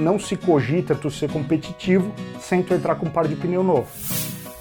não 0.00 0.18
se 0.18 0.34
cogita 0.34 0.94
tu 0.94 1.10
ser 1.10 1.30
competitivo 1.30 2.12
sem 2.40 2.62
tu 2.62 2.72
entrar 2.72 2.94
com 2.94 3.06
um 3.06 3.10
par 3.10 3.28
de 3.28 3.36
pneu 3.36 3.62
novo. 3.62 3.86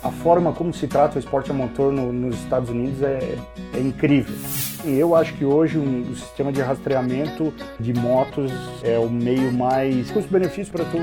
A 0.04 0.12
forma 0.12 0.54
como 0.54 0.74
se 0.74 0.88
trata 0.88 1.16
o 1.16 1.20
esporte 1.20 1.50
a 1.52 1.54
motor 1.54 1.92
no, 1.92 2.12
nos 2.14 2.36
Estados 2.36 2.70
Unidos 2.70 3.02
é, 3.02 3.38
é 3.74 3.80
incrível. 3.80 4.34
E 4.86 4.98
eu 4.98 5.16
acho 5.16 5.34
que 5.34 5.44
hoje 5.44 5.78
um, 5.78 6.10
o 6.10 6.16
sistema 6.16 6.52
de 6.52 6.62
rastreamento 6.62 7.54
de 7.80 7.94
motos 7.94 8.52
é 8.84 8.98
o 8.98 9.10
meio 9.10 9.52
mais 9.52 10.10
custo-benefício 10.12 10.72
para 10.72 10.86
tu 10.86 10.98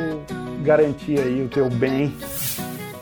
garantir 0.63 1.19
aí 1.19 1.43
o 1.43 1.49
teu 1.49 1.69
bem. 1.69 2.15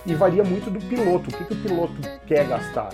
E 0.07 0.15
varia 0.15 0.45
muito 0.45 0.71
do 0.71 0.81
piloto, 0.81 1.31
o 1.31 1.33
que, 1.33 1.45
que 1.45 1.55
o 1.55 1.57
piloto 1.57 1.95
quer 2.27 2.47
gastar. 2.47 2.91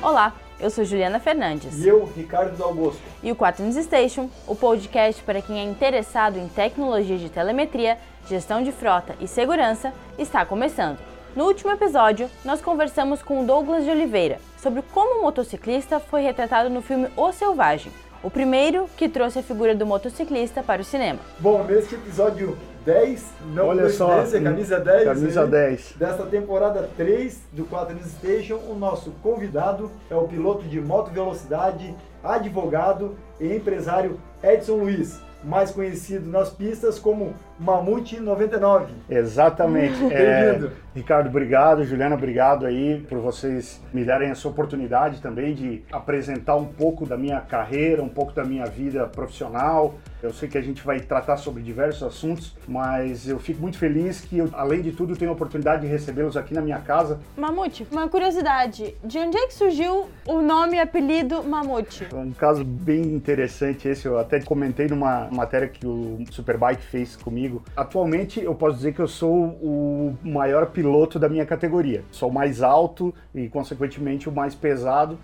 Olá, 0.00 0.34
eu 0.64 0.70
sou 0.70 0.82
Juliana 0.82 1.20
Fernandes. 1.20 1.84
E 1.84 1.86
eu, 1.86 2.10
Ricardo 2.16 2.56
Dalbosco. 2.56 2.98
E 3.22 3.30
o 3.30 3.36
4 3.36 3.62
News 3.62 3.84
Station, 3.84 4.30
o 4.46 4.56
podcast 4.56 5.22
para 5.22 5.42
quem 5.42 5.60
é 5.60 5.62
interessado 5.62 6.38
em 6.38 6.48
tecnologia 6.48 7.18
de 7.18 7.28
telemetria, 7.28 7.98
gestão 8.26 8.62
de 8.62 8.72
frota 8.72 9.14
e 9.20 9.28
segurança, 9.28 9.92
está 10.18 10.42
começando. 10.46 10.96
No 11.36 11.44
último 11.44 11.70
episódio, 11.70 12.30
nós 12.42 12.62
conversamos 12.62 13.22
com 13.22 13.42
o 13.42 13.46
Douglas 13.46 13.84
de 13.84 13.90
Oliveira 13.90 14.40
sobre 14.56 14.80
como 14.80 15.20
o 15.20 15.22
motociclista 15.24 16.00
foi 16.00 16.22
retratado 16.22 16.70
no 16.70 16.80
filme 16.80 17.08
O 17.14 17.30
Selvagem, 17.30 17.92
o 18.22 18.30
primeiro 18.30 18.88
que 18.96 19.06
trouxe 19.06 19.40
a 19.40 19.42
figura 19.42 19.74
do 19.74 19.84
motociclista 19.84 20.62
para 20.62 20.80
o 20.80 20.84
cinema. 20.84 21.18
Bom, 21.40 21.62
neste 21.64 21.94
episódio 21.94 22.56
10, 22.84 23.24
não 23.54 23.68
Olha 23.68 23.88
só, 23.88 24.16
10, 24.16 24.34
é 24.34 24.40
camisa 24.40 24.78
10. 24.78 25.04
Camisa 25.04 25.44
aí, 25.44 25.50
10. 25.50 25.94
Desta 25.96 26.26
temporada 26.26 26.88
3 26.96 27.40
do 27.52 27.64
4 27.64 27.94
News 27.94 28.10
Station, 28.10 28.60
o 28.68 28.74
nosso 28.74 29.10
convidado 29.22 29.90
é 30.10 30.14
o 30.14 30.28
piloto 30.28 30.64
de 30.64 30.80
moto 30.80 31.10
velocidade, 31.10 31.94
advogado 32.22 33.16
e 33.40 33.54
empresário 33.54 34.20
Edson 34.42 34.76
Luiz, 34.76 35.18
mais 35.42 35.70
conhecido 35.70 36.28
nas 36.30 36.50
pistas 36.50 36.98
como 36.98 37.34
Mamute 37.58 38.18
99. 38.20 38.92
Exatamente. 39.08 39.94
É. 40.14 40.70
Ricardo, 40.94 41.28
obrigado. 41.28 41.84
Juliana, 41.84 42.14
obrigado 42.14 42.64
aí 42.66 43.04
por 43.08 43.18
vocês 43.18 43.82
me 43.92 44.04
darem 44.04 44.30
essa 44.30 44.46
oportunidade 44.46 45.20
também 45.20 45.52
de 45.52 45.82
apresentar 45.90 46.54
um 46.54 46.66
pouco 46.66 47.04
da 47.04 47.16
minha 47.16 47.40
carreira, 47.40 48.00
um 48.00 48.08
pouco 48.08 48.32
da 48.32 48.44
minha 48.44 48.64
vida 48.66 49.04
profissional. 49.08 49.96
Eu 50.22 50.32
sei 50.32 50.48
que 50.48 50.56
a 50.56 50.60
gente 50.62 50.82
vai 50.84 51.00
tratar 51.00 51.36
sobre 51.36 51.62
diversos 51.62 52.02
assuntos, 52.04 52.56
mas 52.66 53.28
eu 53.28 53.38
fico 53.40 53.60
muito 53.60 53.76
feliz 53.76 54.20
que, 54.20 54.38
eu, 54.38 54.48
além 54.52 54.82
de 54.82 54.92
tudo, 54.92 55.16
tenho 55.16 55.32
a 55.32 55.34
oportunidade 55.34 55.82
de 55.82 55.88
recebê-los 55.88 56.36
aqui 56.36 56.54
na 56.54 56.62
minha 56.62 56.78
casa. 56.78 57.18
Mamute, 57.36 57.86
uma 57.90 58.08
curiosidade, 58.08 58.96
de 59.04 59.18
onde 59.18 59.36
é 59.36 59.46
que 59.48 59.54
surgiu 59.54 60.06
o 60.26 60.40
nome 60.40 60.76
e 60.76 60.80
apelido 60.80 61.42
Mamute? 61.42 62.06
É 62.10 62.16
um 62.16 62.30
caso 62.30 62.64
bem 62.64 63.02
interessante 63.02 63.88
esse, 63.88 64.06
eu 64.06 64.18
até 64.18 64.40
comentei 64.40 64.86
numa 64.86 65.28
matéria 65.30 65.68
que 65.68 65.86
o 65.86 66.24
Superbike 66.30 66.82
fez 66.82 67.16
comigo. 67.16 67.43
Atualmente 67.76 68.40
eu 68.40 68.54
posso 68.54 68.76
dizer 68.76 68.94
que 68.94 69.00
eu 69.00 69.08
sou 69.08 69.32
o 69.62 70.16
maior 70.22 70.66
piloto 70.66 71.18
da 71.18 71.28
minha 71.28 71.46
categoria. 71.46 72.02
Sou 72.10 72.28
o 72.28 72.32
mais 72.32 72.62
alto 72.62 73.14
e 73.34 73.48
consequentemente 73.48 74.28
o 74.28 74.32
mais 74.32 74.54
pesado. 74.54 75.18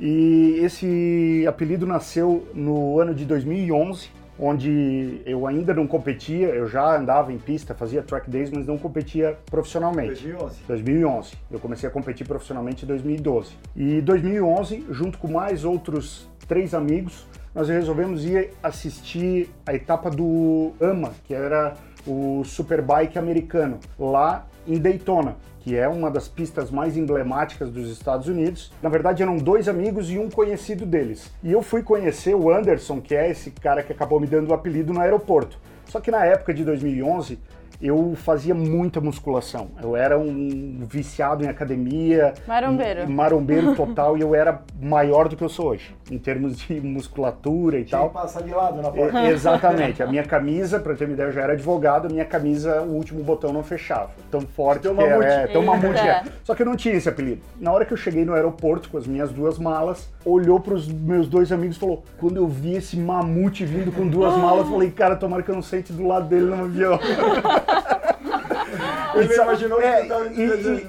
E 0.00 0.58
esse 0.60 1.44
apelido 1.48 1.86
nasceu 1.86 2.48
no 2.52 2.98
ano 2.98 3.14
de 3.14 3.24
2011, 3.24 4.10
onde 4.38 5.20
eu 5.24 5.46
ainda 5.46 5.72
não 5.72 5.86
competia, 5.86 6.48
eu 6.48 6.66
já 6.66 6.98
andava 6.98 7.32
em 7.32 7.38
pista, 7.38 7.74
fazia 7.74 8.02
track 8.02 8.28
days, 8.28 8.50
mas 8.50 8.66
não 8.66 8.76
competia 8.76 9.38
profissionalmente. 9.46 10.26
2011. 10.26 10.56
2011. 10.66 11.34
Eu 11.50 11.60
comecei 11.60 11.88
a 11.88 11.92
competir 11.92 12.26
profissionalmente 12.26 12.84
em 12.84 12.88
2012. 12.88 13.52
E 13.76 14.00
2011, 14.00 14.86
junto 14.90 15.18
com 15.18 15.28
mais 15.28 15.64
outros 15.64 16.28
três 16.48 16.74
amigos, 16.74 17.26
nós 17.54 17.68
resolvemos 17.68 18.24
ir 18.24 18.50
assistir 18.62 19.48
a 19.64 19.72
etapa 19.72 20.10
do 20.10 20.72
AMA, 20.80 21.12
que 21.24 21.32
era 21.32 21.74
o 22.06 22.42
Superbike 22.44 23.18
americano, 23.18 23.78
lá 23.98 24.46
em 24.66 24.78
Daytona, 24.78 25.36
que 25.60 25.76
é 25.76 25.88
uma 25.88 26.10
das 26.10 26.26
pistas 26.26 26.70
mais 26.70 26.96
emblemáticas 26.96 27.70
dos 27.70 27.88
Estados 27.90 28.26
Unidos. 28.28 28.72
Na 28.82 28.88
verdade, 28.88 29.22
eram 29.22 29.36
dois 29.36 29.68
amigos 29.68 30.10
e 30.10 30.18
um 30.18 30.28
conhecido 30.28 30.84
deles. 30.84 31.30
E 31.42 31.52
eu 31.52 31.62
fui 31.62 31.82
conhecer 31.82 32.34
o 32.34 32.50
Anderson, 32.50 33.00
que 33.00 33.14
é 33.14 33.30
esse 33.30 33.50
cara 33.50 33.82
que 33.82 33.92
acabou 33.92 34.18
me 34.18 34.26
dando 34.26 34.50
o 34.50 34.54
apelido 34.54 34.92
no 34.92 35.00
aeroporto. 35.00 35.56
Só 35.86 36.00
que 36.00 36.10
na 36.10 36.24
época 36.24 36.52
de 36.52 36.64
2011, 36.64 37.38
eu 37.84 38.14
fazia 38.16 38.54
muita 38.54 38.98
musculação. 38.98 39.68
Eu 39.82 39.94
era 39.94 40.18
um 40.18 40.86
viciado 40.88 41.44
em 41.44 41.48
academia. 41.48 42.32
Marombeiro. 42.48 43.02
um 43.04 43.10
Marombeiro 43.10 43.74
total 43.74 44.16
e 44.16 44.22
eu 44.22 44.34
era 44.34 44.62
maior 44.80 45.28
do 45.28 45.36
que 45.36 45.44
eu 45.44 45.50
sou 45.50 45.66
hoje, 45.66 45.94
em 46.10 46.16
termos 46.16 46.56
de 46.58 46.80
musculatura 46.80 47.78
e 47.78 47.84
Tinha 47.84 47.98
tal. 48.00 48.08
que 48.08 48.14
passar 48.14 48.42
de 48.42 48.50
lado 48.54 48.80
na 48.80 48.90
porta. 48.90 49.18
É, 49.20 49.28
exatamente. 49.30 50.02
A 50.02 50.06
minha 50.06 50.22
camisa, 50.24 50.80
pra 50.80 50.94
ter 50.94 51.04
uma 51.04 51.12
ideia, 51.12 51.26
eu 51.26 51.32
já 51.32 51.42
era 51.42 51.52
advogado, 51.52 52.06
a 52.06 52.08
minha 52.08 52.24
camisa, 52.24 52.80
o 52.80 52.92
último 52.94 53.22
botão 53.22 53.52
não 53.52 53.62
fechava. 53.62 54.10
Tão 54.30 54.40
forte 54.40 54.88
que 54.88 55.00
era. 55.02 55.24
É, 55.24 55.46
tão 55.48 55.62
mamute 55.62 55.98
É. 55.98 56.08
é. 56.08 56.22
Só 56.42 56.54
que 56.54 56.62
eu 56.62 56.66
não 56.66 56.76
tinha 56.76 56.94
esse 56.94 57.08
apelido. 57.08 57.42
Na 57.60 57.70
hora 57.70 57.84
que 57.84 57.92
eu 57.92 57.96
cheguei 57.98 58.24
no 58.24 58.32
aeroporto 58.32 58.88
com 58.88 58.96
as 58.96 59.06
minhas 59.06 59.30
duas 59.30 59.58
malas, 59.58 60.08
olhou 60.24 60.58
pros 60.58 60.88
meus 60.88 61.28
dois 61.28 61.52
amigos 61.52 61.76
e 61.76 61.80
falou: 61.80 62.02
quando 62.18 62.36
eu 62.38 62.46
vi 62.48 62.76
esse 62.76 62.96
mamute 62.96 63.66
vindo 63.66 63.92
com 63.92 64.08
duas 64.08 64.34
malas, 64.38 64.64
eu 64.64 64.72
falei, 64.72 64.90
cara, 64.90 65.16
tomara 65.16 65.42
que 65.42 65.50
eu 65.50 65.54
não 65.54 65.62
sente 65.62 65.92
do 65.92 66.06
lado 66.06 66.26
dele 66.28 66.46
no 66.46 66.64
avião. 66.64 66.98
Ele 69.14 69.32
E 69.32 69.36
imaginou 69.36 69.78
que 69.78 69.84
é, 69.84 70.00
você 70.02 70.08
tava 70.08 70.26
e, 70.26 70.42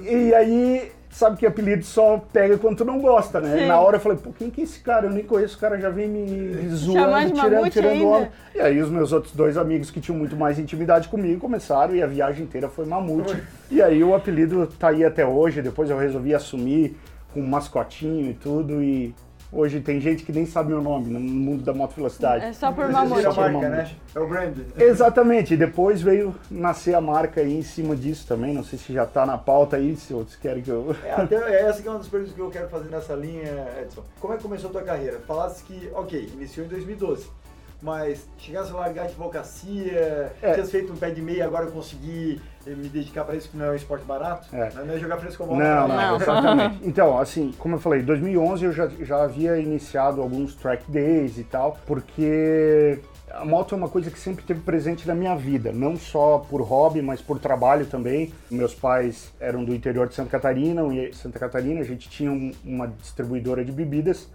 e- 0.10 0.28
e 0.30 0.34
aí, 0.34 0.92
sabe 1.12 1.38
que 1.38 1.46
apelido 1.46 1.84
só 1.86 2.18
pega 2.34 2.58
quando 2.58 2.78
tu 2.78 2.86
não 2.86 3.00
gosta, 3.00 3.40
né? 3.40 3.60
Sim. 3.60 3.68
Na 3.68 3.80
hora 3.80 3.98
eu 3.98 4.00
falei, 4.00 4.18
pô, 4.18 4.32
quem 4.38 4.50
que 4.50 4.62
é 4.62 4.64
esse 4.64 4.80
cara? 4.80 5.06
Eu 5.06 5.12
nem 5.12 5.24
conheço, 5.24 5.56
o 5.58 5.60
cara 5.60 5.78
já 5.80 5.90
vem 5.90 6.08
me 6.10 6.68
zoando, 6.70 7.00
tirando, 7.34 7.70
tirando 7.70 7.92
ainda. 7.92 8.06
onda. 8.08 8.30
E 8.56 8.60
aí 8.60 8.82
os 8.82 8.90
meus 8.90 9.12
outros 9.14 9.34
dois 9.36 9.58
amigos 9.58 9.92
que 9.92 10.02
tinham 10.02 10.18
muito 10.18 10.36
mais 10.36 10.58
intimidade 10.58 11.08
comigo 11.08 11.40
começaram 11.40 11.96
e 11.96 12.02
a 12.02 12.08
viagem 12.08 12.44
inteira 12.46 12.68
foi 12.68 12.86
mamute. 12.86 13.36
E 13.70 13.82
aí 13.82 14.04
o 14.04 14.16
apelido 14.16 14.66
tá 14.80 14.90
aí 14.90 15.06
até 15.06 15.26
hoje, 15.26 15.62
depois 15.62 15.90
eu 15.90 15.98
resolvi 15.98 16.34
assumir 16.34 16.98
com 17.34 17.42
um 17.42 17.48
mascotinho 17.48 18.32
e 18.32 18.34
tudo 18.34 18.82
e... 18.82 19.14
Hoje 19.56 19.80
tem 19.80 20.02
gente 20.02 20.26
que 20.26 20.34
nem 20.34 20.46
sabe 20.46 20.68
meu 20.68 20.82
nome 20.82 21.10
no 21.10 21.18
mundo 21.18 21.64
da 21.64 21.74
moto 21.74 21.96
velocidade. 21.96 22.44
É 22.44 22.52
só 22.52 22.74
por 22.74 22.90
Mamute. 22.90 23.22
Só 23.22 23.34
por 23.34 23.50
marca, 23.50 23.70
né? 23.70 23.90
É 24.14 24.20
o 24.20 24.28
brand. 24.28 24.58
Exatamente, 24.78 25.54
e 25.54 25.58
depois 25.58 26.02
veio 26.02 26.36
nascer 26.52 26.94
a 26.94 27.00
marca 27.00 27.40
aí 27.40 27.58
em 27.58 27.62
cima 27.62 27.96
disso 27.96 28.28
também. 28.28 28.54
Não 28.54 28.66
sei 28.66 28.78
se 28.78 28.92
já 28.92 29.06
tá 29.06 29.26
na 29.26 29.38
pauta 29.38 29.78
aí, 29.78 29.96
se 29.96 30.14
outros 30.14 30.36
querem 30.36 30.62
que 30.62 30.70
eu. 30.70 30.94
É, 31.06 31.14
até 31.14 31.62
essa 31.62 31.82
que 31.82 31.88
é 31.88 31.92
uma 31.92 32.00
das 32.00 32.10
perguntas 32.10 32.36
que 32.36 32.42
eu 32.42 32.50
quero 32.50 32.68
fazer 32.68 32.90
nessa 32.90 33.14
linha, 33.14 33.66
Edson. 33.82 34.04
Como 34.20 34.34
é 34.34 34.36
que 34.36 34.44
começou 34.44 34.70
a 34.72 34.74
tua 34.74 34.84
carreira? 34.84 35.22
Falasse 35.26 35.64
que, 35.64 35.90
ok, 35.94 36.32
iniciou 36.34 36.66
em 36.66 36.70
2012, 36.70 37.30
mas 37.86 38.28
chegasse 38.40 38.72
a 38.72 38.76
largar 38.76 39.04
a 39.04 39.06
advocacia, 39.06 40.34
É. 40.42 40.54
tinha 40.56 40.66
feito 40.66 40.92
um 40.92 40.96
pé 40.96 41.12
de 41.12 41.22
meia, 41.22 41.46
agora 41.46 41.66
eu 41.66 41.72
consegui 41.72 42.42
me 42.66 42.90
dedicar 42.90 43.24
para 43.24 43.36
isso, 43.36 43.48
que 43.50 43.56
não 43.58 43.66
é 43.66 43.72
um 43.72 43.76
esporte 43.76 44.04
barato, 44.06 44.48
É. 44.56 44.72
não 44.84 44.96
é 44.96 44.98
jogar 44.98 45.18
frescobol. 45.18 45.56
Não, 45.56 45.88
né? 45.88 45.96
não, 45.96 46.10
Não. 46.12 46.16
exatamente. 46.18 46.80
Então, 46.84 47.20
assim, 47.20 47.54
como 47.60 47.76
eu 47.76 47.80
falei, 47.80 48.02
em 48.02 48.04
2011 48.06 48.66
eu 48.66 48.72
já, 48.74 48.88
já 49.02 49.22
havia 49.24 49.60
iniciado 49.60 50.20
alguns 50.20 50.56
track 50.56 50.84
days 50.90 51.38
e 51.38 51.44
tal, 51.44 51.78
porque 51.86 53.00
a 53.32 53.46
moto 53.46 53.76
é 53.76 53.78
uma 53.78 53.88
coisa 53.90 54.10
que 54.10 54.18
sempre 54.20 54.42
esteve 54.42 54.62
presente 54.62 55.08
na 55.08 55.14
minha 55.14 55.36
vida, 55.36 55.72
não 55.72 55.96
só 55.96 56.40
por 56.40 56.62
hobby, 56.62 57.04
mas 57.04 57.22
por 57.22 57.38
trabalho 57.38 57.86
também. 57.86 58.34
Meus 58.50 58.74
pais 58.74 59.32
eram 59.40 59.64
do 59.64 59.76
interior 59.76 60.08
de 60.08 60.16
Santa 60.16 60.32
Catarina, 60.32 60.82
e 60.92 61.14
Santa 61.14 61.38
Catarina, 61.38 61.82
a 61.82 61.84
gente 61.84 62.10
tinha 62.10 62.32
um- 62.32 62.52
uma 62.64 62.88
distribuidora 62.88 63.64
de 63.64 63.72
bebidas 63.72 64.28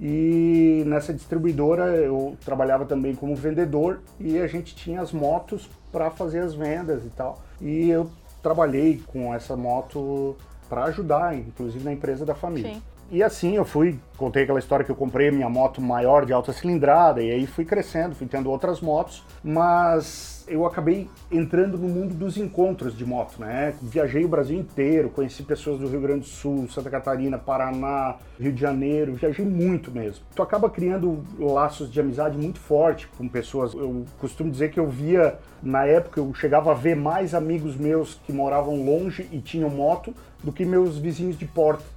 e 0.00 0.82
nessa 0.86 1.12
distribuidora 1.12 1.96
eu 1.96 2.36
trabalhava 2.44 2.84
também 2.84 3.14
como 3.14 3.34
vendedor 3.34 4.00
e 4.20 4.38
a 4.38 4.46
gente 4.46 4.74
tinha 4.74 5.00
as 5.00 5.12
motos 5.12 5.68
para 5.90 6.10
fazer 6.10 6.40
as 6.40 6.54
vendas 6.54 7.04
e 7.04 7.08
tal. 7.10 7.40
E 7.60 7.88
eu 7.88 8.10
trabalhei 8.42 9.02
com 9.06 9.34
essa 9.34 9.56
moto 9.56 10.36
para 10.68 10.84
ajudar, 10.84 11.36
inclusive 11.36 11.84
na 11.84 11.92
empresa 11.92 12.26
da 12.26 12.34
família. 12.34 12.74
Sim. 12.74 12.82
E 13.10 13.22
assim 13.22 13.54
eu 13.54 13.64
fui, 13.64 14.00
contei 14.16 14.42
aquela 14.42 14.58
história 14.58 14.84
que 14.84 14.90
eu 14.90 14.96
comprei 14.96 15.30
minha 15.30 15.48
moto 15.48 15.80
maior 15.80 16.26
de 16.26 16.32
alta 16.32 16.52
cilindrada 16.52 17.22
e 17.22 17.30
aí 17.30 17.46
fui 17.46 17.64
crescendo, 17.64 18.16
fui 18.16 18.26
tendo 18.26 18.50
outras 18.50 18.80
motos, 18.80 19.22
mas 19.44 20.44
eu 20.48 20.64
acabei 20.64 21.08
entrando 21.30 21.76
no 21.78 21.88
mundo 21.88 22.14
dos 22.14 22.36
encontros 22.36 22.96
de 22.96 23.04
moto, 23.04 23.40
né? 23.40 23.74
Viajei 23.82 24.24
o 24.24 24.28
Brasil 24.28 24.58
inteiro, 24.58 25.08
conheci 25.10 25.42
pessoas 25.42 25.78
do 25.78 25.88
Rio 25.88 26.00
Grande 26.00 26.20
do 26.20 26.26
Sul, 26.26 26.68
Santa 26.68 26.90
Catarina, 26.90 27.38
Paraná, 27.38 28.16
Rio 28.38 28.52
de 28.52 28.60
Janeiro, 28.60 29.14
viajei 29.14 29.44
muito 29.44 29.90
mesmo. 29.90 30.24
Tu 30.34 30.42
acaba 30.42 30.70
criando 30.70 31.24
laços 31.38 31.90
de 31.90 32.00
amizade 32.00 32.36
muito 32.36 32.58
forte 32.58 33.08
com 33.16 33.28
pessoas. 33.28 33.74
Eu 33.74 34.04
costumo 34.18 34.50
dizer 34.50 34.70
que 34.70 34.78
eu 34.78 34.88
via, 34.88 35.38
na 35.62 35.84
época, 35.84 36.20
eu 36.20 36.32
chegava 36.34 36.70
a 36.70 36.74
ver 36.74 36.96
mais 36.96 37.34
amigos 37.34 37.76
meus 37.76 38.14
que 38.24 38.32
moravam 38.32 38.84
longe 38.84 39.28
e 39.32 39.40
tinham 39.40 39.70
moto 39.70 40.14
do 40.42 40.52
que 40.52 40.64
meus 40.64 40.96
vizinhos 40.96 41.36
de 41.36 41.44
porta. 41.44 41.95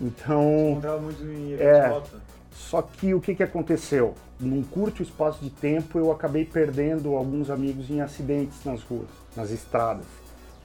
Então, 0.00 0.70
Encontrava 0.70 1.00
muito 1.00 1.22
em 1.24 1.54
É. 1.54 2.00
só 2.52 2.80
que 2.80 3.12
o 3.12 3.20
que, 3.20 3.34
que 3.34 3.42
aconteceu? 3.42 4.14
Num 4.38 4.62
curto 4.62 5.02
espaço 5.02 5.44
de 5.44 5.50
tempo, 5.50 5.98
eu 5.98 6.10
acabei 6.10 6.44
perdendo 6.44 7.14
alguns 7.14 7.50
amigos 7.50 7.90
em 7.90 8.00
acidentes 8.00 8.64
nas 8.64 8.82
ruas, 8.82 9.08
nas 9.36 9.50
estradas. 9.50 10.06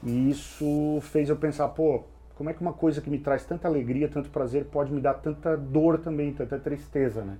E 0.02 0.30
isso 0.30 1.00
fez 1.02 1.30
eu 1.30 1.36
pensar, 1.36 1.68
pô, 1.70 2.04
como 2.36 2.50
é 2.50 2.54
que 2.54 2.62
uma 2.62 2.74
coisa 2.74 3.02
que 3.02 3.10
me 3.10 3.18
traz 3.18 3.44
tanta 3.44 3.68
alegria, 3.68 4.08
tanto 4.08 4.30
prazer, 4.30 4.66
pode 4.66 4.94
me 4.94 5.02
dar 5.02 5.16
tanta 5.16 5.58
dor 5.58 5.98
também, 6.00 6.32
tanta 6.32 6.58
tristeza, 6.58 7.22
né? 7.22 7.38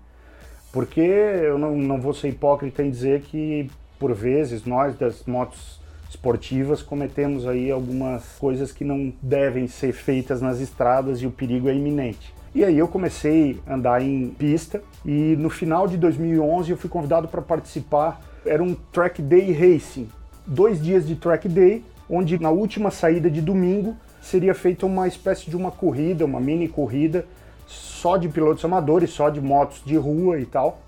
Porque 0.72 1.00
eu 1.00 1.58
não, 1.58 1.76
não 1.78 2.02
vou 2.02 2.14
ser 2.14 2.30
hipócrita 2.30 2.84
em 2.84 2.90
dizer 2.90 3.22
que, 3.22 3.70
por 3.98 4.14
vezes, 4.14 4.66
nós 4.66 4.98
das 4.98 5.24
motos 5.26 5.80
esportivas 6.16 6.82
cometemos 6.82 7.46
aí 7.46 7.70
algumas 7.70 8.24
coisas 8.40 8.72
que 8.72 8.84
não 8.84 9.14
devem 9.22 9.68
ser 9.68 9.94
feitas 9.94 10.42
nas 10.42 10.60
estradas 10.60 11.22
e 11.22 11.28
o 11.28 11.32
perigo 11.32 11.70
é 11.70 11.76
iminente. 11.76 12.34
E 12.54 12.64
aí 12.64 12.78
eu 12.78 12.88
comecei 12.88 13.60
a 13.68 13.76
andar 13.76 14.02
em 14.02 14.30
pista 14.30 14.82
e 15.06 15.36
no 15.38 15.50
final 15.50 15.88
de 15.88 15.98
2011 15.98 16.72
eu 16.72 16.78
fui 16.78 16.90
convidado 16.90 17.28
para 17.28 17.42
participar. 17.42 18.22
Era 18.46 18.64
um 18.64 18.74
track 18.94 19.22
day 19.22 19.52
racing, 19.52 20.08
dois 20.48 20.82
dias 20.82 21.06
de 21.06 21.16
track 21.16 21.50
day, 21.50 21.84
onde 22.10 22.42
na 22.42 22.50
última 22.50 22.92
saída 22.92 23.30
de 23.30 23.42
domingo 23.42 23.96
seria 24.22 24.56
feita 24.56 24.86
uma 24.86 25.08
espécie 25.08 25.50
de 25.50 25.56
uma 25.58 25.70
corrida, 25.70 26.24
uma 26.24 26.40
mini 26.40 26.68
corrida 26.68 27.26
só 27.68 28.16
de 28.16 28.30
pilotos 28.30 28.64
amadores, 28.64 29.10
só 29.10 29.30
de 29.30 29.42
motos 29.42 29.82
de 29.86 29.98
rua 29.98 30.40
e 30.40 30.46
tal. 30.46 30.80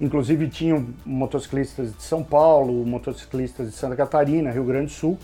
Inclusive 0.00 0.48
tinham 0.48 0.88
motociclistas 1.04 1.94
de 1.94 2.02
São 2.02 2.22
Paulo, 2.22 2.84
motociclistas 2.84 3.70
de 3.70 3.76
Santa 3.76 3.96
Catarina, 3.96 4.50
Rio 4.50 4.64
Grande 4.64 4.86
do 4.86 4.92
Sul, 4.92 5.18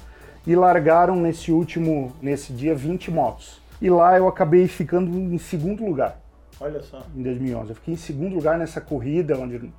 e 0.46 0.56
largaram 0.56 1.16
nesse 1.16 1.52
último, 1.52 2.12
nesse 2.20 2.52
dia, 2.52 2.74
20 2.74 3.10
motos. 3.10 3.60
E 3.80 3.90
lá 3.90 4.16
eu 4.16 4.26
acabei 4.26 4.66
ficando 4.66 5.10
em 5.10 5.38
segundo 5.38 5.84
lugar. 5.84 6.18
Olha 6.60 6.82
só. 6.82 7.02
Em 7.14 7.22
2011. 7.22 7.70
Eu 7.70 7.74
fiquei 7.74 7.94
em 7.94 7.98
segundo 7.98 8.34
lugar 8.34 8.58
nessa 8.58 8.80
corrida, 8.80 9.38
onde 9.38 9.72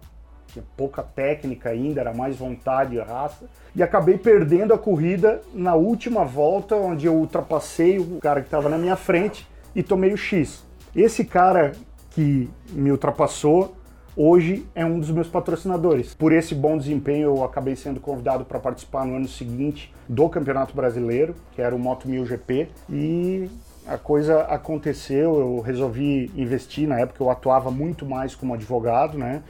tinha 0.47 0.63
pouca 0.77 1.01
técnica 1.01 1.69
ainda, 1.69 2.01
era 2.01 2.13
mais 2.13 2.35
vontade 2.35 2.95
e 2.95 2.99
raça. 2.99 3.45
E 3.75 3.81
acabei 3.81 4.17
perdendo 4.17 4.73
a 4.73 4.77
corrida 4.77 5.41
na 5.53 5.73
última 5.73 6.23
volta, 6.23 6.75
onde 6.75 7.07
eu 7.07 7.15
ultrapassei 7.15 7.97
o 7.97 8.19
cara 8.19 8.41
que 8.41 8.47
estava 8.47 8.69
na 8.69 8.77
minha 8.77 8.95
frente 8.95 9.47
e 9.75 9.81
tomei 9.81 10.13
o 10.13 10.17
X. 10.17 10.63
Esse 10.95 11.25
cara 11.25 11.71
que 12.11 12.49
me 12.69 12.91
ultrapassou 12.91 13.75
hoje 14.15 14.65
é 14.75 14.85
um 14.85 14.99
dos 14.99 15.09
meus 15.09 15.27
patrocinadores. 15.27 16.13
Por 16.13 16.31
esse 16.31 16.53
bom 16.53 16.77
desempenho, 16.77 17.35
eu 17.35 17.43
acabei 17.43 17.75
sendo 17.75 17.99
convidado 17.99 18.45
para 18.45 18.59
participar 18.59 19.05
no 19.05 19.15
ano 19.15 19.27
seguinte 19.27 19.93
do 20.07 20.29
Campeonato 20.29 20.75
Brasileiro, 20.75 21.35
que 21.53 21.61
era 21.61 21.75
o 21.75 21.79
Moto 21.79 22.07
1000 22.07 22.25
GP, 22.25 22.67
e 22.89 23.49
a 23.85 23.97
coisa 23.97 24.41
aconteceu, 24.43 25.39
eu 25.39 25.59
resolvi 25.59 26.31
investir, 26.35 26.87
na 26.87 26.99
época 26.99 27.21
eu 27.21 27.29
atuava 27.29 27.69
muito 27.69 28.05
mais 28.05 28.35
como 28.35 28.53
advogado, 28.53 29.17
né? 29.17 29.43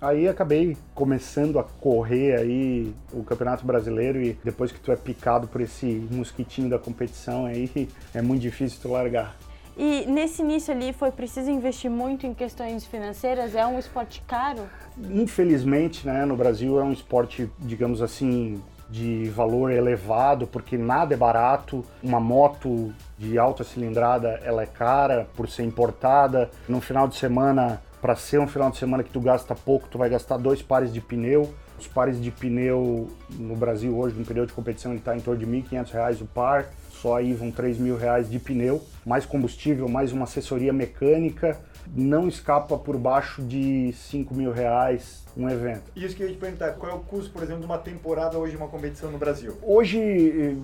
Aí 0.00 0.28
acabei 0.28 0.76
começando 0.94 1.58
a 1.58 1.64
correr 1.64 2.36
aí 2.36 2.92
o 3.12 3.22
Campeonato 3.22 3.64
Brasileiro 3.64 4.20
e 4.20 4.38
depois 4.44 4.70
que 4.70 4.78
tu 4.78 4.92
é 4.92 4.96
picado 4.96 5.46
por 5.46 5.62
esse 5.62 5.86
mosquitinho 6.10 6.68
da 6.68 6.78
competição 6.78 7.46
aí, 7.46 7.88
é 8.12 8.20
muito 8.20 8.42
difícil 8.42 8.78
tu 8.82 8.88
largar. 8.88 9.34
E 9.76 10.06
nesse 10.06 10.42
início 10.42 10.72
ali 10.72 10.92
foi 10.92 11.10
preciso 11.10 11.50
investir 11.50 11.90
muito 11.90 12.26
em 12.26 12.32
questões 12.32 12.86
financeiras? 12.86 13.54
É 13.54 13.66
um 13.66 13.78
esporte 13.78 14.22
caro? 14.26 14.68
Infelizmente, 15.10 16.06
né, 16.06 16.24
no 16.24 16.36
Brasil 16.36 16.78
é 16.78 16.84
um 16.84 16.92
esporte, 16.92 17.50
digamos 17.58 18.00
assim, 18.00 18.62
de 18.88 19.28
valor 19.30 19.72
elevado, 19.72 20.46
porque 20.46 20.78
nada 20.78 21.14
é 21.14 21.16
barato. 21.16 21.84
Uma 22.02 22.20
moto 22.20 22.92
de 23.18 23.38
alta 23.38 23.64
cilindrada, 23.64 24.40
ela 24.44 24.62
é 24.62 24.66
cara 24.66 25.26
por 25.34 25.48
ser 25.48 25.64
importada. 25.64 26.50
No 26.68 26.80
final 26.80 27.08
de 27.08 27.16
semana, 27.16 27.82
para 28.00 28.14
ser 28.14 28.38
um 28.38 28.46
final 28.46 28.70
de 28.70 28.76
semana 28.76 29.02
que 29.02 29.10
tu 29.10 29.20
gasta 29.20 29.54
pouco, 29.54 29.88
tu 29.88 29.98
vai 29.98 30.08
gastar 30.08 30.36
dois 30.36 30.62
pares 30.62 30.92
de 30.92 31.00
pneu. 31.00 31.52
Os 31.78 31.86
pares 31.86 32.20
de 32.20 32.30
pneu 32.30 33.08
no 33.30 33.56
Brasil 33.56 33.96
hoje, 33.96 34.16
no 34.16 34.24
período 34.24 34.48
de 34.48 34.54
competição, 34.54 34.92
ele 34.92 35.00
está 35.00 35.16
em 35.16 35.20
torno 35.20 35.44
de 35.44 35.50
R$ 35.50 35.64
1.500 35.70 36.22
o 36.22 36.26
par 36.26 36.70
só 37.04 37.18
aí 37.18 37.34
vão 37.34 37.50
3 37.50 37.76
mil 37.76 37.98
reais 37.98 38.30
de 38.30 38.38
pneu, 38.38 38.82
mais 39.04 39.26
combustível, 39.26 39.86
mais 39.86 40.10
uma 40.10 40.24
assessoria 40.24 40.72
mecânica, 40.72 41.60
não 41.94 42.28
escapa 42.28 42.78
por 42.78 42.96
baixo 42.96 43.42
de 43.42 43.92
5 43.92 44.34
mil 44.34 44.50
reais 44.50 45.22
um 45.36 45.46
evento. 45.46 45.82
Isso 45.94 46.16
que 46.16 46.22
eu 46.22 46.28
ia 46.28 46.32
te 46.32 46.38
perguntar, 46.38 46.72
qual 46.72 46.92
é 46.92 46.94
o 46.94 47.00
custo, 47.00 47.30
por 47.30 47.42
exemplo, 47.42 47.60
de 47.60 47.66
uma 47.66 47.76
temporada 47.76 48.38
hoje 48.38 48.52
de 48.52 48.56
uma 48.56 48.68
competição 48.68 49.10
no 49.10 49.18
Brasil? 49.18 49.54
Hoje 49.62 50.56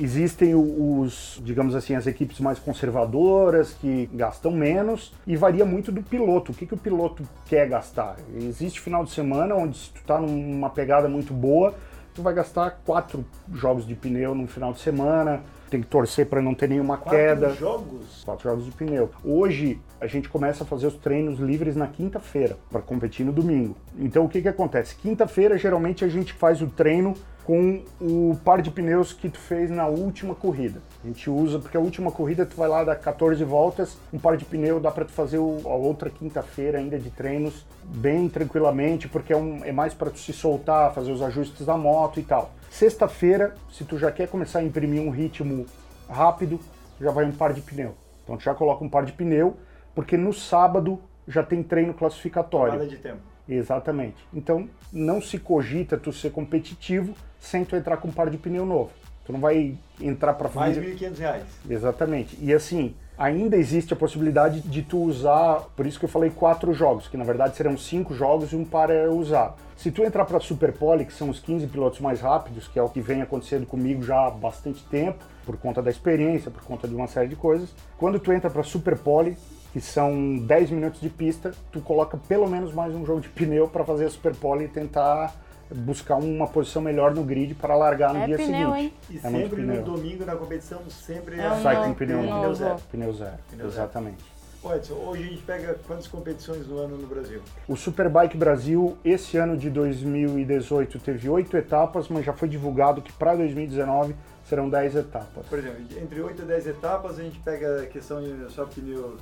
existem 0.00 0.54
os, 0.54 1.40
digamos 1.44 1.74
assim, 1.74 1.94
as 1.94 2.06
equipes 2.06 2.40
mais 2.40 2.58
conservadoras 2.58 3.72
que 3.72 4.08
gastam 4.12 4.52
menos 4.52 5.12
e 5.26 5.36
varia 5.36 5.64
muito 5.64 5.90
do 5.90 6.02
piloto. 6.02 6.52
O 6.52 6.54
que, 6.54 6.66
que 6.66 6.74
o 6.74 6.78
piloto 6.78 7.22
quer 7.46 7.68
gastar? 7.68 8.16
Existe 8.34 8.80
final 8.80 9.04
de 9.04 9.10
semana 9.10 9.54
onde 9.54 9.76
se 9.76 9.90
tu 9.90 10.02
tá 10.04 10.20
numa 10.20 10.70
pegada 10.70 11.08
muito 11.08 11.32
boa, 11.32 11.74
tu 12.14 12.22
vai 12.22 12.34
gastar 12.34 12.80
quatro 12.84 13.24
jogos 13.52 13.86
de 13.86 13.94
pneu 13.94 14.34
no 14.34 14.46
final 14.46 14.72
de 14.72 14.80
semana, 14.80 15.42
tem 15.70 15.80
que 15.80 15.86
torcer 15.86 16.26
para 16.26 16.40
não 16.40 16.54
ter 16.54 16.68
nenhuma 16.68 16.96
Quatro 16.96 17.10
queda. 17.18 17.50
jogos? 17.54 18.22
Quatro 18.24 18.48
jogos 18.48 18.64
de 18.64 18.70
pneu. 18.72 19.10
Hoje 19.22 19.78
a 20.00 20.06
gente 20.06 20.28
começa 20.28 20.64
a 20.64 20.66
fazer 20.66 20.86
os 20.86 20.94
treinos 20.94 21.38
livres 21.38 21.76
na 21.76 21.86
quinta-feira 21.86 22.56
para 22.70 22.80
competir 22.80 23.24
no 23.24 23.32
domingo. 23.32 23.76
Então 23.98 24.24
o 24.24 24.28
que 24.28 24.40
que 24.40 24.48
acontece? 24.48 24.96
Quinta-feira 24.96 25.58
geralmente 25.58 26.04
a 26.04 26.08
gente 26.08 26.32
faz 26.32 26.62
o 26.62 26.66
treino 26.66 27.14
com 27.48 27.82
o 27.98 28.38
par 28.44 28.60
de 28.60 28.70
pneus 28.70 29.14
que 29.14 29.26
tu 29.30 29.38
fez 29.38 29.70
na 29.70 29.86
última 29.86 30.34
corrida. 30.34 30.82
A 31.02 31.06
gente 31.06 31.30
usa 31.30 31.58
porque 31.58 31.78
a 31.78 31.80
última 31.80 32.12
corrida 32.12 32.44
tu 32.44 32.54
vai 32.54 32.68
lá 32.68 32.84
dar 32.84 32.94
14 32.94 33.42
voltas, 33.42 33.96
um 34.12 34.18
par 34.18 34.36
de 34.36 34.44
pneu 34.44 34.78
dá 34.78 34.90
para 34.90 35.06
tu 35.06 35.12
fazer 35.12 35.38
o, 35.38 35.62
a 35.64 35.74
outra 35.74 36.10
quinta-feira 36.10 36.76
ainda 36.76 36.98
de 36.98 37.08
treinos 37.08 37.64
bem 37.82 38.28
tranquilamente, 38.28 39.08
porque 39.08 39.32
é, 39.32 39.36
um, 39.38 39.64
é 39.64 39.72
mais 39.72 39.94
para 39.94 40.10
tu 40.10 40.18
se 40.18 40.30
soltar, 40.30 40.92
fazer 40.92 41.10
os 41.10 41.22
ajustes 41.22 41.64
da 41.64 41.74
moto 41.74 42.20
e 42.20 42.22
tal. 42.22 42.52
Sexta-feira, 42.70 43.54
se 43.72 43.82
tu 43.82 43.96
já 43.96 44.12
quer 44.12 44.28
começar 44.28 44.58
a 44.58 44.62
imprimir 44.62 45.00
um 45.00 45.08
ritmo 45.08 45.64
rápido, 46.06 46.60
já 47.00 47.10
vai 47.10 47.24
um 47.24 47.32
par 47.32 47.54
de 47.54 47.62
pneu. 47.62 47.94
Então 48.24 48.36
tu 48.36 48.44
já 48.44 48.54
coloca 48.54 48.84
um 48.84 48.90
par 48.90 49.06
de 49.06 49.12
pneu, 49.12 49.56
porque 49.94 50.18
no 50.18 50.34
sábado 50.34 51.00
já 51.26 51.42
tem 51.42 51.62
treino 51.62 51.94
classificatório. 51.94 52.74
Nada 52.74 52.86
de 52.86 52.98
tempo. 52.98 53.27
Exatamente. 53.48 54.16
Então 54.32 54.68
não 54.92 55.20
se 55.20 55.38
cogita 55.38 55.96
tu 55.96 56.12
ser 56.12 56.30
competitivo 56.30 57.14
sem 57.38 57.64
tu 57.64 57.76
entrar 57.76 57.96
com 57.96 58.08
um 58.08 58.12
par 58.12 58.28
de 58.30 58.36
pneu 58.36 58.66
novo. 58.66 58.90
Tu 59.24 59.32
não 59.32 59.40
vai 59.40 59.76
entrar 60.00 60.34
para 60.34 60.48
Mais 60.48 60.76
fazer. 60.76 60.86
R$ 60.86 61.10
1.500. 61.10 61.42
Exatamente. 61.68 62.38
E 62.40 62.52
assim, 62.52 62.94
ainda 63.18 63.56
existe 63.56 63.92
a 63.92 63.96
possibilidade 63.96 64.60
de 64.60 64.82
tu 64.82 65.02
usar, 65.02 65.66
por 65.76 65.86
isso 65.86 65.98
que 65.98 66.04
eu 66.06 66.08
falei 66.08 66.30
quatro 66.30 66.72
jogos, 66.72 67.08
que 67.08 67.16
na 67.16 67.24
verdade 67.24 67.56
serão 67.56 67.76
cinco 67.76 68.14
jogos 68.14 68.52
e 68.52 68.56
um 68.56 68.64
par 68.64 68.88
é 68.90 69.08
usado. 69.08 69.56
Se 69.76 69.90
tu 69.90 70.02
entrar 70.02 70.24
para 70.24 70.40
Super 70.40 70.72
Pole, 70.72 71.04
que 71.04 71.12
são 71.12 71.28
os 71.28 71.40
15 71.40 71.66
pilotos 71.66 72.00
mais 72.00 72.20
rápidos, 72.20 72.68
que 72.68 72.78
é 72.78 72.82
o 72.82 72.88
que 72.88 73.00
vem 73.00 73.20
acontecendo 73.20 73.66
comigo 73.66 74.02
já 74.02 74.26
há 74.26 74.30
bastante 74.30 74.82
tempo, 74.84 75.22
por 75.44 75.56
conta 75.56 75.82
da 75.82 75.90
experiência, 75.90 76.50
por 76.50 76.62
conta 76.62 76.88
de 76.88 76.94
uma 76.94 77.06
série 77.06 77.28
de 77.28 77.36
coisas, 77.36 77.70
quando 77.96 78.18
tu 78.18 78.32
entra 78.32 78.48
para 78.48 78.62
Super 78.62 78.96
Pole, 78.96 79.36
que 79.72 79.80
são 79.80 80.38
10 80.38 80.70
minutos 80.70 81.00
de 81.00 81.08
pista, 81.08 81.52
tu 81.70 81.80
coloca 81.80 82.16
pelo 82.16 82.48
menos 82.48 82.72
mais 82.72 82.94
um 82.94 83.04
jogo 83.04 83.20
de 83.20 83.28
pneu 83.28 83.68
para 83.68 83.84
fazer 83.84 84.06
a 84.06 84.10
Super 84.10 84.34
Pole 84.34 84.64
e 84.64 84.68
tentar 84.68 85.34
buscar 85.70 86.16
uma 86.16 86.46
posição 86.48 86.80
melhor 86.80 87.14
no 87.14 87.22
grid 87.22 87.54
para 87.54 87.76
largar 87.76 88.14
no 88.14 88.20
É 88.20 88.26
dia 88.26 88.36
pneu, 88.38 88.70
seguinte. 88.72 88.78
hein? 88.84 88.92
E 89.10 89.18
É 89.26 89.28
muito 89.30 89.48
sempre 89.50 89.62
no 89.62 89.72
pneu. 89.72 89.84
domingo 89.84 90.24
na 90.24 90.34
competição, 90.34 90.80
sempre 90.88 91.38
É 91.38 91.52
um 91.52 91.62
Sai 91.62 91.76
novo, 91.76 91.88
com 91.88 91.94
pneu 91.94 92.22
novo. 92.22 92.38
pneu 92.40 92.54
zero. 92.54 92.76
Pneu 92.90 93.12
zero, 93.12 93.34
Pneu 93.50 93.68
zero. 93.68 93.82
exatamente. 93.82 94.24
Ô 94.60 94.74
Edson, 94.74 94.94
hoje 94.94 95.22
a 95.22 95.26
gente 95.26 95.42
pega 95.42 95.74
quantas 95.86 96.08
competições 96.08 96.66
no 96.66 96.78
ano 96.78 96.96
no 96.96 97.06
Brasil? 97.06 97.40
O 97.68 97.76
Superbike 97.76 98.36
Brasil, 98.36 98.96
esse 99.04 99.36
ano 99.36 99.56
de 99.56 99.70
2018, 99.70 100.98
teve 100.98 101.28
oito 101.28 101.56
etapas, 101.56 102.08
mas 102.08 102.24
já 102.24 102.32
foi 102.32 102.48
divulgado 102.48 103.00
que 103.00 103.12
para 103.12 103.36
2019 103.36 104.16
serão 104.48 104.68
10 104.68 104.96
etapas. 104.96 105.46
Por 105.46 105.58
exemplo, 105.58 105.76
entre 106.02 106.20
8 106.20 106.42
e 106.42 106.44
10 106.46 106.66
etapas, 106.66 107.20
a 107.20 107.22
gente 107.22 107.38
pega 107.40 107.82
a 107.82 107.86
questão 107.86 108.20
de 108.20 108.50
só 108.52 108.64
pneu 108.64 109.16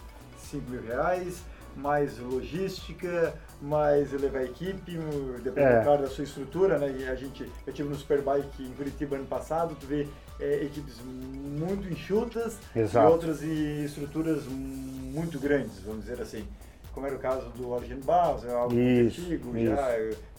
5 0.46 0.70
mil 0.70 0.82
reais, 0.82 1.42
mais 1.76 2.18
logística, 2.18 3.34
mais 3.60 4.10
levar 4.12 4.38
a 4.38 4.44
equipe, 4.44 4.98
depende 5.42 5.66
É. 5.68 5.82
claro 5.82 6.02
da 6.02 6.08
sua 6.08 6.24
estrutura, 6.24 6.78
né? 6.78 6.94
E 7.00 7.06
a 7.08 7.14
gente, 7.14 7.50
eu 7.66 7.72
tive 7.72 7.88
no 7.88 7.94
Superbike 7.94 8.62
em 8.62 8.72
Curitiba 8.72 9.16
ano 9.16 9.26
passado, 9.26 9.76
tu 9.78 9.86
vê 9.86 10.08
é, 10.40 10.64
equipes 10.64 11.00
muito 11.04 11.86
enxutas 11.90 12.58
Exato. 12.74 13.06
e 13.08 13.12
outras 13.12 13.42
e 13.42 13.84
estruturas 13.84 14.44
muito 14.46 15.38
grandes, 15.38 15.78
vamos 15.80 16.04
dizer 16.04 16.20
assim. 16.20 16.46
Como 16.96 17.06
era 17.06 17.14
o 17.14 17.18
caso 17.18 17.50
do 17.50 17.74
Algino 17.74 18.02
Barros, 18.02 18.42
é 18.46 18.54
algo 18.54 18.72
muito 18.74 19.06
Isso, 19.12 19.20
antigo, 19.20 19.54
isso. 19.54 19.66
já 19.66 19.86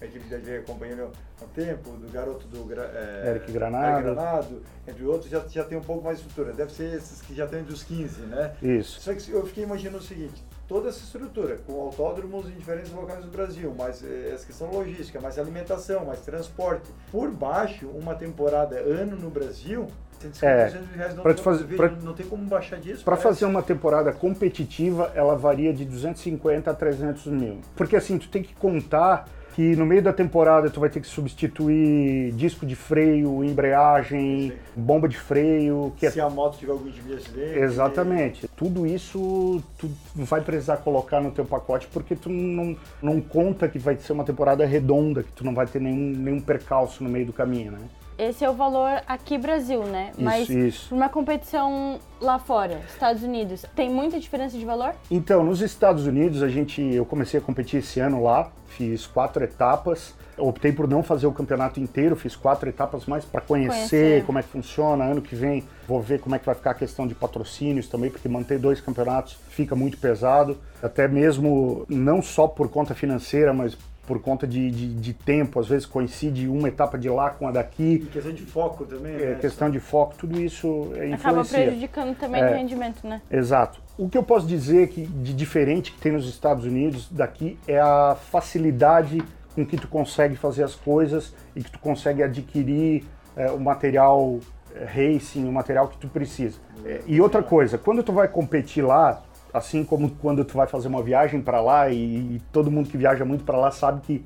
a 0.02 0.06
equipe 0.06 0.28
da 0.28 0.58
acompanhando 0.58 1.12
há 1.40 1.46
tempo, 1.54 1.92
do 1.92 2.12
garoto 2.12 2.48
do 2.48 2.74
é, 2.74 3.30
Eric 3.30 3.52
Granado. 3.52 3.86
Eric 3.86 4.04
Granado, 4.04 4.64
entre 4.88 5.06
outros, 5.06 5.30
já, 5.30 5.46
já 5.48 5.64
tem 5.64 5.78
um 5.78 5.84
pouco 5.84 6.04
mais 6.04 6.18
de 6.18 6.26
estrutura. 6.26 6.56
Deve 6.56 6.74
ser 6.74 6.96
esses 6.96 7.22
que 7.22 7.36
já 7.36 7.46
estão 7.46 7.60
entre 7.60 7.72
os 7.72 7.84
15, 7.84 8.22
né? 8.22 8.56
Isso. 8.60 9.00
Só 9.02 9.14
que 9.14 9.32
eu 9.32 9.46
fiquei 9.46 9.66
imaginando 9.66 10.00
o 10.00 10.02
seguinte, 10.02 10.44
toda 10.68 10.90
essa 10.90 11.00
estrutura, 11.04 11.58
com 11.66 11.74
autódromos 11.82 12.48
em 12.48 12.54
diferentes 12.54 12.92
locais 12.92 13.24
do 13.24 13.32
Brasil, 13.32 13.74
mais 13.78 14.04
eh, 14.04 14.32
essa 14.34 14.46
questão 14.46 14.70
logística, 14.70 15.20
mais 15.22 15.40
alimentação, 15.40 16.06
mais 16.06 16.20
transporte. 16.22 16.90
Por 17.12 17.32
baixo, 17.32 17.88
uma 17.88 18.14
temporada 18.16 18.76
ano 18.78 19.16
no 19.16 19.30
Brasil, 19.30 19.88
150, 20.20 20.46
É, 20.46 20.66
200 20.66 20.96
reais 20.96 21.16
não, 21.16 21.24
pra 21.24 21.34
te 21.34 21.38
não- 21.38 21.44
fazer- 21.44 21.76
pra- 21.76 21.90
não 21.90 22.14
tem 22.14 22.26
como 22.26 22.44
baixar 22.46 22.80
disso. 22.80 23.04
Para 23.06 23.16
fazer 23.18 23.46
uma 23.46 23.62
temporada 23.62 24.12
competitiva, 24.12 25.12
ela 25.16 25.36
varia 25.36 25.72
de 25.74 25.86
250 25.86 26.72
a 26.72 26.74
300 26.74 27.26
mil. 27.28 27.62
Porque 27.76 27.96
assim, 27.96 28.18
tu 28.18 28.28
tem 28.30 28.42
que 28.44 28.54
contar 28.56 29.30
que 29.58 29.76
no 29.76 29.88
meio 29.88 30.04
da 30.04 30.14
temporada 30.14 30.70
tu 30.70 30.80
vai 30.80 30.88
ter 30.88 31.00
que 31.00 31.08
substituir 31.08 32.32
disco 32.34 32.64
de 32.64 32.76
freio, 32.76 33.44
embreagem, 33.44 34.54
bomba 34.76 35.10
de 35.10 35.18
freio, 35.18 35.92
que 35.98 36.06
é 36.06 36.12
Se 36.12 36.22
a 36.22 36.30
moto 36.30 36.60
tiver 36.60 36.74
algum 36.74 36.92
tipo 36.92 37.08
de 37.08 37.16
acidente. 37.16 37.58
Exatamente. 37.58 38.48
Tudo 38.56 38.86
isso 38.86 39.60
tu 39.80 39.90
vai 40.14 40.42
precisar 40.42 40.78
colocar 40.78 41.20
no 41.20 41.32
teu 41.32 41.44
pacote 41.44 41.88
porque 41.92 42.16
tu 42.16 42.30
não, 42.30 42.78
não 43.02 43.20
conta 43.20 43.68
que 43.68 43.80
vai 43.80 43.98
ser 43.98 44.14
uma 44.14 44.24
temporada 44.24 44.64
redonda, 44.64 45.24
que 45.24 45.32
tu 45.32 45.44
não 45.44 45.56
vai 45.56 45.66
ter 45.66 45.82
nenhum, 45.82 46.16
nenhum 46.16 46.40
percalço 46.40 47.04
no 47.04 47.10
meio 47.10 47.26
do 47.26 47.34
caminho, 47.34 47.72
né? 47.72 47.80
Esse 48.18 48.44
é 48.44 48.50
o 48.50 48.54
valor 48.54 49.02
aqui 49.08 49.38
Brasil, 49.38 49.84
né? 49.84 50.12
Mas 50.18 50.50
isso. 50.50 50.94
uma 50.94 51.08
competição 51.08 52.00
lá 52.20 52.40
fora, 52.40 52.82
Estados 52.90 53.22
Unidos, 53.22 53.64
tem 53.76 53.92
muita 53.92 54.20
diferença 54.20 54.58
de 54.58 54.66
valor? 54.66 54.96
Então, 55.12 55.44
nos 55.44 55.62
Estados 55.62 56.08
Unidos, 56.08 56.42
a 56.42 56.50
gente, 56.50 56.82
eu 56.82 57.06
comecei 57.06 57.40
a 57.40 57.44
competir 57.44 57.80
esse 57.80 58.00
ano 58.00 58.24
lá, 58.24 58.52
fiz 58.68 59.06
quatro 59.06 59.44
etapas. 59.44 60.16
Optei 60.36 60.72
por 60.72 60.88
não 60.88 61.02
fazer 61.02 61.26
o 61.26 61.32
campeonato 61.32 61.80
inteiro, 61.80 62.16
fiz 62.16 62.36
quatro 62.36 62.70
etapas 62.70 63.08
mais 63.08 63.26
para 63.26 63.42
conhecer, 63.42 63.74
Conhecer. 63.74 64.26
como 64.26 64.38
é 64.38 64.44
que 64.44 64.50
funciona. 64.50 65.04
Ano 65.04 65.20
que 65.20 65.36
vem 65.36 65.64
vou 65.88 66.00
ver 66.00 66.20
como 66.20 66.36
é 66.36 66.40
que 66.40 66.46
vai 66.46 66.54
ficar 66.54 66.72
a 66.72 66.76
questão 66.76 67.08
de 67.08 67.16
patrocínios 67.16 67.88
também, 67.88 68.12
porque 68.12 68.30
manter 68.30 68.60
dois 68.60 68.80
campeonatos 68.80 69.36
fica 69.50 69.76
muito 69.76 69.98
pesado. 69.98 70.56
Até 70.82 71.08
mesmo 71.08 71.86
não 71.90 72.22
só 72.22 72.48
por 72.48 72.70
conta 72.70 72.94
financeira, 72.94 73.52
mas 73.52 73.76
por 74.08 74.20
conta 74.22 74.48
de, 74.48 74.72
de, 74.72 74.94
de 74.96 75.14
tempo. 75.14 75.60
Às 75.60 75.68
vezes 75.68 75.86
coincide 75.86 76.48
uma 76.48 76.68
etapa 76.70 76.98
de 76.98 77.10
lá 77.10 77.30
com 77.30 77.46
a 77.46 77.52
E 77.52 77.54
daqui. 77.54 78.08
questão 78.12 78.32
de 78.34 78.42
foco 78.44 78.86
também, 78.86 79.14
É, 79.16 79.26
né? 79.32 79.36
questão 79.36 79.70
de 79.70 79.80
foco, 79.80 80.16
tudo 80.18 80.40
isso 80.40 80.92
é 80.96 81.14
Acaba 81.14 81.42
influencia. 81.42 81.60
prejudicando 81.64 82.16
também 82.18 82.42
É. 82.42 82.50
o 82.52 82.56
rendimento, 82.56 83.06
né? 83.06 83.22
Exato. 83.30 83.80
O 83.98 84.08
que 84.10 84.18
eu 84.18 84.24
posso 84.24 84.48
dizer 84.48 84.88
que 84.90 85.06
de 85.06 85.34
diferente 85.34 85.92
que 85.92 86.00
tem 86.00 86.14
nos 86.14 86.28
Estados 86.30 86.64
Unidos 86.66 87.10
daqui 87.12 87.60
é 87.68 87.80
a 87.80 88.16
facilidade 88.32 89.22
com 89.54 89.66
que 89.66 89.76
tu 89.76 89.88
consegue 89.88 90.36
fazer 90.36 90.64
as 90.64 90.76
coisas 90.76 91.34
e 91.56 91.64
que 91.64 91.70
tu 91.72 91.80
consegue 91.80 92.24
adquirir 92.24 93.04
é, 93.36 93.52
o 93.52 93.60
material 93.60 94.40
é, 94.76 94.86
racing, 94.86 95.46
o 95.48 95.52
material 95.52 95.88
que 95.88 95.98
tu 95.98 96.08
precisa. 96.08 96.60
É, 96.86 97.02
e 97.08 97.20
outra 97.20 97.42
coisa, 97.44 97.78
quando 97.78 98.02
tu 98.04 98.14
vai 98.14 98.28
competir 98.28 98.84
lá, 98.84 99.24
assim 99.58 99.84
como 99.84 100.10
quando 100.10 100.46
tu 100.46 100.56
vai 100.56 100.68
fazer 100.68 100.88
uma 100.88 101.02
viagem 101.02 101.42
para 101.42 101.60
lá 101.62 101.90
e, 101.90 102.36
e 102.36 102.42
todo 102.52 102.72
mundo 102.72 102.90
que 102.90 102.98
viaja 102.98 103.26
muito 103.26 103.44
para 103.44 103.58
lá 103.58 103.72
sabe 103.72 104.02
que 104.02 104.26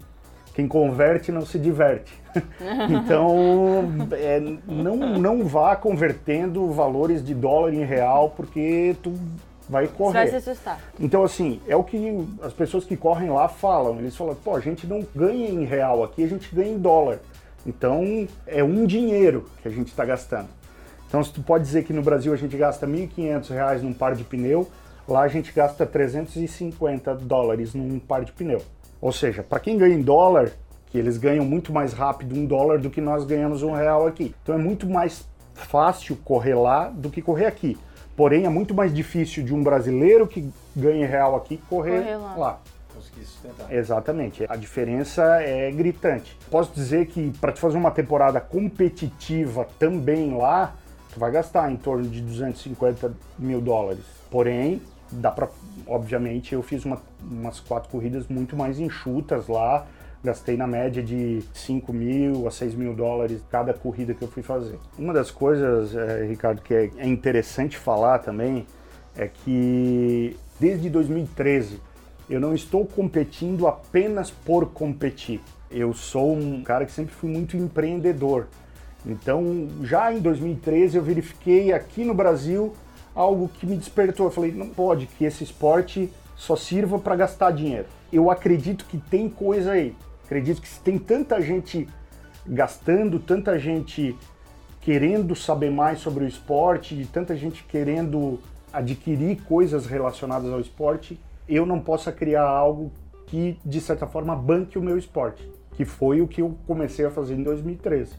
quem 0.54 0.68
converte 0.68 1.32
não 1.32 1.46
se 1.46 1.58
diverte. 1.58 2.14
então, 2.90 3.36
é, 4.12 4.40
não, 4.68 4.96
não 5.18 5.46
vá 5.46 5.76
convertendo 5.76 6.70
valores 6.72 7.24
de 7.24 7.34
dólar 7.34 7.74
em 7.74 7.84
real, 7.84 8.34
porque 8.36 8.96
tu 9.02 9.14
vai 9.68 9.88
Você 9.88 9.94
correr. 9.94 10.14
vai 10.14 10.28
se 10.28 10.36
assustar. 10.36 10.80
Então, 11.00 11.24
assim, 11.24 11.62
é 11.68 11.76
o 11.76 11.84
que 11.84 12.28
as 12.44 12.54
pessoas 12.54 12.84
que 12.84 12.98
correm 12.98 13.30
lá 13.30 13.48
falam. 13.48 13.98
Eles 14.00 14.16
falam, 14.16 14.36
pô, 14.36 14.56
a 14.56 14.60
gente 14.60 14.86
não 14.86 15.06
ganha 15.16 15.50
em 15.50 15.64
real 15.64 16.04
aqui, 16.04 16.24
a 16.24 16.28
gente 16.28 16.54
ganha 16.54 16.74
em 16.74 16.78
dólar. 16.78 17.20
Então, 17.66 18.28
é 18.46 18.64
um 18.64 18.86
dinheiro 18.86 19.46
que 19.62 19.68
a 19.68 19.72
gente 19.72 19.88
está 19.88 20.04
gastando. 20.04 20.50
Então, 21.08 21.24
se 21.24 21.32
tu 21.32 21.42
pode 21.42 21.64
dizer 21.64 21.84
que 21.84 21.94
no 21.94 22.02
Brasil 22.02 22.34
a 22.34 22.38
gente 22.38 22.56
gasta 22.58 22.86
R$ 22.86 23.10
1.500 23.16 23.82
num 23.82 23.94
par 23.94 24.16
de 24.16 24.24
pneu, 24.24 24.68
lá 25.12 25.22
a 25.22 25.28
gente 25.28 25.52
gasta 25.52 25.86
350 25.86 27.16
dólares 27.16 27.74
num 27.74 28.00
par 28.00 28.24
de 28.24 28.32
pneu. 28.32 28.62
Ou 29.00 29.12
seja, 29.12 29.44
para 29.44 29.60
quem 29.60 29.78
ganha 29.78 29.96
em 29.96 30.02
dólar, 30.02 30.52
que 30.88 30.98
eles 30.98 31.18
ganham 31.18 31.46
muito 31.46 31.72
mais 31.74 31.94
rápido 31.94 32.36
um 32.36 32.46
dólar 32.46 32.80
do 32.80 32.90
que 32.90 33.02
nós 33.02 33.26
ganhamos 33.26 33.64
um 33.64 33.72
real 33.72 34.08
aqui. 34.08 34.34
Então 34.44 34.56
é 34.56 34.58
muito 34.58 34.88
mais 34.88 35.28
fácil 35.54 36.16
correr 36.18 36.56
lá 36.56 36.90
do 36.90 37.10
que 37.10 37.22
correr 37.22 37.46
aqui. 37.46 37.78
Porém, 38.16 38.46
é 38.46 38.50
muito 38.50 38.74
mais 38.74 38.94
difícil 38.94 39.44
de 39.44 39.54
um 39.54 39.64
brasileiro 39.64 40.28
que 40.28 40.48
ganha 40.76 41.06
em 41.06 41.10
real 41.10 41.36
aqui 41.36 41.58
correr, 41.70 42.02
Correr 42.02 42.16
lá. 42.18 42.36
lá. 42.36 42.62
Conseguir 42.94 43.26
sustentar. 43.26 43.74
Exatamente. 43.74 44.46
A 44.50 44.56
diferença 44.56 45.24
é 45.42 45.72
gritante. 45.72 46.38
Posso 46.50 46.72
dizer 46.74 47.08
que 47.08 47.32
para 47.40 47.52
tu 47.54 47.60
fazer 47.60 47.78
uma 47.78 47.90
temporada 47.92 48.40
competitiva 48.42 49.66
também 49.80 50.36
lá, 50.38 50.76
tu 51.14 51.20
vai 51.20 51.32
gastar 51.32 51.72
em 51.72 51.78
torno 51.78 52.04
de 52.04 52.22
250 52.22 53.14
mil 53.40 53.62
dólares. 53.62 54.04
Porém, 54.30 54.82
dá 55.12 55.32
para, 55.32 55.50
obviamente, 55.88 56.54
eu 56.54 56.62
fiz 56.62 56.86
uma- 56.86 57.02
umas 57.22 57.60
quatro 57.60 57.90
corridas 57.90 58.28
muito 58.28 58.56
mais 58.56 58.80
enxutas 58.80 59.48
lá. 59.48 59.86
Gastei 60.24 60.56
na 60.56 60.68
média 60.68 61.02
de 61.02 61.42
5 61.54 61.92
mil 61.92 62.48
a 62.48 62.52
6 62.52 62.76
mil 62.76 62.94
dólares 62.94 63.42
cada 63.50 63.74
corrida 63.74 64.14
que 64.14 64.22
eu 64.22 64.28
fui 64.28 64.44
fazer. 64.44 64.78
Uma 64.98 65.14
das 65.14 65.32
coisas, 65.32 65.96
eh, 65.96 66.28
Ricardo, 66.30 66.62
que 66.62 66.74
é- 66.74 66.92
é 66.98 67.08
interessante 67.08 67.76
falar 67.78 68.20
também 68.20 68.66
é 69.16 69.28
que 69.28 70.38
desde 70.60 70.90
2013 70.90 71.80
eu 72.30 72.40
não 72.40 72.54
estou 72.54 72.86
competindo 72.86 73.68
apenas 73.68 74.30
por 74.30 74.68
competir. 74.68 75.42
Eu 75.70 75.94
sou 75.94 76.36
um 76.36 76.62
cara 76.64 76.86
que 76.86 76.92
sempre 76.92 77.14
fui 77.14 77.30
muito 77.30 77.58
empreendedor. 77.58 78.48
Então, 79.06 79.68
já 79.82 80.14
em 80.14 80.20
2013 80.20 80.96
eu 80.98 81.04
verifiquei 81.04 81.74
aqui 81.74 82.06
no 82.06 82.14
Brasil 82.14 82.74
algo 83.16 83.50
que 83.50 83.66
me 83.66 83.76
despertou. 83.76 84.28
Eu 84.28 84.32
falei, 84.32 84.52
não 84.52 84.70
pode 84.70 85.06
que 85.06 85.26
esse 85.26 85.44
esporte 85.44 86.12
só 86.36 86.56
sirva 86.56 86.98
para 86.98 87.16
gastar 87.16 87.52
dinheiro. 87.52 87.86
Eu 88.12 88.30
acredito 88.30 88.86
que 88.86 88.98
tem 88.98 89.30
coisa 89.30 89.72
aí. 89.72 89.96
Acredito 90.26 90.62
que 90.62 90.68
se 90.68 90.80
tem 90.80 90.98
tanta 90.98 91.42
gente 91.42 91.88
gastando, 92.46 93.20
tanta 93.20 93.60
gente 93.60 94.16
querendo 94.82 95.36
saber 95.36 95.70
mais 95.70 96.00
sobre 96.00 96.24
o 96.24 96.28
esporte, 96.28 96.96
e 96.96 97.06
tanta 97.06 97.36
gente 97.36 97.64
querendo 97.64 98.40
adquirir 98.74 99.42
coisas 99.44 99.86
relacionadas 99.86 100.52
ao 100.52 100.60
esporte, 100.60 101.20
eu 101.48 101.66
não 101.66 101.80
possa 101.80 102.12
criar 102.12 102.48
algo 102.48 102.92
que, 103.28 103.60
de 103.64 103.80
certa 103.80 104.08
forma, 104.08 104.36
banque 104.36 104.80
o 104.80 104.82
meu 104.82 104.98
esporte, 104.98 105.48
que 105.76 105.86
foi 105.86 106.22
o 106.22 106.28
que 106.28 106.42
eu 106.42 106.58
comecei 106.66 107.06
a 107.06 107.12
fazer 107.12 107.36
em 107.36 107.44
2013. 107.44 108.14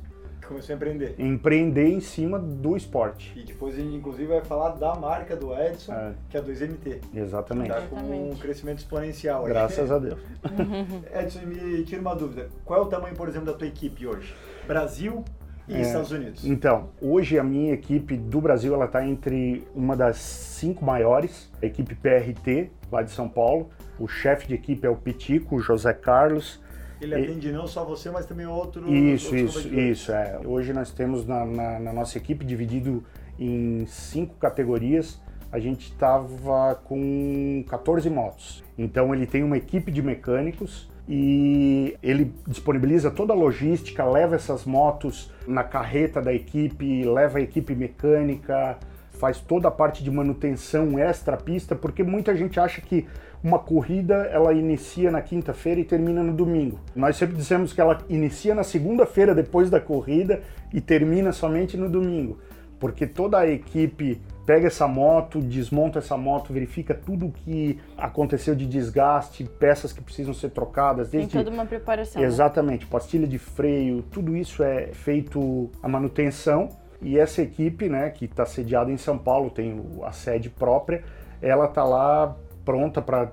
Começou 0.46 0.72
a 0.72 0.76
empreender. 0.76 1.14
Empreender 1.18 1.86
em 1.88 2.00
cima 2.00 2.38
do 2.38 2.76
esporte. 2.76 3.32
E 3.38 3.44
depois 3.44 3.74
a 3.74 3.78
gente, 3.78 3.94
inclusive, 3.96 4.26
vai 4.26 4.42
falar 4.44 4.70
da 4.70 4.94
marca 4.94 5.36
do 5.36 5.54
Edson, 5.54 5.92
É. 5.92 6.12
que 6.28 6.36
é 6.36 6.40
a 6.40 6.42
2MT. 6.42 7.00
Exatamente. 7.14 7.68
Tá 7.70 7.82
com 7.88 7.96
um 7.96 8.34
crescimento 8.36 8.78
exponencial. 8.78 9.44
Graças 9.44 9.90
a 9.90 9.98
Deus. 9.98 10.20
Edson, 11.14 11.40
me 11.46 11.84
tira 11.84 12.00
uma 12.00 12.14
dúvida. 12.14 12.48
Qual 12.64 12.80
é 12.80 12.82
o 12.82 12.86
tamanho, 12.86 13.14
por 13.14 13.28
exemplo, 13.28 13.46
da 13.46 13.54
tua 13.56 13.66
equipe 13.66 14.06
hoje? 14.06 14.34
Brasil 14.66 15.24
e 15.68 15.74
É. 15.74 15.80
Estados 15.80 16.10
Unidos. 16.10 16.44
Então, 16.44 16.90
hoje 17.00 17.38
a 17.38 17.44
minha 17.44 17.72
equipe 17.72 18.16
do 18.16 18.40
Brasil 18.40 18.74
ela 18.74 18.86
está 18.86 19.06
entre 19.06 19.66
uma 19.74 19.96
das 19.96 20.16
cinco 20.16 20.84
maiores, 20.84 21.50
a 21.62 21.66
equipe 21.66 21.94
PRT, 21.94 22.70
lá 22.90 23.02
de 23.02 23.10
São 23.10 23.28
Paulo. 23.28 23.70
O 23.98 24.08
chefe 24.08 24.48
de 24.48 24.54
equipe 24.54 24.86
é 24.86 24.90
o 24.90 24.96
Pitico, 24.96 25.56
o 25.56 25.60
José 25.60 25.92
Carlos. 25.94 26.60
Ele 27.02 27.14
E- 27.18 27.22
atende 27.24 27.50
não 27.50 27.66
só 27.66 27.84
você, 27.84 28.10
mas 28.10 28.26
também 28.26 28.46
outros. 28.46 28.88
Isso, 28.88 29.34
isso, 29.34 29.68
isso. 29.74 30.12
É. 30.12 30.38
Hoje 30.44 30.72
nós 30.72 30.90
temos 30.92 31.26
na, 31.26 31.44
na- 31.44 31.78
na 31.80 31.92
nossa 31.92 32.16
equipe 32.16 32.44
dividido 32.44 33.02
em 33.38 33.84
cinco 33.86 34.36
categorias. 34.36 35.20
A 35.50 35.58
gente 35.58 35.90
estava 35.90 36.76
com 36.84 37.64
14 37.68 38.08
motos. 38.08 38.62
Então 38.78 39.12
ele 39.14 39.26
tem 39.26 39.42
uma 39.42 39.56
equipe 39.56 39.90
de 39.90 40.00
mecânicos 40.00 40.90
e 41.08 41.96
ele 42.02 42.32
disponibiliza 42.46 43.10
toda 43.10 43.32
a 43.32 43.36
logística, 43.36 44.04
leva 44.04 44.36
essas 44.36 44.64
motos 44.64 45.30
na 45.46 45.64
carreta 45.64 46.22
da 46.22 46.32
equipe, 46.32 47.02
leva 47.04 47.38
a 47.38 47.42
equipe 47.42 47.74
mecânica, 47.74 48.78
faz 49.10 49.40
toda 49.40 49.68
a 49.68 49.70
parte 49.70 50.02
de 50.02 50.10
manutenção 50.10 50.98
extra 50.98 51.36
pista, 51.36 51.74
porque 51.74 52.02
muita 52.02 52.34
gente 52.34 52.58
acha 52.58 52.80
que 52.80 53.06
uma 53.42 53.58
corrida 53.58 54.14
ela 54.32 54.52
inicia 54.52 55.10
na 55.10 55.20
quinta-feira 55.20 55.80
e 55.80 55.84
termina 55.84 56.22
no 56.22 56.32
domingo. 56.32 56.78
Nós 56.94 57.16
sempre 57.16 57.36
dizemos 57.36 57.72
que 57.72 57.80
ela 57.80 57.98
inicia 58.08 58.54
na 58.54 58.62
segunda-feira 58.62 59.34
depois 59.34 59.68
da 59.68 59.80
corrida 59.80 60.42
e 60.72 60.80
termina 60.80 61.32
somente 61.32 61.76
no 61.76 61.88
domingo, 61.88 62.38
porque 62.78 63.06
toda 63.06 63.38
a 63.38 63.46
equipe 63.48 64.20
pega 64.46 64.66
essa 64.66 64.86
moto, 64.88 65.40
desmonta 65.40 65.98
essa 65.98 66.16
moto, 66.16 66.52
verifica 66.52 66.94
tudo 66.94 67.26
o 67.26 67.32
que 67.32 67.78
aconteceu 67.96 68.54
de 68.54 68.66
desgaste, 68.66 69.44
peças 69.44 69.92
que 69.92 70.00
precisam 70.00 70.34
ser 70.34 70.50
trocadas, 70.50 71.10
Tem 71.10 71.20
desde 71.20 71.38
toda 71.38 71.50
uma 71.50 71.64
preparação. 71.66 72.20
né? 72.20 72.26
Exatamente, 72.26 72.86
pastilha 72.86 73.26
de 73.26 73.38
freio, 73.38 74.02
tudo 74.02 74.36
isso 74.36 74.62
é 74.62 74.88
feito 74.92 75.70
a 75.82 75.88
manutenção 75.88 76.68
e 77.00 77.18
essa 77.18 77.42
equipe, 77.42 77.88
né, 77.88 78.10
que 78.10 78.26
está 78.26 78.46
sediada 78.46 78.90
em 78.90 78.96
São 78.96 79.18
Paulo, 79.18 79.50
tem 79.50 79.80
a 80.04 80.12
sede 80.12 80.48
própria, 80.48 81.02
ela 81.40 81.66
tá 81.66 81.82
lá 81.84 82.36
pronta 82.64 83.00
para 83.02 83.32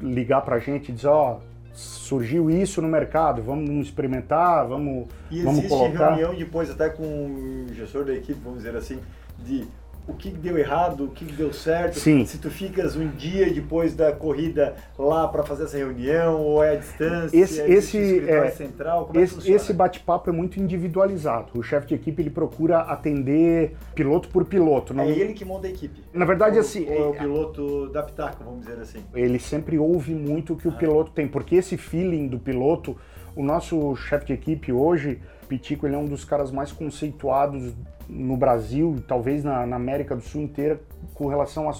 ligar 0.00 0.42
para 0.42 0.56
a 0.56 0.58
gente 0.58 0.90
e 0.90 0.94
dizer, 0.94 1.08
ó, 1.08 1.38
surgiu 1.72 2.50
isso 2.50 2.80
no 2.80 2.88
mercado, 2.88 3.42
vamos 3.42 3.86
experimentar, 3.86 4.66
vamos, 4.66 5.06
E 5.30 5.42
vamos 5.42 5.58
existe 5.58 5.68
colocar. 5.76 6.10
reunião 6.14 6.34
depois 6.34 6.70
até 6.70 6.88
com 6.88 7.02
o 7.02 7.66
gestor 7.74 8.04
da 8.04 8.14
equipe, 8.14 8.40
vamos 8.42 8.58
dizer 8.62 8.76
assim, 8.76 8.98
de 9.38 9.66
o 10.08 10.14
que 10.14 10.30
deu 10.30 10.56
errado, 10.56 11.04
o 11.06 11.08
que 11.08 11.24
deu 11.24 11.52
certo. 11.52 11.98
Sim. 11.98 12.24
Se 12.24 12.38
tu 12.38 12.48
ficas 12.50 12.94
um 12.94 13.08
dia 13.08 13.52
depois 13.52 13.94
da 13.94 14.12
corrida 14.12 14.76
lá 14.98 15.26
para 15.26 15.42
fazer 15.42 15.64
essa 15.64 15.76
reunião, 15.76 16.40
ou 16.40 16.62
é 16.62 16.72
à 16.72 16.76
distância, 16.76 17.36
Esse- 17.36 17.60
é 17.60 17.68
esse, 17.70 18.28
é, 18.30 18.50
central, 18.50 19.06
como 19.06 19.18
é 19.18 19.26
que 19.26 19.34
Esse, 19.38 19.52
esse 19.52 19.72
bate-papo 19.72 20.30
é 20.30 20.32
muito 20.32 20.60
individualizado. 20.60 21.58
O 21.58 21.62
chefe 21.62 21.88
de 21.88 21.94
equipe 21.94 22.22
ele 22.22 22.30
procura 22.30 22.80
atender 22.82 23.74
piloto 23.94 24.28
por 24.28 24.44
piloto. 24.44 24.94
Não, 24.94 25.04
É 25.04 25.10
ele 25.10 25.32
que 25.34 25.44
monta 25.44 25.66
a 25.66 25.70
equipe. 25.70 26.00
Na 26.14 26.24
verdade, 26.24 26.54
Ou- 26.54 26.60
assim, 26.60 26.86
ou 26.88 26.94
é 26.94 27.00
o 27.08 27.14
é- 27.14 27.18
piloto 27.18 27.88
da 27.88 28.02
pitaca, 28.02 28.44
vamos 28.44 28.60
dizer 28.64 28.80
assim. 28.80 29.00
ele 29.14 29.38
sempre 29.40 29.78
ouve 29.78 30.14
muito 30.14 30.52
o 30.52 30.56
que 30.56 30.68
o 30.68 30.72
piloto 30.72 31.10
tem, 31.10 31.26
porque 31.26 31.56
esse 31.56 31.76
feeling 31.76 32.28
do 32.28 32.38
piloto, 32.38 32.96
O 33.38 33.42
nosso 33.42 33.94
chefe 33.96 34.24
de 34.24 34.32
equipe 34.32 34.72
hoje, 34.72 35.20
Pitico, 35.46 35.86
ele 35.86 35.94
é 35.94 35.98
um 35.98 36.06
dos 36.06 36.24
caras 36.24 36.50
mais 36.50 36.72
conceituados 36.72 37.74
no 38.08 38.36
Brasil, 38.36 38.96
talvez 39.06 39.42
na, 39.44 39.66
na 39.66 39.76
América 39.76 40.14
do 40.14 40.22
Sul 40.22 40.42
inteira, 40.42 40.80
com 41.14 41.26
relação 41.26 41.70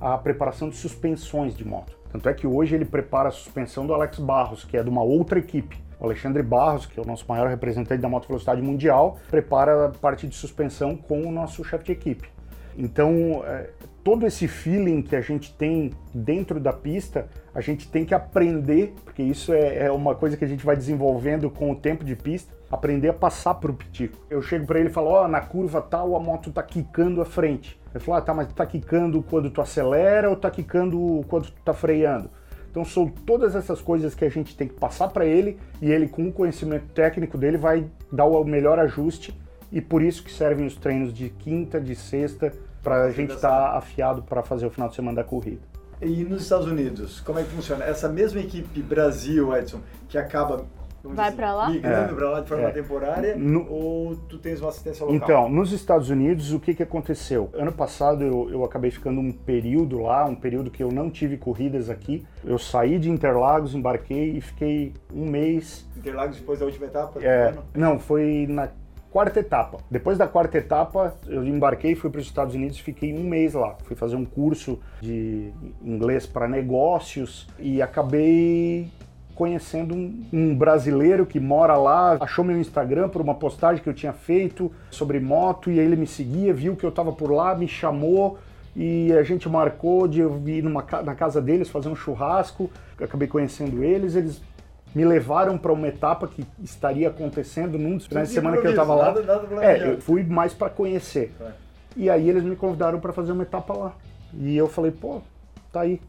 à 0.00 0.18
preparação 0.18 0.68
de 0.68 0.76
suspensões 0.76 1.56
de 1.56 1.66
moto. 1.66 1.98
Tanto 2.12 2.28
é 2.28 2.34
que 2.34 2.46
hoje 2.46 2.74
ele 2.74 2.84
prepara 2.84 3.28
a 3.28 3.32
suspensão 3.32 3.86
do 3.86 3.94
Alex 3.94 4.18
Barros, 4.18 4.64
que 4.64 4.76
é 4.76 4.82
de 4.82 4.88
uma 4.88 5.02
outra 5.02 5.38
equipe. 5.38 5.78
O 5.98 6.04
Alexandre 6.04 6.42
Barros, 6.42 6.86
que 6.86 6.98
é 6.98 7.02
o 7.02 7.06
nosso 7.06 7.24
maior 7.28 7.48
representante 7.48 8.00
da 8.00 8.08
moto 8.08 8.26
velocidade 8.26 8.60
mundial, 8.62 9.18
prepara 9.30 9.86
a 9.86 9.88
parte 9.90 10.26
de 10.26 10.34
suspensão 10.34 10.96
com 10.96 11.22
o 11.22 11.30
nosso 11.30 11.62
chefe 11.62 11.84
de 11.84 11.92
equipe. 11.92 12.28
Então, 12.76 13.42
é, 13.44 13.70
todo 14.02 14.26
esse 14.26 14.48
feeling 14.48 15.02
que 15.02 15.14
a 15.14 15.20
gente 15.20 15.54
tem 15.54 15.92
dentro 16.14 16.58
da 16.58 16.72
pista, 16.72 17.28
a 17.54 17.60
gente 17.60 17.88
tem 17.88 18.04
que 18.04 18.14
aprender, 18.14 18.94
porque 19.04 19.22
isso 19.22 19.52
é, 19.52 19.86
é 19.86 19.92
uma 19.92 20.14
coisa 20.14 20.36
que 20.36 20.44
a 20.44 20.48
gente 20.48 20.64
vai 20.64 20.76
desenvolvendo 20.76 21.50
com 21.50 21.70
o 21.70 21.76
tempo 21.76 22.04
de 22.04 22.16
pista, 22.16 22.52
aprender 22.70 23.08
a 23.08 23.12
passar 23.12 23.54
para 23.54 23.70
o 23.70 23.74
pitico. 23.74 24.16
Eu 24.30 24.40
chego 24.40 24.66
para 24.66 24.78
ele 24.78 24.88
e 24.88 24.92
falo, 24.92 25.08
ó, 25.08 25.24
oh, 25.24 25.28
na 25.28 25.40
curva 25.40 25.82
tal 25.82 26.14
a 26.14 26.20
moto 26.20 26.52
tá 26.52 26.62
quicando 26.62 27.20
a 27.20 27.24
frente. 27.24 27.78
Ele 27.92 28.02
falou, 28.02 28.18
ah, 28.18 28.22
tá, 28.22 28.32
mas 28.32 28.52
tá 28.52 28.64
quicando 28.64 29.22
quando 29.22 29.50
tu 29.50 29.60
acelera 29.60 30.30
ou 30.30 30.36
tá 30.36 30.50
quicando 30.50 31.24
quando 31.28 31.46
tu 31.46 31.62
tá 31.64 31.74
freando? 31.74 32.30
Então 32.70 32.84
são 32.84 33.08
todas 33.08 33.56
essas 33.56 33.80
coisas 33.80 34.14
que 34.14 34.24
a 34.24 34.28
gente 34.28 34.56
tem 34.56 34.68
que 34.68 34.74
passar 34.74 35.08
para 35.08 35.26
ele 35.26 35.58
e 35.82 35.90
ele 35.90 36.08
com 36.08 36.28
o 36.28 36.32
conhecimento 36.32 36.86
técnico 36.92 37.36
dele 37.36 37.56
vai 37.56 37.84
dar 38.12 38.26
o 38.26 38.44
melhor 38.44 38.78
ajuste 38.78 39.36
e 39.72 39.80
por 39.80 40.02
isso 40.02 40.22
que 40.22 40.32
servem 40.32 40.66
os 40.66 40.76
treinos 40.76 41.12
de 41.12 41.28
quinta, 41.30 41.80
de 41.80 41.96
sexta, 41.96 42.52
para 42.82 43.04
a 43.04 43.10
gente 43.10 43.34
estar 43.34 43.48
tá 43.48 43.76
afiado 43.76 44.22
para 44.22 44.42
fazer 44.42 44.66
o 44.66 44.70
final 44.70 44.88
de 44.88 44.94
semana 44.94 45.16
da 45.16 45.24
corrida. 45.24 45.62
E 46.00 46.24
nos 46.24 46.42
Estados 46.42 46.66
Unidos, 46.66 47.20
como 47.20 47.38
é 47.38 47.42
que 47.42 47.50
funciona? 47.50 47.84
Essa 47.84 48.08
mesma 48.08 48.40
equipe 48.40 48.80
Brasil, 48.80 49.54
Edson, 49.54 49.80
que 50.08 50.16
acaba 50.16 50.64
Vai 51.02 51.32
para 51.32 51.54
lá? 51.54 51.70
Migrando 51.70 52.12
é, 52.12 52.14
para 52.14 52.30
lá 52.30 52.40
de 52.40 52.48
forma 52.48 52.68
é. 52.68 52.72
temporária 52.72 53.36
no, 53.36 53.66
ou 53.70 54.16
tu 54.16 54.38
tens 54.38 54.60
uma 54.60 54.68
assistência 54.68 55.04
local? 55.04 55.16
Então, 55.16 55.48
nos 55.48 55.72
Estados 55.72 56.10
Unidos, 56.10 56.52
o 56.52 56.60
que, 56.60 56.74
que 56.74 56.82
aconteceu? 56.82 57.48
Ano 57.54 57.72
passado 57.72 58.22
eu, 58.22 58.50
eu 58.50 58.64
acabei 58.64 58.90
ficando 58.90 59.20
um 59.20 59.32
período 59.32 59.98
lá, 60.00 60.26
um 60.26 60.34
período 60.34 60.70
que 60.70 60.82
eu 60.82 60.92
não 60.92 61.10
tive 61.10 61.38
corridas 61.38 61.88
aqui. 61.88 62.26
Eu 62.44 62.58
saí 62.58 62.98
de 62.98 63.10
Interlagos, 63.10 63.74
embarquei 63.74 64.36
e 64.36 64.40
fiquei 64.40 64.92
um 65.12 65.24
mês. 65.24 65.88
Interlagos 65.96 66.36
depois 66.36 66.58
da 66.58 66.66
última 66.66 66.86
etapa? 66.86 67.18
É, 67.22 67.54
não, 67.74 67.98
foi 67.98 68.46
na 68.48 68.68
quarta 69.10 69.40
etapa. 69.40 69.78
Depois 69.90 70.16
da 70.16 70.26
quarta 70.26 70.56
etapa, 70.58 71.14
eu 71.26 71.44
embarquei, 71.44 71.94
fui 71.94 72.10
para 72.10 72.20
os 72.20 72.26
Estados 72.26 72.54
Unidos 72.54 72.78
fiquei 72.78 73.12
um 73.14 73.24
mês 73.24 73.54
lá. 73.54 73.76
Fui 73.84 73.96
fazer 73.96 74.16
um 74.16 74.24
curso 74.24 74.78
de 75.00 75.52
inglês 75.84 76.26
para 76.26 76.48
negócios 76.48 77.48
e 77.58 77.82
acabei 77.82 78.88
conhecendo 79.34 79.94
um, 79.94 80.22
um, 80.32 80.54
brasileiro 80.54 81.24
que 81.24 81.40
mora 81.40 81.74
lá, 81.74 82.18
achou 82.20 82.44
meu 82.44 82.60
Instagram 82.60 83.08
por 83.08 83.22
uma 83.22 83.34
postagem 83.34 83.82
que 83.82 83.88
eu 83.88 83.94
tinha 83.94 84.12
feito 84.12 84.70
sobre 84.90 85.18
moto 85.18 85.70
e 85.70 85.80
aí 85.80 85.86
ele 85.86 85.96
me 85.96 86.06
seguia, 86.06 86.52
viu 86.52 86.76
que 86.76 86.84
eu 86.84 86.90
estava 86.90 87.10
por 87.10 87.30
lá, 87.30 87.54
me 87.54 87.66
chamou 87.66 88.38
e 88.76 89.12
a 89.12 89.22
gente 89.22 89.48
marcou 89.48 90.06
de 90.06 90.20
eu 90.20 90.40
ir 90.46 90.62
numa, 90.62 90.84
na 91.02 91.14
casa 91.14 91.40
deles 91.40 91.68
fazer 91.68 91.88
um 91.88 91.96
churrasco. 91.96 92.70
Acabei 93.00 93.26
conhecendo 93.26 93.82
eles, 93.82 94.14
eles 94.14 94.42
me 94.94 95.04
levaram 95.04 95.56
para 95.56 95.72
uma 95.72 95.88
etapa 95.88 96.26
que 96.26 96.44
estaria 96.62 97.08
acontecendo 97.08 97.78
num 97.78 97.96
dos 97.96 98.06
finais 98.06 98.28
de 98.28 98.34
semana 98.34 98.56
que 98.58 98.66
eu 98.66 98.70
estava 98.70 98.94
lá. 98.94 99.06
Nada, 99.06 99.22
nada 99.22 99.64
é, 99.64 99.92
eu 99.92 100.00
fui 100.00 100.24
mais 100.24 100.52
para 100.52 100.68
conhecer. 100.68 101.32
É. 101.40 101.50
E 101.96 102.10
aí 102.10 102.28
eles 102.28 102.42
me 102.42 102.56
convidaram 102.56 102.98
para 103.00 103.12
fazer 103.12 103.32
uma 103.32 103.42
etapa 103.42 103.72
lá. 103.76 103.92
E 104.34 104.56
eu 104.56 104.68
falei, 104.68 104.90
pô, 104.90 105.20
tá 105.72 105.82
aí, 105.82 106.00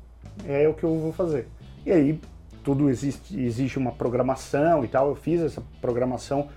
é 0.47 0.67
o 0.67 0.73
que 0.73 0.83
eu 0.83 0.97
vou 0.97 1.13
fazer. 1.13 1.47
E 1.85 1.91
aí 1.91 2.19
tudo 2.63 2.89
existe, 2.89 3.39
existe 3.39 3.77
uma 3.77 3.91
programação 3.91 4.83
e 4.83 4.87
tal. 4.87 5.09
Eu 5.09 5.15
fiz 5.15 5.41
essa 5.41 5.61
programação 5.79 6.49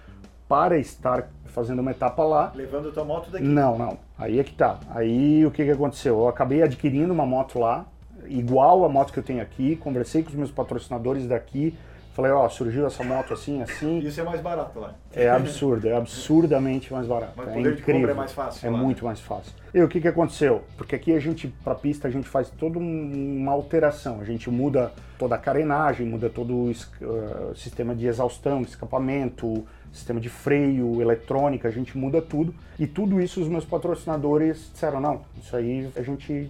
para 0.49 0.79
estar 0.79 1.29
fazendo 1.47 1.81
uma 1.81 1.91
etapa 1.91 2.23
lá. 2.25 2.53
Levando 2.55 2.93
tua 2.93 3.05
moto 3.05 3.31
daqui? 3.31 3.45
Não, 3.45 3.79
não. 3.79 3.99
Aí 4.19 4.39
é 4.39 4.45
que 4.45 4.53
tá. 4.53 4.79
Aí 4.91 5.45
o 5.45 5.51
que, 5.51 5.65
que 5.65 5.71
aconteceu? 5.71 6.19
Eu 6.19 6.29
acabei 6.29 6.63
adquirindo 6.63 7.13
uma 7.13 7.25
moto 7.25 7.59
lá, 7.59 7.87
igual 8.27 8.85
a 8.85 8.89
moto 8.89 9.13
que 9.13 9.19
eu 9.19 9.23
tenho 9.23 9.43
aqui. 9.43 9.77
Conversei 9.77 10.23
com 10.23 10.31
os 10.31 10.35
meus 10.35 10.51
patrocinadores 10.51 11.27
daqui 11.27 11.77
Falei, 12.15 12.31
ó, 12.31 12.49
surgiu 12.49 12.87
essa 12.87 13.03
moto 13.03 13.35
assim, 13.35 13.61
assim. 13.61 13.99
Isso 13.99 14.21
é 14.21 14.25
mais 14.25 14.41
barato 14.41 14.79
lá. 14.79 14.95
É 15.13 15.29
absurdo, 15.29 15.89
é 15.89 15.97
absurdamente 15.97 16.93
mais 16.93 17.09
barato. 17.09 17.33
Mas 17.37 17.49
é 17.49 17.53
poder 17.53 17.73
incrível. 17.73 18.07
De 18.07 18.13
é 18.13 18.15
mais 18.15 18.33
fácil. 18.33 18.67
É 18.69 18.71
lá, 18.71 18.79
muito 18.79 18.99
né? 18.99 19.07
mais 19.07 19.21
fácil. 19.21 19.53
E 19.75 19.83
o 19.83 19.89
que, 19.89 20.01
que 20.01 20.07
aconteceu? 20.07 20.63
Porque 20.77 20.95
aqui 20.95 21.13
a 21.13 21.19
gente, 21.19 21.49
pra 21.65 21.75
pista, 21.75 22.07
a 22.07 22.11
gente 22.13 22.29
faz 22.29 22.49
toda 22.51 22.79
uma 22.79 23.51
alteração. 23.51 24.21
A 24.21 24.25
gente 24.25 24.49
muda 24.49 24.93
toda 25.19 25.35
a 25.35 25.39
carenagem, 25.39 26.07
muda 26.07 26.31
todo 26.31 26.55
o 26.55 26.71
uh, 26.71 27.57
sistema 27.57 27.97
de 27.97 28.07
exaustão, 28.07 28.63
escapamento, 28.63 29.67
sistema 29.93 30.21
de 30.21 30.29
freio, 30.29 31.03
eletrônica, 31.03 31.67
a 31.67 31.71
gente 31.73 31.99
muda 31.99 32.23
tudo. 32.23 32.55
E 32.79 32.87
tudo 32.87 33.21
isso 33.21 33.41
os 33.41 33.49
meus 33.49 33.65
patrocinadores 33.65 34.71
disseram, 34.73 35.01
não, 35.01 35.23
isso 35.37 35.57
aí 35.57 35.91
a 35.97 36.03
gente 36.03 36.49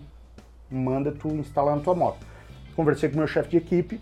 manda 0.70 1.10
tu 1.10 1.28
instalar 1.28 1.74
na 1.74 1.80
tua 1.80 1.94
moto. 1.94 2.18
Conversei 2.76 3.08
com 3.08 3.14
o 3.14 3.18
meu 3.18 3.26
chefe 3.26 3.50
de 3.50 3.56
equipe, 3.56 3.98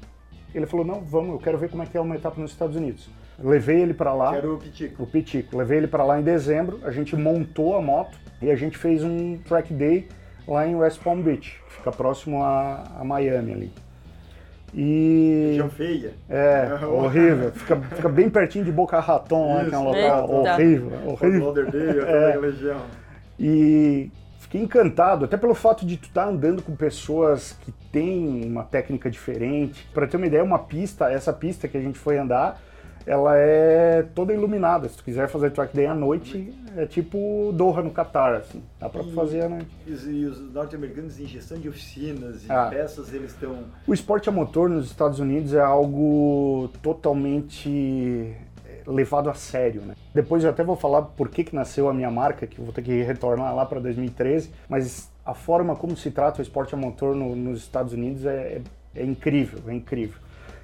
ele 0.55 0.67
falou, 0.67 0.85
não, 0.85 1.01
vamos, 1.01 1.33
eu 1.33 1.39
quero 1.39 1.59
ver 1.59 1.69
como 1.69 1.83
é 1.83 1.87
que 1.87 1.97
é 1.97 2.01
uma 2.01 2.17
etapa 2.17 2.41
nos 2.41 2.51
Estados 2.51 2.77
Unidos. 2.77 3.09
Levei 3.39 3.81
ele 3.81 3.95
para 3.95 4.13
lá. 4.13 4.33
Quero 4.33 4.55
o 4.55 4.59
Pitico. 4.59 5.03
O 5.03 5.07
Pitico. 5.07 5.57
Levei 5.57 5.79
ele 5.79 5.87
para 5.87 6.05
lá 6.05 6.21
em 6.21 6.23
dezembro, 6.23 6.81
a 6.85 6.91
gente 6.91 7.17
montou 7.17 7.77
a 7.77 7.83
moto 7.83 8.17
e 8.41 8.51
a 8.51 8.57
gente 8.57 8.77
fez 8.77 9.03
um 9.03 9.39
track 9.39 9.73
day 9.73 10.09
lá 10.47 10.67
em 10.67 10.75
West 10.75 11.01
Palm 11.03 11.21
Beach, 11.21 11.61
que 11.67 11.73
fica 11.75 11.91
próximo 11.91 12.43
a, 12.43 12.85
a 13.01 13.05
Miami 13.05 13.53
ali. 13.53 13.73
E. 14.75 15.49
Região 15.51 15.71
feia. 15.71 16.15
É, 16.29 16.87
horrível. 16.87 17.53
Fica, 17.53 17.77
fica 17.77 18.09
bem 18.09 18.31
pertinho 18.31 18.65
de 18.65 18.73
Boca 18.73 18.99
Raton, 18.99 19.55
lá, 19.55 19.65
que 19.65 19.75
é 19.75 19.79
um 19.79 19.85
local 19.85 20.31
horrível. 20.31 20.93
horrível. 21.07 21.45
Lauderdale, 21.45 22.01
é. 22.01 22.41
região. 22.41 22.81
E 23.39 24.11
fiquei 24.53 24.61
encantado, 24.61 25.25
até 25.25 25.39
pelo 25.39 25.55
fato 25.55 25.87
de 25.87 25.97
tu 25.97 26.09
estar 26.09 26.25
tá 26.25 26.29
andando 26.29 26.63
com 26.63 26.77
pessoas 26.77 27.57
que 27.63 27.73
têm 27.91 28.45
uma 28.45 28.63
técnica 28.63 29.11
diferente. 29.11 29.89
Para 29.95 30.07
ter 30.07 30.19
uma 30.19 30.27
ideia, 30.27 30.45
uma 30.45 30.59
pista, 30.59 31.11
essa 31.11 31.33
pista 31.33 31.67
que 31.67 31.79
a 31.79 31.81
gente 31.81 31.99
foi 31.99 32.19
andar, 32.19 32.61
ela 33.07 33.35
é 33.35 34.03
toda 34.15 34.35
iluminada. 34.35 34.89
Se 34.89 34.97
tu 34.99 35.05
quiser 35.05 35.27
fazer 35.29 35.51
track 35.53 35.75
day 35.75 35.87
à 35.87 35.95
noite, 35.95 36.55
é 36.77 36.85
tipo 36.85 37.51
Doha 37.55 37.83
no 37.83 37.91
Qatar, 37.91 38.35
assim. 38.35 38.63
Dá 38.79 38.91
pra 38.91 39.03
e, 39.03 39.13
fazer 39.15 39.41
à 39.41 39.49
noite. 39.49 39.69
E 39.87 40.27
os 40.27 40.39
norte-americanos 40.53 41.19
em 41.19 41.27
gestão 41.27 41.59
de 41.59 41.71
oficinas 41.71 42.45
e 42.45 42.53
ah. 42.53 42.67
peças, 42.71 43.13
eles 43.15 43.33
estão... 43.33 43.65
O 43.87 43.95
esporte 43.95 44.29
a 44.29 44.33
motor 44.33 44.69
nos 44.69 44.87
Estados 44.87 45.19
Unidos 45.19 45.55
é 45.55 45.61
algo 45.61 46.69
totalmente 46.83 48.37
levado 48.87 49.31
a 49.31 49.35
sério, 49.35 49.83
né? 49.83 49.95
Depois 50.15 50.45
eu 50.45 50.51
até 50.51 50.63
vou 50.63 50.77
falar 50.77 51.03
por 51.03 51.29
que, 51.29 51.45
que 51.45 51.55
nasceu 51.55 51.89
a 51.89 51.95
minha 51.95 52.11
marca, 52.11 52.47
que 52.47 52.61
vou 52.61 52.73
ter 52.73 52.83
que 52.83 53.03
retornar 53.03 53.55
lá 53.55 53.65
para 53.65 53.81
2013, 53.81 54.51
mas 54.69 55.11
a 55.25 55.35
forma 55.35 55.77
como 55.77 55.97
se 55.97 56.11
trata 56.11 56.41
o 56.41 56.43
esporte 56.43 56.75
a 56.75 56.79
motor 56.79 57.15
no, 57.15 57.37
nos 57.37 57.61
Estados 57.61 57.93
Unidos 57.93 58.27
é, 58.27 58.61
é, 58.95 59.03
é, 59.03 59.05
incrível, 59.05 59.61
é 59.69 59.75
incrível. 59.75 60.21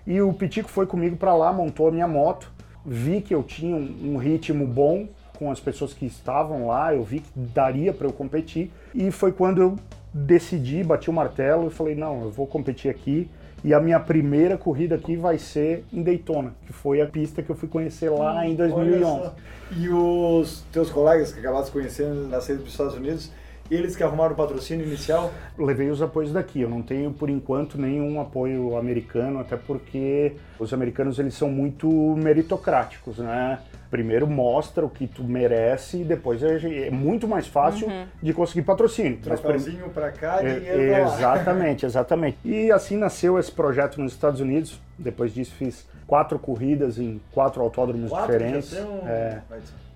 E 0.06 0.20
o 0.20 0.32
Pitico 0.32 0.68
foi 0.68 0.86
comigo 0.86 1.16
para 1.16 1.34
lá, 1.34 1.52
montou 1.52 1.88
a 1.88 1.92
minha 1.92 2.08
moto, 2.08 2.50
vi 2.84 3.20
que 3.20 3.34
eu 3.34 3.42
tinha 3.42 3.76
um, 3.76 4.14
um 4.14 4.16
ritmo 4.16 4.66
bom 4.66 5.08
com 5.38 5.50
as 5.50 5.60
pessoas 5.60 5.94
que 5.94 6.06
estavam 6.06 6.66
lá, 6.66 6.92
eu 6.92 7.04
vi 7.04 7.20
que 7.20 7.30
daria 7.34 7.92
para 7.92 8.06
eu 8.06 8.12
competir, 8.12 8.72
e 8.92 9.10
foi 9.10 9.30
quando 9.30 9.62
eu 9.62 9.76
decidi, 10.12 10.82
bati 10.82 11.08
o 11.08 11.12
martelo 11.12 11.68
e 11.68 11.70
falei, 11.70 11.94
não, 11.94 12.22
eu 12.22 12.30
vou 12.30 12.46
competir 12.46 12.90
aqui, 12.90 13.30
e 13.64 13.74
a 13.74 13.80
minha 13.80 13.98
primeira 13.98 14.56
corrida 14.56 14.94
aqui 14.94 15.16
vai 15.16 15.38
ser 15.38 15.84
em 15.92 16.02
Daytona, 16.02 16.54
que 16.66 16.72
foi 16.72 17.00
a 17.00 17.06
pista 17.06 17.42
que 17.42 17.50
eu 17.50 17.56
fui 17.56 17.68
conhecer 17.68 18.08
lá 18.10 18.46
em 18.46 18.54
2011. 18.54 19.30
E 19.76 19.88
os 19.88 20.64
teus 20.72 20.90
colegas 20.90 21.32
que 21.32 21.40
acabaste 21.40 21.70
conhecendo 21.70 22.28
na 22.28 22.40
saída 22.40 22.62
dos 22.62 22.72
Estados 22.72 22.94
Unidos, 22.94 23.30
eles 23.70 23.96
que 23.96 24.02
arrumaram 24.02 24.32
o 24.32 24.36
patrocínio 24.36 24.86
inicial? 24.86 25.32
Levei 25.58 25.90
os 25.90 26.00
apoios 26.00 26.32
daqui. 26.32 26.60
Eu 26.60 26.68
não 26.68 26.82
tenho, 26.82 27.12
por 27.12 27.28
enquanto, 27.28 27.78
nenhum 27.78 28.20
apoio 28.20 28.76
americano, 28.76 29.38
até 29.40 29.56
porque 29.56 30.32
os 30.58 30.72
americanos 30.72 31.18
eles 31.18 31.34
são 31.34 31.50
muito 31.50 31.88
meritocráticos, 32.16 33.18
né? 33.18 33.58
Primeiro 33.90 34.26
mostra 34.26 34.84
o 34.84 34.90
que 34.90 35.06
tu 35.06 35.24
merece 35.24 36.02
e 36.02 36.04
depois 36.04 36.42
é, 36.42 36.88
é 36.88 36.90
muito 36.90 37.26
mais 37.26 37.46
fácil 37.46 37.88
uhum. 37.88 38.06
de 38.22 38.34
conseguir 38.34 38.62
patrocínio. 38.62 39.18
Trapézinho 39.18 39.88
para 39.88 40.12
cá, 40.12 40.42
e 40.42 40.60
dinheiro 40.60 40.82
é, 40.82 41.02
Exatamente, 41.02 41.86
exatamente. 41.86 42.38
E 42.44 42.70
assim 42.70 42.98
nasceu 42.98 43.38
esse 43.38 43.50
projeto 43.50 43.98
nos 43.98 44.12
Estados 44.12 44.40
Unidos. 44.40 44.78
Depois 44.98 45.32
disso 45.32 45.54
fiz 45.54 45.86
quatro 46.06 46.38
corridas 46.38 46.98
em 46.98 47.18
quatro 47.32 47.62
autódromos 47.62 48.10
quatro, 48.10 48.32
diferentes. 48.32 48.74
Um... 48.74 49.08
É, 49.08 49.42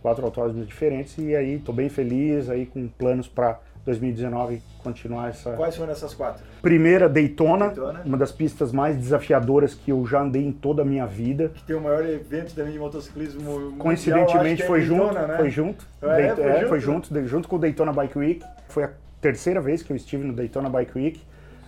quatro 0.03 0.25
autódromos 0.25 0.67
diferentes 0.67 1.17
e 1.17 1.35
aí 1.35 1.55
estou 1.55 1.75
bem 1.75 1.89
feliz 1.89 2.51
aí 2.51 2.67
com 2.67 2.89
planos 2.89 3.29
para 3.29 3.61
2019 3.85 4.63
continuar 4.83 5.31
essa. 5.31 5.53
Quais 5.53 5.77
foram 5.77 5.93
essas 5.93 6.15
quatro? 6.15 6.45
Primeira, 6.61 7.09
Daytona, 7.09 7.67
Daytona, 7.67 8.03
uma 8.05 8.17
das 8.17 8.31
pistas 8.31 8.73
mais 8.73 8.97
desafiadoras 8.97 9.75
que 9.75 9.91
eu 9.91 10.05
já 10.07 10.21
andei 10.21 10.45
em 10.45 10.53
toda 10.53 10.83
a 10.83 10.85
minha 10.85 11.07
vida. 11.07 11.51
Que 11.55 11.65
tem 11.65 11.77
o 11.77 11.81
maior 11.81 12.05
evento 12.05 12.55
também 12.55 12.73
de 12.73 12.79
motociclismo 12.79 13.73
Coincidentemente 13.79 14.63
mundial, 14.63 14.69
foi, 14.69 14.81
é 14.81 14.83
junto, 14.83 15.05
Daytona, 15.05 15.27
né? 15.27 15.37
foi 15.37 15.51
junto, 15.51 15.87
é, 16.01 16.07
foi 16.07 16.29
junto, 16.29 16.41
é, 16.43 16.69
foi 16.69 16.81
junto, 16.81 17.27
junto 17.27 17.49
com 17.49 17.57
o 17.57 17.59
Daytona 17.59 17.93
Bike 17.93 18.19
Week. 18.19 18.45
Foi 18.69 18.85
a 18.85 18.91
terceira 19.21 19.61
vez 19.61 19.83
que 19.83 19.93
eu 19.93 19.97
estive 19.97 20.25
no 20.25 20.33
Daytona 20.33 20.69
Bike 20.69 20.97
Week. 20.97 21.21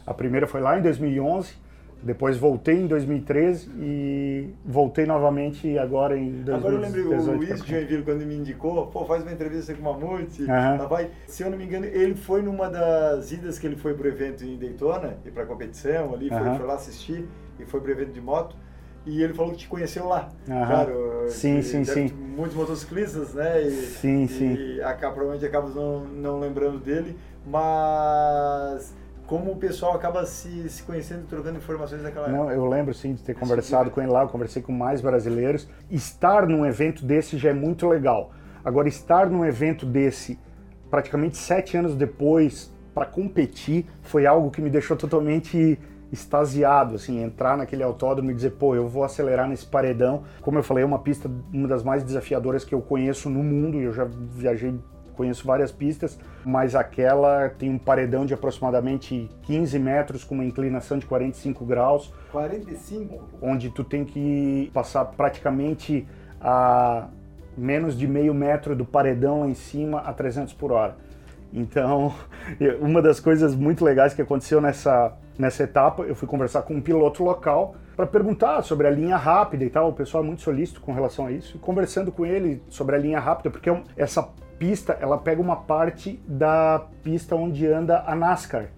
A 0.06 0.14
primeira 0.14 0.46
foi 0.46 0.60
lá 0.60 0.78
em 0.78 0.82
2011 0.82 1.63
Depois 2.04 2.36
voltei 2.36 2.76
em 2.76 2.86
2013 2.86 3.70
e 3.78 4.50
voltei 4.64 5.06
novamente 5.06 5.78
agora 5.78 6.16
em 6.16 6.42
2018. 6.42 6.54
Agora 6.54 6.74
eu 6.74 6.80
lembrei, 6.80 7.04
o 7.04 7.36
Luiz 7.36 7.62
de 7.62 7.70
Joinville, 7.70 8.02
quando 8.02 8.26
me 8.26 8.34
indicou, 8.34 8.86
pô, 8.88 9.06
faz 9.06 9.22
uma 9.22 9.32
entrevista 9.32 9.72
com 9.72 9.80
o 9.80 9.84
Mamute, 9.84 10.42
uhum. 10.42 10.86
vai. 10.86 11.10
Se 11.26 11.42
eu 11.42 11.50
não 11.50 11.56
me 11.56 11.64
engano, 11.64 11.86
ele 11.86 12.14
foi 12.14 12.42
numa 12.42 12.68
das 12.68 13.32
idas 13.32 13.58
que 13.58 13.66
ele 13.66 13.76
foi 13.76 13.94
pro 13.94 14.06
evento 14.06 14.44
em 14.44 14.58
Daytona, 14.58 15.16
e 15.24 15.30
pra 15.30 15.46
competição 15.46 16.12
ali, 16.12 16.28
foi, 16.28 16.38
uhum. 16.38 16.56
foi 16.56 16.66
lá 16.66 16.74
assistir, 16.74 17.26
e 17.58 17.64
foi 17.64 17.80
pro 17.80 17.90
evento 17.90 18.12
de 18.12 18.20
moto 18.20 18.54
e 19.06 19.22
ele 19.22 19.34
falou 19.34 19.52
que 19.52 19.58
te 19.58 19.68
conheceu 19.68 20.06
lá. 20.06 20.30
Uhum. 20.48 20.66
Claro, 20.66 21.24
sim, 21.28 21.60
sim, 21.62 21.84
sim. 21.84 22.08
Muitos 22.08 22.56
motociclistas, 22.56 23.34
né? 23.34 23.62
E, 23.62 23.70
sim, 23.70 24.26
sim. 24.26 24.54
E 24.54 24.82
acaba, 24.82 25.14
provavelmente 25.14 25.46
acaba 25.46 25.68
não, 25.68 26.04
não 26.04 26.40
lembrando 26.40 26.78
dele, 26.78 27.16
mas 27.46 28.94
como 29.34 29.50
o 29.50 29.56
pessoal 29.56 29.94
acaba 29.96 30.24
se, 30.26 30.68
se 30.68 30.84
conhecendo 30.84 31.26
trocando 31.26 31.58
informações 31.58 32.00
daquela 32.04 32.28
época. 32.28 32.40
Não, 32.40 32.52
eu 32.52 32.64
lembro 32.66 32.94
sim 32.94 33.14
de 33.14 33.22
ter 33.24 33.34
conversado 33.34 33.90
com 33.90 34.00
ele 34.00 34.12
lá, 34.12 34.22
eu 34.22 34.28
conversei 34.28 34.62
com 34.62 34.70
mais 34.70 35.00
brasileiros. 35.00 35.68
Estar 35.90 36.46
num 36.46 36.64
evento 36.64 37.04
desse 37.04 37.36
já 37.36 37.50
é 37.50 37.52
muito 37.52 37.88
legal. 37.88 38.30
Agora, 38.64 38.86
estar 38.86 39.28
num 39.28 39.44
evento 39.44 39.84
desse 39.84 40.38
praticamente 40.88 41.36
sete 41.36 41.76
anos 41.76 41.96
depois 41.96 42.72
para 42.94 43.06
competir 43.06 43.86
foi 44.02 44.24
algo 44.24 44.52
que 44.52 44.62
me 44.62 44.70
deixou 44.70 44.96
totalmente 44.96 45.80
extasiado, 46.12 46.94
assim, 46.94 47.20
entrar 47.20 47.56
naquele 47.56 47.82
autódromo 47.82 48.30
e 48.30 48.34
dizer, 48.34 48.50
pô, 48.50 48.76
eu 48.76 48.86
vou 48.86 49.02
acelerar 49.02 49.48
nesse 49.48 49.66
paredão. 49.66 50.22
Como 50.42 50.60
eu 50.60 50.62
falei, 50.62 50.84
é 50.84 50.86
uma 50.86 51.00
pista, 51.00 51.28
uma 51.52 51.66
das 51.66 51.82
mais 51.82 52.04
desafiadoras 52.04 52.64
que 52.64 52.72
eu 52.72 52.80
conheço 52.80 53.28
no 53.28 53.42
mundo, 53.42 53.80
e 53.80 53.82
eu 53.82 53.92
já 53.92 54.04
viajei, 54.04 54.78
conheço 55.14 55.46
várias 55.46 55.72
pistas, 55.72 56.18
mas 56.44 56.74
aquela 56.74 57.48
tem 57.48 57.70
um 57.70 57.78
paredão 57.78 58.26
de 58.26 58.34
aproximadamente 58.34 59.30
15 59.42 59.78
metros 59.78 60.24
com 60.24 60.34
uma 60.34 60.44
inclinação 60.44 60.98
de 60.98 61.06
45 61.06 61.64
graus. 61.64 62.12
45? 62.30 63.22
Onde 63.40 63.70
tu 63.70 63.82
tem 63.82 64.04
que 64.04 64.70
passar 64.74 65.04
praticamente 65.04 66.06
a 66.40 67.08
menos 67.56 67.96
de 67.96 68.06
meio 68.06 68.34
metro 68.34 68.74
do 68.74 68.84
paredão 68.84 69.40
lá 69.40 69.48
em 69.48 69.54
cima 69.54 70.00
a 70.00 70.12
300 70.12 70.52
por 70.52 70.72
hora. 70.72 70.96
Então, 71.52 72.12
uma 72.80 73.00
das 73.00 73.20
coisas 73.20 73.54
muito 73.54 73.84
legais 73.84 74.12
que 74.12 74.20
aconteceu 74.20 74.60
nessa, 74.60 75.16
nessa 75.38 75.62
etapa, 75.62 76.02
eu 76.02 76.14
fui 76.14 76.26
conversar 76.26 76.62
com 76.62 76.74
um 76.74 76.80
piloto 76.80 77.22
local 77.22 77.76
para 77.96 78.06
perguntar 78.06 78.62
sobre 78.62 78.88
a 78.88 78.90
linha 78.90 79.16
rápida 79.16 79.64
e 79.64 79.70
tal. 79.70 79.88
O 79.88 79.92
pessoal 79.92 80.24
é 80.24 80.26
muito 80.26 80.42
solícito 80.42 80.80
com 80.80 80.92
relação 80.92 81.26
a 81.26 81.30
isso. 81.30 81.56
E 81.56 81.60
conversando 81.60 82.10
com 82.10 82.26
ele 82.26 82.60
sobre 82.68 82.96
a 82.96 82.98
linha 82.98 83.20
rápida, 83.20 83.50
porque 83.50 83.70
essa 83.96 84.28
pista, 84.58 84.96
ela 85.00 85.18
pega 85.18 85.40
uma 85.40 85.56
parte 85.56 86.20
da 86.26 86.86
pista 87.02 87.34
onde 87.36 87.66
anda 87.66 88.02
a 88.06 88.14
NASCAR. 88.14 88.70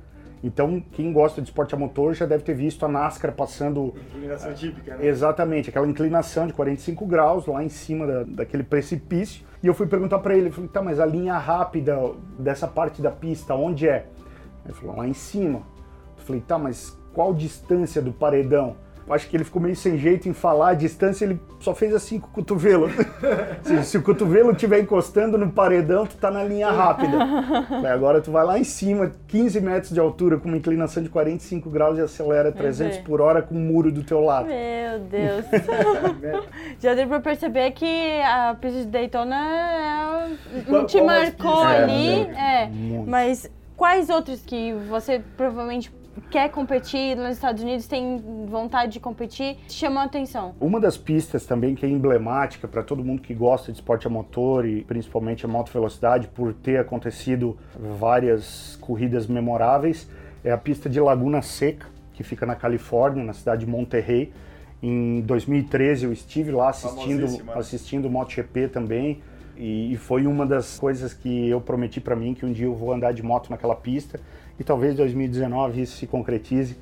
Então, 0.42 0.80
quem 0.92 1.12
gosta 1.12 1.40
de 1.40 1.48
esporte 1.48 1.74
a 1.74 1.78
motor 1.78 2.14
já 2.14 2.26
deve 2.26 2.44
ter 2.44 2.54
visto 2.54 2.84
a 2.84 2.88
NASCAR 2.88 3.32
passando. 3.32 3.94
Inclinação 4.14 4.54
típica, 4.54 4.96
né? 4.96 5.06
Exatamente, 5.06 5.70
aquela 5.70 5.86
inclinação 5.86 6.46
de 6.46 6.52
45 6.52 7.06
graus 7.06 7.46
lá 7.46 7.64
em 7.64 7.68
cima 7.68 8.06
da, 8.06 8.22
daquele 8.22 8.62
precipício. 8.62 9.44
E 9.62 9.66
eu 9.66 9.74
fui 9.74 9.86
perguntar 9.86 10.18
para 10.18 10.36
ele, 10.36 10.50
falei, 10.50 10.70
tá, 10.70 10.82
mas 10.82 11.00
a 11.00 11.06
linha 11.06 11.36
rápida 11.36 11.96
dessa 12.38 12.68
parte 12.68 13.02
da 13.02 13.10
pista, 13.10 13.54
onde 13.54 13.88
é? 13.88 14.06
Ele 14.64 14.74
falou, 14.74 14.96
lá 14.96 15.08
em 15.08 15.14
cima. 15.14 15.62
Eu 16.18 16.24
falei, 16.24 16.42
tá, 16.42 16.58
mas 16.58 16.96
qual 17.12 17.32
distância 17.32 18.00
do 18.02 18.12
paredão? 18.12 18.76
Acho 19.12 19.28
que 19.28 19.36
ele 19.36 19.44
ficou 19.44 19.62
meio 19.62 19.76
sem 19.76 19.96
jeito 19.98 20.28
em 20.28 20.32
falar 20.32 20.70
a 20.70 20.74
distância, 20.74 21.24
ele 21.24 21.40
só 21.60 21.74
fez 21.74 21.94
assim 21.94 22.18
com 22.18 22.26
o 22.26 22.30
cotovelo. 22.30 22.88
se, 23.62 23.84
se, 23.84 23.98
o 23.98 24.02
cotovelo 24.02 24.52
estiver 24.52 24.80
encostando 24.80 25.38
no 25.38 25.50
paredão, 25.50 26.06
tu 26.06 26.16
tá 26.16 26.30
na 26.30 26.42
linha 26.42 26.70
rápida. 26.70 27.16
agora 27.92 28.20
tu 28.20 28.30
vai 28.30 28.44
lá 28.44 28.58
em 28.58 28.64
cima, 28.64 29.12
15 29.28 29.60
metros 29.60 29.92
de 29.92 30.00
altura, 30.00 30.38
com 30.38 30.48
uma 30.48 30.56
inclinação 30.56 31.02
de 31.02 31.08
45 31.08 31.70
graus 31.70 31.98
e 31.98 32.02
acelera 32.02 32.50
300 32.50 32.98
por 32.98 33.20
hora 33.20 33.42
com 33.42 33.54
um 33.54 33.60
muro 33.60 33.92
do 33.92 34.02
teu 34.02 34.20
lado. 34.20 34.48
Meu 34.48 34.98
Deus. 35.08 35.44
Já 36.80 36.94
deu 36.94 37.06
pra 37.06 37.20
perceber 37.20 37.70
que 37.72 38.20
a 38.22 38.56
pista 38.60 38.80
de 38.80 38.86
Daytona 38.86 39.36
é, 39.36 40.70
não 40.70 40.84
te 40.84 41.00
marcou 41.00 41.62
ali, 41.62 42.22
é, 42.36 42.64
é 42.64 42.70
mas 43.06 43.50
quais 43.76 44.08
outros 44.08 44.42
que 44.42 44.72
você 44.88 45.22
provavelmente 45.36 45.92
quer 46.30 46.50
competir 46.50 47.16
nos 47.16 47.36
Estados 47.36 47.62
Unidos, 47.62 47.86
tem 47.86 48.22
vontade 48.48 48.92
de 48.92 49.00
competir, 49.00 49.58
chamou 49.68 50.00
a 50.00 50.04
atenção? 50.04 50.54
Uma 50.60 50.80
das 50.80 50.96
pistas 50.96 51.44
também 51.44 51.74
que 51.74 51.84
é 51.84 51.88
emblemática 51.88 52.66
para 52.66 52.82
todo 52.82 53.04
mundo 53.04 53.22
que 53.22 53.34
gosta 53.34 53.72
de 53.72 53.78
esporte 53.78 54.06
a 54.06 54.10
motor 54.10 54.66
e 54.66 54.82
principalmente 54.84 55.44
a 55.44 55.48
moto 55.48 55.72
velocidade, 55.72 56.28
por 56.28 56.52
ter 56.52 56.78
acontecido 56.78 57.56
várias 57.78 58.76
corridas 58.80 59.26
memoráveis, 59.26 60.08
é 60.44 60.50
a 60.50 60.58
pista 60.58 60.88
de 60.88 61.00
Laguna 61.00 61.42
Seca, 61.42 61.86
que 62.12 62.22
fica 62.22 62.46
na 62.46 62.54
Califórnia, 62.54 63.22
na 63.22 63.32
cidade 63.32 63.64
de 63.64 63.70
Monterrey. 63.70 64.32
Em 64.82 65.20
2013 65.22 66.04
eu 66.04 66.12
estive 66.12 66.50
lá 66.50 66.70
assistindo 66.70 67.26
assistindo 67.52 68.06
o 68.06 68.10
MotoGP 68.10 68.68
também. 68.68 69.22
E, 69.58 69.96
foi 69.96 70.26
uma 70.26 70.44
das 70.44 70.78
coisas 70.78 71.14
que 71.14 71.48
eu 71.48 71.60
prometi 71.60 72.00
para 72.00 72.14
mim 72.14 72.34
que 72.34 72.44
um 72.44 72.52
dia 72.52 72.66
eu 72.66 72.74
vou 72.74 72.92
andar 72.92 73.12
de 73.12 73.22
moto 73.22 73.50
naquela 73.50 73.74
pista 73.74 74.20
e 74.58 74.64
talvez 74.64 74.94
2019 74.94 75.82
isso 75.82 75.96
se 75.96 76.06
concretize 76.06 76.76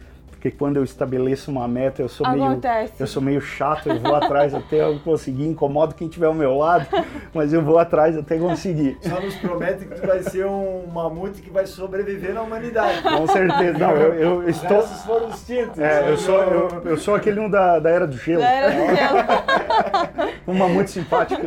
porque 0.44 0.58
quando 0.58 0.76
eu 0.76 0.84
estabeleço 0.84 1.50
uma 1.50 1.66
meta, 1.66 2.02
eu 2.02 2.08
sou 2.08 2.26
Acontece. 2.26 2.92
meio 2.92 3.00
eu 3.00 3.06
sou 3.06 3.22
meio 3.22 3.40
chato, 3.40 3.88
eu 3.88 3.98
vou 3.98 4.14
atrás 4.14 4.54
até 4.54 4.82
eu 4.82 5.00
conseguir, 5.00 5.46
incomodo 5.46 5.94
quem 5.94 6.06
tiver 6.06 6.26
ao 6.26 6.34
meu 6.34 6.58
lado, 6.58 6.86
mas 7.32 7.54
eu 7.54 7.62
vou 7.62 7.78
atrás 7.78 8.14
até 8.14 8.36
conseguir. 8.36 8.98
Só 9.00 9.18
nos 9.22 9.34
promete 9.36 9.86
que 9.86 9.94
tu 9.94 10.06
vai 10.06 10.22
ser 10.22 10.44
um 10.44 10.86
mamute 10.86 11.40
que 11.40 11.48
vai 11.48 11.66
sobreviver 11.66 12.34
na 12.34 12.42
humanidade. 12.42 13.00
Com 13.00 13.26
certeza. 13.26 13.78
Não, 13.78 13.92
eu, 13.92 14.42
eu 14.42 14.48
estou 14.50 14.80
Esses 14.80 15.02
foram 15.04 15.28
os 15.28 15.46
tintos. 15.46 15.78
É, 15.78 16.10
eu 16.10 16.18
sou 16.18 16.38
eu, 16.38 16.82
eu 16.84 16.98
sou 16.98 17.14
aquele 17.14 17.40
um 17.40 17.48
da, 17.48 17.78
da 17.78 17.88
era 17.88 18.06
do 18.06 18.18
gelo. 18.18 18.42
Da 18.42 18.50
era 18.50 18.70
do 18.70 18.96
gelo. 18.96 19.18
um 20.46 20.54
mamute 20.54 20.90
simpático. 20.90 21.42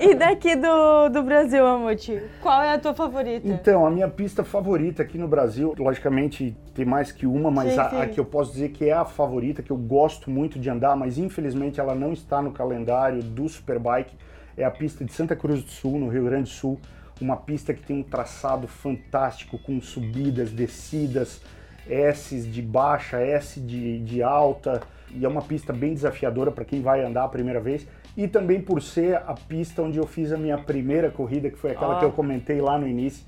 E 0.00 0.14
daqui 0.14 0.56
do, 0.56 1.08
do 1.08 1.22
Brasil, 1.22 1.64
mamute, 1.64 2.22
qual 2.40 2.62
é 2.62 2.74
a 2.74 2.78
tua 2.78 2.94
favorita? 2.94 3.46
Então, 3.46 3.86
a 3.86 3.90
minha 3.90 4.08
pista 4.08 4.44
favorita 4.44 5.02
aqui 5.02 5.18
no 5.18 5.28
Brasil, 5.28 5.74
logicamente 5.78 6.56
tem 6.74 6.84
mais 6.84 7.12
que 7.12 7.26
uma, 7.26 7.50
mas 7.50 7.72
sim, 7.72 7.78
a, 7.78 7.90
sim. 7.90 8.00
a 8.00 8.06
que 8.06 8.20
eu 8.20 8.24
posso 8.24 8.52
dizer 8.52 8.70
que 8.70 8.88
é 8.88 8.92
a 8.92 9.04
favorita, 9.04 9.62
que 9.62 9.70
eu 9.70 9.76
gosto 9.76 10.30
muito 10.30 10.58
de 10.58 10.68
andar, 10.70 10.96
mas 10.96 11.18
infelizmente 11.18 11.80
ela 11.80 11.94
não 11.94 12.12
está 12.12 12.42
no 12.42 12.52
calendário 12.52 13.22
do 13.22 13.48
Superbike, 13.48 14.14
é 14.56 14.64
a 14.64 14.70
pista 14.70 15.04
de 15.04 15.12
Santa 15.12 15.34
Cruz 15.34 15.62
do 15.62 15.70
Sul, 15.70 15.98
no 15.98 16.08
Rio 16.08 16.24
Grande 16.24 16.44
do 16.44 16.54
Sul. 16.54 16.78
Uma 17.20 17.36
pista 17.36 17.72
que 17.72 17.82
tem 17.82 17.96
um 17.96 18.02
traçado 18.02 18.66
fantástico, 18.66 19.58
com 19.58 19.80
subidas, 19.80 20.50
descidas, 20.50 21.40
S 21.88 22.42
de 22.42 22.62
baixa, 22.62 23.20
S 23.20 23.60
de, 23.60 24.00
de 24.00 24.22
alta, 24.22 24.82
e 25.14 25.24
é 25.24 25.28
uma 25.28 25.42
pista 25.42 25.72
bem 25.72 25.94
desafiadora 25.94 26.50
para 26.50 26.64
quem 26.64 26.80
vai 26.80 27.04
andar 27.04 27.24
a 27.24 27.28
primeira 27.28 27.60
vez. 27.60 27.86
E 28.16 28.28
também 28.28 28.60
por 28.60 28.82
ser 28.82 29.16
a 29.16 29.34
pista 29.34 29.82
onde 29.82 29.98
eu 29.98 30.06
fiz 30.06 30.32
a 30.32 30.36
minha 30.36 30.58
primeira 30.58 31.10
corrida, 31.10 31.50
que 31.50 31.56
foi 31.56 31.72
aquela 31.72 31.96
ah. 31.96 31.98
que 31.98 32.04
eu 32.04 32.12
comentei 32.12 32.60
lá 32.60 32.78
no 32.78 32.86
início, 32.86 33.24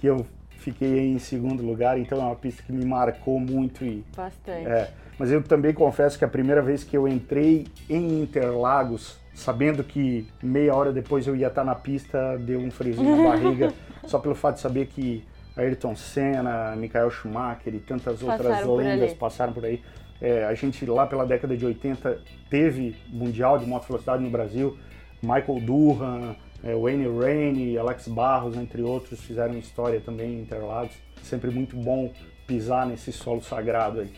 que 0.00 0.06
eu 0.06 0.26
fiquei 0.62 1.10
em 1.10 1.18
segundo 1.18 1.62
lugar, 1.62 1.98
então 1.98 2.18
é 2.18 2.22
uma 2.22 2.36
pista 2.36 2.62
que 2.62 2.72
me 2.72 2.84
marcou 2.84 3.38
muito 3.38 3.84
e 3.84 4.04
bastante. 4.16 4.66
É, 4.66 4.90
mas 5.18 5.30
eu 5.30 5.42
também 5.42 5.74
confesso 5.74 6.16
que 6.16 6.24
a 6.24 6.28
primeira 6.28 6.62
vez 6.62 6.84
que 6.84 6.96
eu 6.96 7.06
entrei 7.06 7.66
em 7.90 8.22
Interlagos, 8.22 9.18
sabendo 9.34 9.82
que 9.82 10.26
meia 10.42 10.74
hora 10.74 10.92
depois 10.92 11.26
eu 11.26 11.34
ia 11.34 11.48
estar 11.48 11.64
na 11.64 11.74
pista, 11.74 12.38
deu 12.38 12.60
um 12.60 12.70
friozinho 12.70 13.16
na 13.16 13.30
barriga, 13.30 13.72
só 14.06 14.18
pelo 14.18 14.34
fato 14.34 14.56
de 14.56 14.60
saber 14.60 14.86
que 14.86 15.24
Ayrton 15.56 15.94
Senna, 15.94 16.74
Michael 16.76 17.10
Schumacher 17.10 17.74
e 17.74 17.78
tantas 17.78 18.22
passaram 18.22 18.70
outras 18.70 18.86
lendas 18.86 19.14
passaram 19.14 19.52
por 19.52 19.64
aí. 19.64 19.82
É, 20.22 20.44
a 20.44 20.54
gente 20.54 20.86
lá 20.86 21.04
pela 21.04 21.26
década 21.26 21.56
de 21.56 21.66
80 21.66 22.20
teve 22.48 22.94
mundial 23.08 23.58
de 23.58 23.66
moto 23.66 23.88
velocidade 23.88 24.22
no 24.22 24.30
Brasil, 24.30 24.78
Michael 25.20 25.60
Durham, 25.60 26.36
é, 26.62 26.76
Wayne 26.76 27.08
Rainey, 27.08 27.76
Alex 27.76 28.06
Barros, 28.06 28.56
entre 28.56 28.82
outros, 28.82 29.20
fizeram 29.20 29.58
história 29.58 30.00
também 30.00 30.34
em 30.34 30.42
Interlagos. 30.42 30.94
Sempre 31.24 31.50
muito 31.50 31.74
bom 31.76 32.12
pisar 32.46 32.86
nesse 32.86 33.12
solo 33.12 33.42
sagrado 33.42 34.00
aí. 34.00 34.12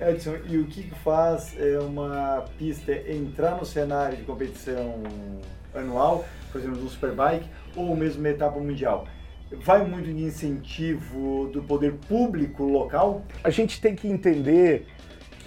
Edson, 0.00 0.36
e 0.48 0.58
o 0.58 0.66
que 0.66 0.88
faz 1.02 1.58
é, 1.58 1.76
uma 1.80 2.44
pista 2.56 2.92
entrar 2.92 3.56
no 3.56 3.66
cenário 3.66 4.16
de 4.16 4.22
competição 4.22 5.02
anual, 5.74 6.24
por 6.52 6.60
exemplo, 6.60 6.80
no 6.80 6.88
Superbike, 6.88 7.48
ou 7.74 7.96
mesmo 7.96 8.20
uma 8.20 8.28
etapa 8.28 8.60
mundial? 8.60 9.08
Vai 9.64 9.84
muito 9.84 10.04
de 10.04 10.22
incentivo 10.22 11.50
do 11.52 11.64
poder 11.64 11.94
público 12.06 12.62
local? 12.62 13.24
A 13.42 13.50
gente 13.50 13.80
tem 13.80 13.96
que 13.96 14.06
entender 14.06 14.86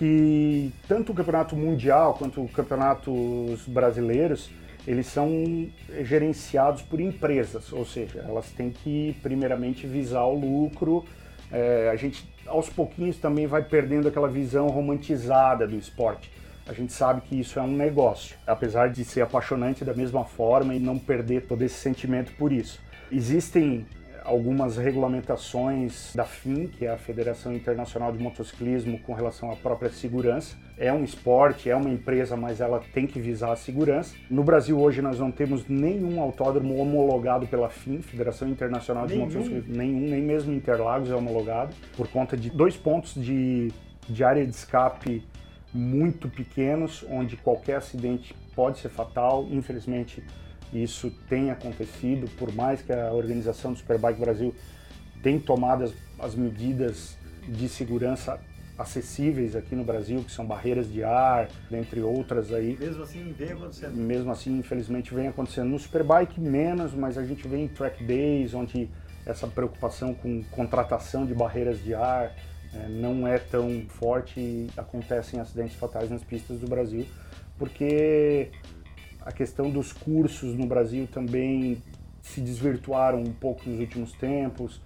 que 0.02 0.74
tanto 0.88 1.12
o 1.12 1.16
campeonato 1.16 1.56
mundial 1.56 2.16
quanto 2.16 2.44
os 2.44 2.52
campeonatos 2.52 3.68
brasileiros 3.68 4.50
eles 4.88 5.06
são 5.06 5.70
gerenciados 6.02 6.82
por 6.82 7.00
empresas, 7.00 7.72
ou 7.72 7.86
seja, 7.86 8.26
elas 8.28 8.50
têm 8.50 8.72
que 8.72 9.16
primeiramente 9.22 9.86
visar 9.86 10.24
o 10.24 10.34
lucro. 10.34 11.06
É, 11.52 11.92
a 11.94 11.96
gente 11.96 12.28
aos 12.48 12.68
pouquinhos 12.68 13.18
também 13.18 13.46
vai 13.46 13.62
perdendo 13.64 14.08
aquela 14.08 14.28
visão 14.28 14.70
romantizada 14.70 15.68
do 15.68 15.76
esporte. 15.76 16.32
A 16.66 16.74
gente 16.74 16.92
sabe 16.94 17.22
que 17.22 17.40
isso 17.40 17.60
é 17.60 17.62
um 17.62 17.72
negócio, 17.72 18.36
apesar 18.48 18.90
de 18.90 19.06
ser 19.06 19.22
apaixonante 19.22 19.86
da 19.86 19.94
mesma 19.94 20.26
forma 20.26 20.74
e 20.74 20.80
não 20.80 20.98
perder 20.98 21.46
todo 21.46 21.62
esse 21.62 21.76
sentimento 21.76 22.32
por 22.40 22.52
isso. 22.52 22.80
Existem 23.12 23.86
algumas 24.24 24.78
regulamentações 24.78 26.14
da 26.16 26.26
FIM, 26.26 26.68
que 26.68 26.86
é 26.86 26.92
a 26.92 26.98
Federação 26.98 27.54
Internacional 27.54 28.12
de 28.12 28.22
Motociclismo, 28.22 29.00
com 29.00 29.14
relação 29.14 29.52
à 29.52 29.56
própria 29.56 29.90
segurança. 29.90 30.56
É 30.78 30.92
um 30.92 31.04
esporte, 31.04 31.70
é 31.70 31.76
uma 31.76 31.90
empresa, 31.90 32.36
mas 32.36 32.62
ela 32.62 32.82
tem 32.94 33.06
que 33.06 33.20
visar 33.20 33.52
a 33.52 33.56
segurança. 33.56 34.16
No 34.30 34.44
Brasil 34.44 34.80
hoje 34.80 35.02
nós 35.02 35.20
não 35.20 35.32
temos 35.32 35.68
nenhum 35.68 36.22
autódromo 36.22 36.78
homologado 36.78 37.48
pela 37.48 37.70
FIM, 37.70 38.02
Federação 38.02 38.48
Internacional 38.48 39.08
de 39.08 39.16
Nenhum? 39.16 39.26
Motociclismo, 39.26 39.76
nenhum, 39.76 40.10
nem 40.10 40.22
mesmo 40.22 40.54
Interlagos 40.54 41.10
é 41.10 41.16
homologado, 41.16 41.74
por 41.96 42.08
conta 42.08 42.38
de 42.38 42.50
dois 42.50 42.76
pontos 42.76 43.14
de, 43.16 43.72
de 44.08 44.24
área 44.24 44.46
de 44.46 44.52
escape 44.52 45.24
muito 45.74 46.28
pequenos, 46.28 47.06
onde 47.10 47.38
qualquer 47.38 47.78
acidente 47.78 48.36
pode 48.56 48.80
ser 48.80 48.90
fatal. 48.90 49.48
Infelizmente, 49.50 50.24
isso 50.74 51.12
tem 51.30 51.52
acontecido, 51.52 52.30
por 52.38 52.54
mais 52.54 52.82
que 52.82 52.94
a 52.94 53.12
organização 53.12 53.74
do 53.74 53.80
Superbike 53.80 54.20
Brasil 54.20 54.56
tenha 55.22 55.40
tomado 55.40 55.84
as, 55.84 55.94
as 56.20 56.36
medidas 56.36 57.18
de 57.48 57.68
segurança 57.68 58.40
acessíveis 58.78 59.56
aqui 59.56 59.76
no 59.76 59.84
Brasil, 59.84 60.24
que 60.24 60.32
são 60.32 60.46
barreiras 60.46 60.92
de 60.92 61.04
ar, 61.04 61.50
dentre 61.70 62.02
outras 62.02 62.52
aí. 62.52 62.78
Mesmo 62.80 63.04
assim, 63.04 63.34
vem 63.38 63.52
acontecendo. 63.52 63.96
Mesmo 63.96 64.32
assim, 64.32 64.58
infelizmente, 64.58 65.14
vem 65.14 65.28
acontecendo 65.28 65.70
no 65.70 65.80
Superbike 65.80 66.40
menos, 66.40 66.94
mas 66.94 67.18
a 67.18 67.26
gente 67.26 67.48
vê 67.48 67.58
em 67.58 67.68
track 67.68 68.04
days, 68.04 68.54
onde 68.54 68.90
essa 69.26 69.48
preocupação 69.48 70.14
com 70.14 70.44
contratação 70.46 71.26
de 71.26 71.34
barreiras 71.34 71.84
de 71.84 71.94
ar 71.94 72.36
eh, 72.74 72.88
não 72.90 73.28
é 73.28 73.38
tão 73.38 73.86
forte 73.88 74.40
e 74.40 74.70
acontecem 74.76 75.40
acidentes 75.40 75.76
fatais 75.76 76.10
nas 76.10 76.24
pistas 76.24 76.60
do 76.60 76.68
Brasil, 76.68 77.06
porque 77.58 78.50
a 79.26 79.32
questão 79.32 79.70
dos 79.70 79.94
cursos 79.94 80.56
no 80.56 80.66
Brasil 80.66 81.08
também 81.12 81.82
se 82.22 82.42
desvirtuaram 82.42 83.20
um 83.20 83.32
pouco 83.32 83.70
nos 83.70 83.80
últimos 83.80 84.12
tempos. 84.14 84.82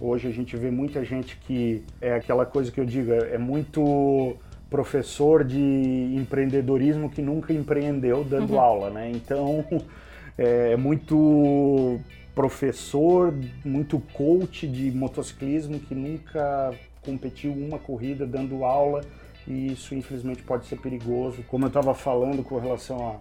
Hoje 0.00 0.28
a 0.28 0.30
gente 0.30 0.56
vê 0.56 0.70
muita 0.70 1.04
gente 1.04 1.36
que 1.38 1.82
é 2.00 2.14
aquela 2.14 2.46
coisa 2.46 2.70
que 2.70 2.80
eu 2.80 2.84
digo, 2.84 3.12
é 3.12 3.34
é 3.34 3.38
muito 3.38 4.36
professor 4.70 5.44
de 5.44 6.14
empreendedorismo 6.14 7.08
que 7.08 7.22
nunca 7.22 7.52
empreendeu 7.52 8.22
dando 8.22 8.58
aula, 8.58 8.90
né? 8.90 9.10
Então 9.10 9.64
é 10.36 10.76
muito 10.76 11.98
professor, 12.34 13.34
muito 13.64 13.98
coach 14.12 14.68
de 14.68 14.92
motociclismo 14.92 15.80
que 15.80 15.94
nunca 15.94 16.72
competiu 17.02 17.52
uma 17.52 17.78
corrida 17.78 18.26
dando 18.26 18.64
aula 18.64 19.00
e 19.46 19.72
isso 19.72 19.94
infelizmente 19.94 20.42
pode 20.42 20.66
ser 20.66 20.76
perigoso. 20.76 21.42
Como 21.48 21.64
eu 21.64 21.68
estava 21.68 21.94
falando 21.94 22.44
com 22.44 22.58
relação 22.58 23.08
a 23.08 23.16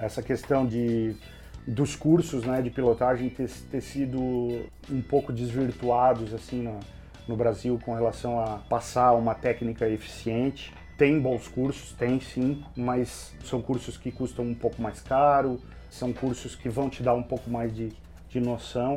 essa 0.00 0.22
questão 0.22 0.66
de 0.66 1.14
dos 1.66 1.94
cursos 1.94 2.44
né, 2.44 2.62
de 2.62 2.70
pilotagem 2.70 3.28
ter, 3.28 3.48
ter 3.70 3.80
sido 3.80 4.20
um 4.90 5.02
pouco 5.02 5.32
desvirtuados 5.32 6.32
assim 6.32 6.62
no, 6.62 6.80
no 7.28 7.36
Brasil 7.36 7.78
com 7.84 7.94
relação 7.94 8.40
a 8.40 8.58
passar 8.58 9.12
uma 9.12 9.34
técnica 9.34 9.88
eficiente. 9.88 10.72
Tem 10.96 11.20
bons 11.20 11.48
cursos, 11.48 11.92
tem 11.92 12.18
sim, 12.20 12.64
mas 12.76 13.34
são 13.44 13.60
cursos 13.62 13.96
que 13.96 14.10
custam 14.10 14.44
um 14.44 14.54
pouco 14.54 14.82
mais 14.82 15.00
caro, 15.00 15.60
são 15.90 16.12
cursos 16.12 16.54
que 16.54 16.68
vão 16.68 16.90
te 16.90 17.02
dar 17.02 17.14
um 17.14 17.22
pouco 17.22 17.48
mais 17.48 17.74
de, 17.74 17.92
de 18.28 18.40
noção 18.40 18.96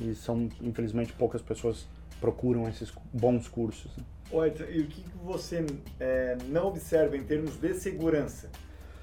e 0.00 0.14
são, 0.14 0.48
infelizmente, 0.62 1.12
poucas 1.12 1.42
pessoas 1.42 1.86
procuram 2.20 2.68
esses 2.68 2.92
bons 3.12 3.46
cursos. 3.48 3.96
né? 3.96 4.04
E 4.32 4.80
o 4.80 4.86
que 4.86 5.02
que 5.02 5.18
você 5.22 5.64
é, 6.00 6.36
não 6.48 6.66
observa 6.66 7.16
em 7.16 7.22
termos 7.22 7.56
de 7.56 7.74
segurança 7.74 8.50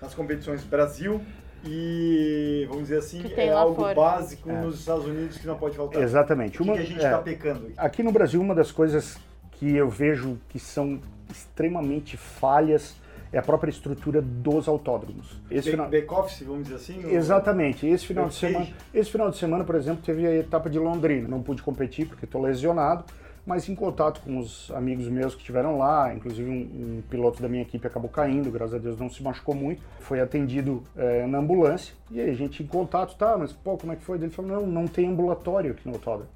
nas 0.03 0.13
competições 0.13 0.63
Brasil 0.63 1.21
e, 1.65 2.65
vamos 2.67 2.83
dizer 2.83 2.97
assim, 2.97 3.23
é 3.37 3.49
algo 3.49 3.75
fora. 3.75 3.95
básico 3.95 4.51
nos 4.51 4.79
Estados 4.79 5.05
Unidos 5.05 5.37
que 5.37 5.47
não 5.47 5.57
pode 5.57 5.77
faltar? 5.77 6.01
Exatamente. 6.01 6.61
O 6.61 6.63
que, 6.63 6.69
Uma- 6.69 6.73
que 6.75 6.81
a 6.81 6.85
gente 6.85 7.01
é, 7.01 7.05
está 7.05 7.17
pecando? 7.19 7.67
aqui? 7.67 7.73
Aqui 7.77 8.03
no 8.03 8.11
Brasil, 8.11 8.41
uma 8.41 8.53
das 8.53 8.69
coisas 8.69 9.17
que 9.53 9.73
eu 9.73 9.89
vejo 9.89 10.37
que 10.49 10.59
são 10.59 10.99
extremamente 11.31 12.17
falhas 12.17 12.95
é 13.31 13.37
a 13.39 13.41
própria 13.41 13.69
estrutura 13.71 14.21
dos 14.21 14.67
autódromos. 14.67 15.41
Esse 15.49 15.71
final... 15.71 15.89
Back-office, 15.89 16.43
vamos 16.45 16.63
dizer 16.63 16.75
assim? 16.75 17.09
Exatamente. 17.09 17.87
Esse 17.87 18.05
final, 18.05 18.27
de 18.27 18.35
semana, 18.35 18.67
esse 18.93 19.09
final 19.09 19.29
de 19.31 19.37
semana, 19.37 19.63
por 19.63 19.75
exemplo, 19.75 20.03
teve 20.05 20.27
a 20.27 20.35
etapa 20.35 20.69
de 20.69 20.77
Londrina. 20.77 21.27
Não 21.29 21.41
pude 21.41 21.63
competir 21.63 22.07
porque 22.07 22.25
estou 22.25 22.41
lesionado, 22.41 23.05
mas 23.45 23.67
em 23.67 23.75
contato 23.75 24.21
com 24.21 24.37
os 24.37 24.71
amigos 24.71 25.07
meus 25.09 25.33
que 25.33 25.41
estiveram 25.41 25.77
lá, 25.77 26.13
inclusive 26.13 26.49
um, 26.49 26.97
um 26.97 27.03
piloto 27.09 27.41
da 27.41 27.49
minha 27.49 27.63
equipe 27.63 27.85
acabou 27.85 28.09
caindo, 28.09 28.49
graças 28.49 28.75
a 28.75 28.77
Deus 28.77 28.97
não 28.97 29.09
se 29.09 29.21
machucou 29.21 29.53
muito, 29.53 29.81
foi 29.99 30.21
atendido 30.21 30.83
eh, 30.95 31.27
na 31.27 31.39
ambulância. 31.39 31.93
E 32.09 32.21
aí 32.21 32.29
a 32.29 32.33
gente 32.33 32.63
em 32.63 32.67
contato, 32.67 33.17
tá, 33.17 33.37
mas 33.37 33.51
pô, 33.51 33.77
como 33.77 33.91
é 33.91 33.95
que 33.97 34.03
foi? 34.03 34.17
Ele 34.17 34.29
falou, 34.29 34.61
não, 34.61 34.67
não 34.67 34.87
tem 34.87 35.07
ambulatório 35.07 35.71
aqui 35.71 35.85
no 35.85 35.95
autódromo. 35.95 36.29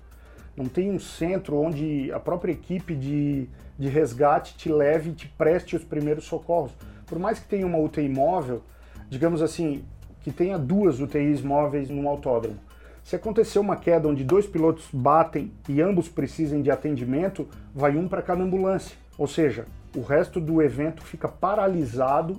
Não 0.55 0.65
tem 0.65 0.91
um 0.91 0.99
centro 0.99 1.57
onde 1.57 2.11
a 2.11 2.19
própria 2.19 2.51
equipe 2.51 2.93
de, 2.93 3.47
de 3.79 3.87
resgate 3.87 4.57
te 4.57 4.69
leve 4.69 5.11
e 5.11 5.13
te 5.13 5.27
preste 5.29 5.75
os 5.75 5.85
primeiros 5.85 6.25
socorros. 6.25 6.71
Por 7.05 7.17
mais 7.19 7.39
que 7.39 7.47
tenha 7.47 7.65
uma 7.65 7.77
UTI 7.77 8.09
móvel, 8.09 8.61
digamos 9.09 9.41
assim, 9.41 9.85
que 10.23 10.31
tenha 10.31 10.57
duas 10.57 10.99
UTIs 10.99 11.41
móveis 11.41 11.89
num 11.89 12.09
autódromo. 12.09 12.59
Se 13.07 13.15
acontecer 13.15 13.57
uma 13.57 13.77
queda 13.77 14.05
onde 14.09 14.21
dois 14.21 14.45
pilotos 14.45 14.83
batem 14.91 15.49
e 15.69 15.81
ambos 15.81 16.09
precisem 16.09 16.61
de 16.61 16.69
atendimento, 16.69 17.47
vai 17.73 17.95
um 17.95 18.05
para 18.05 18.21
cada 18.21 18.43
ambulância. 18.43 18.97
Ou 19.17 19.25
seja, 19.25 19.65
o 19.95 20.01
resto 20.01 20.41
do 20.41 20.61
evento 20.61 21.01
fica 21.03 21.25
paralisado 21.29 22.35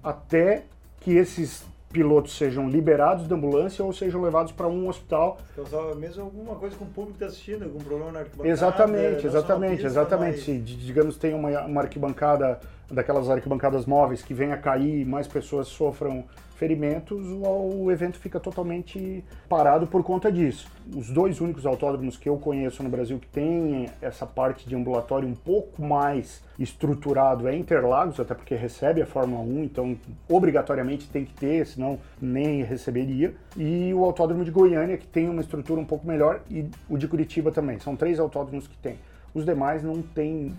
até 0.00 0.62
que 1.00 1.16
esses 1.16 1.64
pilotos 1.92 2.36
sejam 2.38 2.70
liberados 2.70 3.26
da 3.26 3.34
ambulância 3.34 3.84
ou 3.84 3.92
sejam 3.92 4.22
levados 4.22 4.52
para 4.52 4.68
um 4.68 4.88
hospital 4.88 5.38
Causar 5.56 5.92
mesmo 5.96 6.22
alguma 6.22 6.54
coisa 6.54 6.76
com 6.76 6.84
o 6.84 6.88
público 6.88 7.18
que 7.18 7.24
está 7.24 7.26
assistindo, 7.26 7.64
algum 7.64 7.80
problema 7.80 8.12
na 8.12 8.20
arquibancada. 8.20 8.48
Exatamente, 8.48 9.26
exatamente, 9.26 9.72
pista, 9.72 9.86
exatamente. 9.88 10.36
mas- 10.36 10.44
Se, 10.44 10.56
di- 10.58 10.76
digamos, 10.76 11.16
tem 11.16 11.34
uma, 11.34 11.62
uma 11.66 11.80
arquibancada, 11.80 12.60
daquelas 12.92 13.28
arquibancadas 13.30 13.86
móveis 13.86 14.22
que 14.22 14.34
venha 14.34 14.54
a 14.54 14.58
cair 14.58 15.00
e 15.00 15.04
mais 15.04 15.26
pessoas 15.26 15.68
sofram 15.68 16.24
ferimentos, 16.62 17.26
o, 17.26 17.90
evento 17.90 18.20
fica 18.20 18.38
totalmente 18.38 19.24
parado 19.48 19.84
por 19.84 20.04
conta 20.04 20.30
disso. 20.30 20.70
Os 20.94 21.10
dois 21.10 21.40
únicos 21.40 21.66
autódromos 21.66 22.16
que 22.16 22.28
eu 22.28 22.36
conheço 22.36 22.84
no 22.84 22.88
Brasil 22.88 23.18
que 23.18 23.26
têm 23.26 23.88
essa 24.00 24.24
parte 24.24 24.68
de 24.68 24.76
ambulatório 24.76 25.28
um 25.28 25.34
pouco 25.34 25.82
mais 25.82 26.40
estruturado 26.56 27.48
é 27.48 27.56
Interlagos, 27.56 28.20
até 28.20 28.32
porque 28.32 28.54
recebe 28.54 29.02
a 29.02 29.06
Fórmula 29.06 29.42
1, 29.42 29.64
então 29.64 29.98
obrigatoriamente 30.28 31.08
tem 31.08 31.24
que 31.24 31.34
ter, 31.34 31.66
senão 31.66 31.98
nem 32.20 32.62
receberia. 32.62 33.34
E 33.56 33.92
o 33.92 34.04
autódromo 34.04 34.44
de 34.44 34.52
Goiânia, 34.52 34.96
que 34.96 35.06
tem 35.06 35.28
uma 35.28 35.40
estrutura 35.40 35.80
um 35.80 35.84
pouco 35.84 36.06
melhor, 36.06 36.42
e 36.48 36.64
o 36.88 36.96
de 36.96 37.08
Curitiba 37.08 37.50
também. 37.50 37.80
São 37.80 37.96
três 37.96 38.20
autódromos 38.20 38.68
que 38.68 38.76
tem. 38.76 38.98
Os 39.34 39.44
demais 39.44 39.82
não 39.82 40.00
têm 40.00 40.54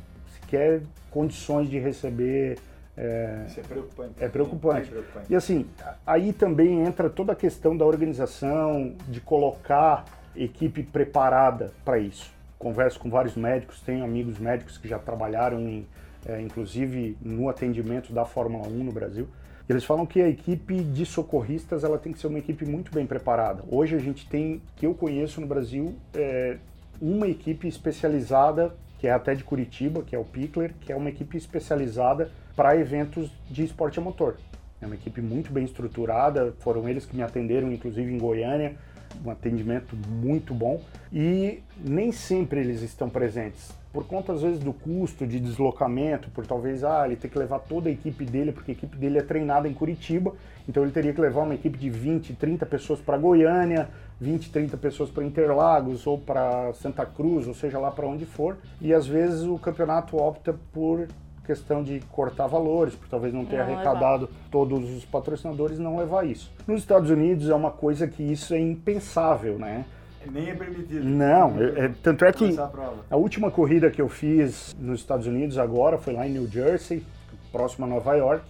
sequer 0.53 0.81
condições 1.09 1.69
de 1.69 1.79
receber. 1.79 2.59
é, 2.95 3.45
Isso 3.47 3.59
é 3.59 3.63
preocupante. 3.63 4.13
é 4.19 4.29
preocupante. 4.29 4.81
Bem 4.81 4.89
preocupante. 4.91 5.33
E 5.33 5.35
assim, 5.35 5.65
aí 6.05 6.31
também 6.31 6.83
entra 6.85 7.09
toda 7.09 7.33
a 7.33 7.35
questão 7.35 7.75
da 7.75 7.85
organização, 7.85 8.93
de 9.09 9.19
colocar 9.19 10.05
equipe 10.35 10.83
preparada 10.83 11.71
para 11.83 11.97
isso. 11.97 12.31
Converso 12.59 12.99
com 12.99 13.09
vários 13.09 13.35
médicos, 13.35 13.81
tenho 13.81 14.03
amigos 14.05 14.37
médicos 14.37 14.77
que 14.77 14.87
já 14.87 14.97
trabalharam 14.99 15.59
em, 15.59 15.87
eh, 16.25 16.41
inclusive 16.41 17.17
no 17.21 17.49
atendimento 17.49 18.13
da 18.13 18.25
Fórmula 18.25 18.67
1 18.67 18.83
no 18.83 18.91
Brasil. 18.91 19.27
Eles 19.67 19.83
falam 19.83 20.05
que 20.05 20.21
a 20.21 20.27
equipe 20.29 20.81
de 20.81 21.05
socorristas 21.05 21.83
ela 21.83 21.97
tem 21.97 22.13
que 22.13 22.19
ser 22.19 22.27
uma 22.27 22.37
equipe 22.39 22.65
muito 22.65 22.91
bem 22.93 23.05
preparada. 23.05 23.63
Hoje 23.69 23.95
a 23.95 23.99
gente 23.99 24.27
tem, 24.27 24.61
que 24.75 24.85
eu 24.85 24.93
conheço 24.93 25.41
no 25.41 25.47
Brasil, 25.47 25.95
eh, 26.13 26.57
uma 27.01 27.27
equipe 27.27 27.67
especializada, 27.67 28.73
que 29.03 29.07
é 29.09 29.11
até 29.11 29.35
de 29.35 29.43
Curitiba, 29.43 30.01
que 30.01 30.15
é 30.15 30.17
o 30.17 30.23
Pickler, 30.23 30.73
que 30.79 30.89
é 30.89 30.95
uma 30.95 31.09
equipe 31.09 31.35
especializada 31.35 32.31
para 32.55 32.77
eventos 32.77 33.29
de 33.51 33.61
esporte 33.61 33.99
a 33.99 34.01
motor. 34.01 34.37
É 34.81 34.85
uma 34.85 34.95
equipe 34.95 35.19
muito 35.19 35.51
bem 35.51 35.65
estruturada, 35.65 36.53
foram 36.59 36.87
eles 36.87 37.05
que 37.05 37.13
me 37.13 37.21
atenderam, 37.21 37.69
inclusive 37.69 38.09
em 38.09 38.17
Goiânia, 38.17 38.77
um 39.25 39.29
atendimento 39.29 39.93
muito 40.09 40.53
bom. 40.53 40.81
E 41.11 41.61
nem 41.83 42.13
sempre 42.13 42.61
eles 42.61 42.81
estão 42.81 43.09
presentes, 43.09 43.73
por 43.91 44.07
conta 44.07 44.31
às 44.31 44.41
vezes 44.41 44.59
do 44.59 44.71
custo 44.71 45.27
de 45.27 45.37
deslocamento, 45.37 46.29
por 46.29 46.47
talvez 46.47 46.85
ah, 46.85 47.05
ele 47.05 47.17
ter 47.17 47.27
que 47.27 47.37
levar 47.37 47.59
toda 47.59 47.89
a 47.89 47.91
equipe 47.91 48.23
dele, 48.23 48.53
porque 48.53 48.71
a 48.71 48.73
equipe 48.73 48.95
dele 48.95 49.17
é 49.17 49.21
treinada 49.21 49.67
em 49.67 49.73
Curitiba, 49.73 50.33
então 50.67 50.81
ele 50.81 50.93
teria 50.93 51.11
que 51.11 51.19
levar 51.19 51.43
uma 51.43 51.55
equipe 51.55 51.77
de 51.77 51.89
20, 51.89 52.35
30 52.35 52.65
pessoas 52.65 53.01
para 53.01 53.17
Goiânia, 53.17 53.89
20, 54.23 54.49
30 54.51 54.77
pessoas 54.77 55.09
para 55.09 55.23
Interlagos 55.23 56.07
ou 56.07 56.17
para 56.17 56.71
Santa 56.73 57.05
Cruz, 57.05 57.45
ou 57.47 57.53
seja 57.53 57.77
lá 57.77 57.91
para 57.91 58.07
onde 58.07 58.25
for. 58.25 58.57
E 58.81 58.93
às 58.93 59.05
vezes 59.05 59.43
o 59.43 59.57
campeonato 59.59 60.17
opta 60.17 60.55
por 60.71 61.07
questão 61.45 61.83
de 61.83 61.99
cortar 62.09 62.47
valores, 62.47 62.95
por 62.95 63.07
talvez 63.09 63.33
não 63.33 63.45
ter 63.45 63.57
Não 63.57 63.63
arrecadado 63.63 64.29
todos 64.49 64.89
os 64.95 65.03
patrocinadores, 65.03 65.77
não 65.77 65.97
levar 65.97 66.25
isso. 66.25 66.49
Nos 66.65 66.79
Estados 66.79 67.09
Unidos 67.09 67.49
é 67.49 67.53
uma 67.53 67.69
coisa 67.71 68.07
que 68.07 68.23
isso 68.23 68.53
é 68.53 68.59
impensável, 68.59 69.59
né? 69.59 69.83
Nem 70.31 70.51
é 70.51 70.55
permitido. 70.55 71.03
Não, 71.03 71.61
é- 71.61 71.85
é- 71.85 71.91
tanto 72.01 72.23
é 72.23 72.31
que 72.31 72.57
a 72.57 72.71
a 73.11 73.17
última 73.17 73.51
corrida 73.51 73.91
que 73.91 74.01
eu 74.01 74.07
fiz 74.07 74.73
nos 74.79 75.01
Estados 75.01 75.27
Unidos 75.27 75.57
agora 75.57 75.97
foi 75.97 76.13
lá 76.13 76.25
em 76.25 76.31
New 76.31 76.47
Jersey, 76.47 77.03
próximo 77.51 77.85
a 77.85 77.89
Nova 77.89 78.15
York. 78.15 78.45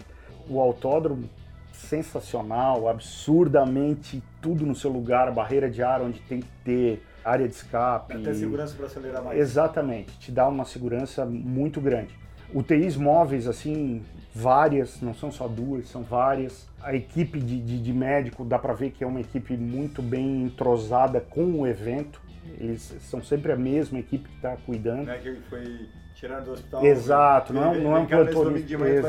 O 0.48 0.60
autódromo 0.60 1.28
sensacional, 1.72 2.88
absurdamente 2.88 4.22
tudo 4.44 4.66
no 4.66 4.76
seu 4.76 4.92
lugar, 4.92 5.30
a 5.30 5.32
barreira 5.32 5.70
de 5.72 5.82
ar 5.82 6.02
onde 6.02 6.20
tem 6.20 6.42
que 6.42 6.50
ter, 6.66 7.02
área 7.24 7.48
de 7.48 7.56
escape. 7.56 8.14
Até 8.14 8.34
segurança 8.34 8.76
para 8.76 8.86
acelerar 8.86 9.24
mais. 9.24 9.40
Exatamente, 9.40 10.20
te 10.20 10.32
dá 10.32 10.48
uma 10.48 10.66
segurança 10.66 11.26
muito 11.26 11.80
grande. 11.80 12.14
UTIs 12.54 12.96
móveis, 12.98 13.48
assim, 13.48 14.04
várias, 14.36 15.02
não 15.02 15.14
são 15.14 15.32
só 15.32 15.48
duas, 15.48 15.88
são 15.88 16.04
várias. 16.04 16.68
A 16.82 16.94
equipe 16.94 17.40
de, 17.40 17.60
de, 17.60 17.82
de 17.82 17.94
médico 17.94 18.44
dá 18.44 18.60
para 18.60 18.74
ver 18.74 18.92
que 18.92 19.04
é 19.04 19.08
uma 19.08 19.22
equipe 19.22 19.56
muito 19.56 20.02
bem 20.02 20.44
entrosada 20.44 21.22
com 21.22 21.62
o 21.62 21.66
evento. 21.66 22.22
Eles 22.60 22.96
são 23.00 23.24
sempre 23.24 23.54
a 23.54 23.56
mesma 23.56 23.98
equipe 23.98 24.28
que 24.30 24.36
está 24.36 24.56
cuidando. 24.58 25.06
Não 25.06 25.14
é 25.14 25.18
que 25.18 25.30
ele 25.30 25.42
foi 25.50 25.88
tirado 26.14 26.46
do 26.46 26.52
hospital. 26.52 26.86
Exato, 26.86 27.54
não, 27.54 27.74
é- 27.74 27.80
não 27.80 27.96
é 27.96 28.00
um 28.02 28.06
trabalhar 28.06 28.32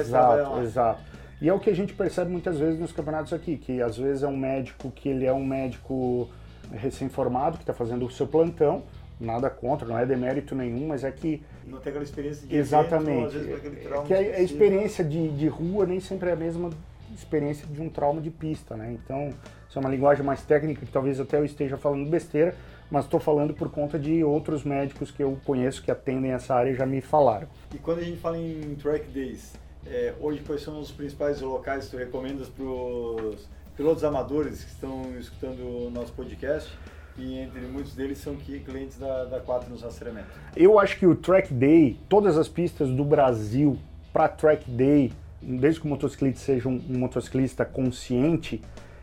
Exato, 0.01 0.61
exato. 0.62 1.03
E 1.40 1.49
é 1.49 1.53
o 1.53 1.59
que 1.59 1.70
a 1.70 1.75
gente 1.75 1.92
percebe 1.92 2.31
muitas 2.31 2.59
vezes 2.59 2.79
nos 2.79 2.92
campeonatos 2.92 3.33
aqui, 3.33 3.57
que 3.57 3.83
às 3.83 3.97
vezes 3.97 4.23
é 4.23 4.29
um 4.29 4.37
médico 4.37 4.90
que 4.90 5.09
ele 5.09 5.27
é 5.27 5.33
um 5.33 5.44
médico 5.44 6.29
recém-formado, 6.73 7.57
que 7.57 7.62
está 7.62 7.75
fazendo 7.75 8.07
o 8.07 8.11
seu 8.11 8.27
plantão, 8.27 8.83
nada 9.20 9.51
contra, 9.51 9.87
não 9.87 9.99
é 9.99 10.07
demérito 10.07 10.55
nenhum, 10.55 10.88
mas 10.88 11.05
é 11.05 11.11
que 11.11 11.42
Não 11.66 11.79
tem 11.79 11.90
aquela 11.90 12.05
experiência 12.05 12.47
de 12.47 12.57
Exatamente. 12.57 13.37
evento, 13.37 13.55
às 13.57 13.62
vezes, 13.62 13.83
trauma 13.83 14.07
que 14.07 14.14
a, 14.14 14.18
a 14.18 14.40
experiência 14.40 15.05
de, 15.05 15.29
de 15.29 15.49
rua 15.49 15.87
nem 15.87 16.01
sempre 16.01 16.31
é 16.31 16.33
a 16.33 16.37
mesma 16.37 16.70
experiência 17.14 17.66
de 17.66 17.81
um 17.81 17.88
trauma 17.88 18.20
de 18.20 18.31
pista, 18.31 18.77
né? 18.77 18.92
Então, 18.92 19.31
isso 19.68 19.79
é 19.79 19.81
uma 19.81 19.90
linguagem 19.90 20.25
mais 20.25 20.42
técnica 20.42 20.85
que 20.85 20.90
talvez 20.90 21.20
até 21.20 21.38
eu 21.38 21.44
esteja 21.44 21.77
falando 21.77 22.09
besteira, 22.09 22.55
mas 22.90 23.05
estou 23.05 23.20
falando 23.20 23.55
por 23.55 23.70
conta 23.70 23.99
de 23.99 24.23
outros 24.25 24.64
médicos 24.64 25.11
que 25.11 25.23
eu 25.23 25.38
conheço 25.44 25.83
que 25.83 25.90
atendem 25.90 26.33
essa 26.33 26.55
área 26.55 26.70
e 26.70 26.75
já 26.75 26.85
me 26.85 27.01
falaram. 27.01 27.49
E 27.73 27.79
quando 27.79 27.99
a 28.01 28.03
gente 28.03 28.18
fala 28.18 28.37
em 28.37 28.75
track 28.81 29.09
days, 29.09 29.55
é, 29.87 30.14
hoje 30.20 30.40
quais 30.40 30.62
são 30.62 30.81
os 30.81 30.90
principais 30.90 31.40
locais 31.40 31.87
que 31.87 31.92
tu 31.92 31.97
recomendas 31.97 32.49
para 32.49 32.64
os 32.64 33.49
pilotos 33.77 34.05
amadores 34.05 34.64
que 34.64 34.70
estão 34.70 35.18
escutando 35.18 35.87
o 35.87 35.90
nosso 35.90 36.12
podcast? 36.12 36.70
E 37.16 37.38
entre 37.38 37.61
muitos 37.61 37.94
deles 37.94 38.18
são 38.18 38.35
clientes 38.37 38.99
da, 38.99 39.25
da 39.25 39.40
4 39.40 39.70
nos 39.70 39.83
rastreamento. 39.83 40.27
Eu 40.57 40.81
acho 40.81 40.99
que 40.99 41.07
o 41.07 41.14
Track 41.14 41.55
Day, 41.55 41.97
todas 42.09 42.37
as 42.37 42.49
pistas 42.49 42.88
do 42.88 43.05
Brasil 43.05 43.79
para 44.12 44.29
Track 44.29 44.68
Day, 44.68 45.12
desde 45.40 45.81
que 45.81 45.87
o 45.87 45.88
motociclista 45.88 46.40
seja 46.40 46.68
um, 46.68 46.81
um 46.90 46.99
motociclista 46.99 47.64
consciente, 47.64 48.61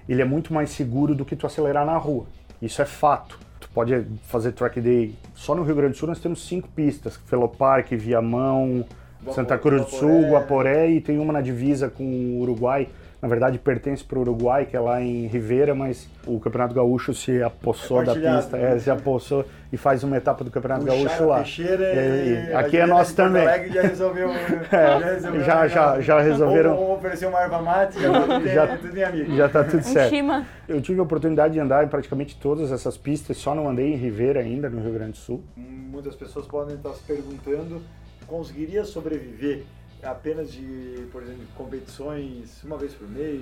ele 0.10 0.22
é 0.22 0.26
muito 0.26 0.54
mais 0.54 0.72
seguro 0.72 1.16
do 1.16 1.24
que 1.24 1.38
tu 1.38 1.46
acelerar 1.46 1.86
na 1.86 1.98
rua. 1.98 2.26
Isso 2.62 2.82
é 2.82 2.86
fato. 2.86 3.40
Tu 3.62 3.70
pode 3.70 4.06
fazer 4.24 4.52
Track 4.52 4.82
Day. 4.82 5.16
Só 5.34 5.56
no 5.56 5.64
Rio 5.64 5.76
Grande 5.76 5.94
do 5.94 5.98
Sul 5.98 6.10
nós 6.10 6.20
temos 6.20 6.46
cinco 6.46 6.68
pistas: 6.70 7.16
Feloparque, 7.28 7.96
Viamão, 7.96 8.86
Santa 9.34 9.58
Cruz 9.58 9.84
do 9.86 9.90
Sul, 9.92 10.30
Guaporé. 10.32 10.90
E 10.90 11.02
tem 11.02 11.20
uma 11.20 11.32
na 11.34 11.42
divisa 11.42 11.90
com 11.90 12.04
o 12.04 12.40
Uruguai. 12.42 12.88
Na 13.22 13.28
verdade 13.28 13.60
pertence 13.60 14.04
para 14.04 14.18
o 14.18 14.22
Uruguai, 14.22 14.66
que 14.66 14.76
é 14.76 14.80
lá 14.80 15.00
em 15.00 15.28
Ribeira, 15.28 15.76
mas 15.76 16.10
o 16.26 16.40
Campeonato 16.40 16.74
Gaúcho 16.74 17.14
se 17.14 17.40
apossou 17.44 18.02
É 18.02 18.06
da 18.06 18.16
pista, 18.16 18.58
né? 18.58 18.76
é, 18.76 18.80
se 18.80 18.90
apossou 18.90 19.46
e 19.72 19.78
faz 19.78 20.04
uma 20.04 20.18
etapa 20.18 20.44
do 20.44 20.50
Campeonato 20.50 20.86
Gaúcho 20.86 21.28
lá. 21.28 21.36
Teixeira 21.36 21.84
É, 21.86 22.48
e 22.48 22.50
e 22.50 22.54
aqui 22.56 22.78
é 22.78 22.88
nosso 22.88 23.12
de 23.12 23.18
Porto 23.18 23.28
também. 23.32 23.72
Já 23.72 23.82
resolveu. 23.84 24.30
É, 24.72 24.98
resolveu 25.14 25.44
já- 25.44 25.68
já- 25.68 26.02
já 26.02 26.20
resolveram. 26.20 26.76
Vamos 26.76 26.98
oferecer 26.98 27.28
uma 27.28 27.40
erva 27.42 27.62
mate, 27.62 28.02
já 28.02 28.12
tá 28.12 28.22
tudo, 28.40 28.48
Já- 28.48 28.66
em- 28.74 28.78
tudo 28.80 28.98
em 28.98 29.04
amigo. 29.04 29.36
Já 29.36 29.50
tá 29.50 29.64
tudo 29.66 29.84
certo. 29.84 30.16
Eu 30.68 30.82
tive 30.82 31.00
a 31.00 31.04
oportunidade 31.04 31.54
de 31.54 31.60
andar 31.60 31.84
em 31.84 31.88
praticamente 31.88 32.36
todas 32.40 32.72
essas 32.72 32.98
pistas, 32.98 33.38
só 33.38 33.54
não 33.54 33.70
andei 33.70 33.94
em 33.94 33.98
Ribeira 33.98 34.40
ainda, 34.40 34.68
no 34.68 34.82
Rio 34.82 34.94
Grande 34.94 35.12
do 35.12 35.18
Sul. 35.18 35.44
Muitas 35.56 36.16
pessoas 36.16 36.48
podem 36.48 36.76
estar 36.76 36.90
se 36.94 37.04
perguntando, 37.04 37.84
conseguiria 38.32 38.86
sobreviver 38.86 39.64
apenas 40.02 40.52
de, 40.52 41.06
por 41.12 41.22
exemplo, 41.22 41.44
competições 41.56 42.64
uma 42.64 42.78
vez 42.78 42.94
por 42.94 43.08
mês, 43.08 43.42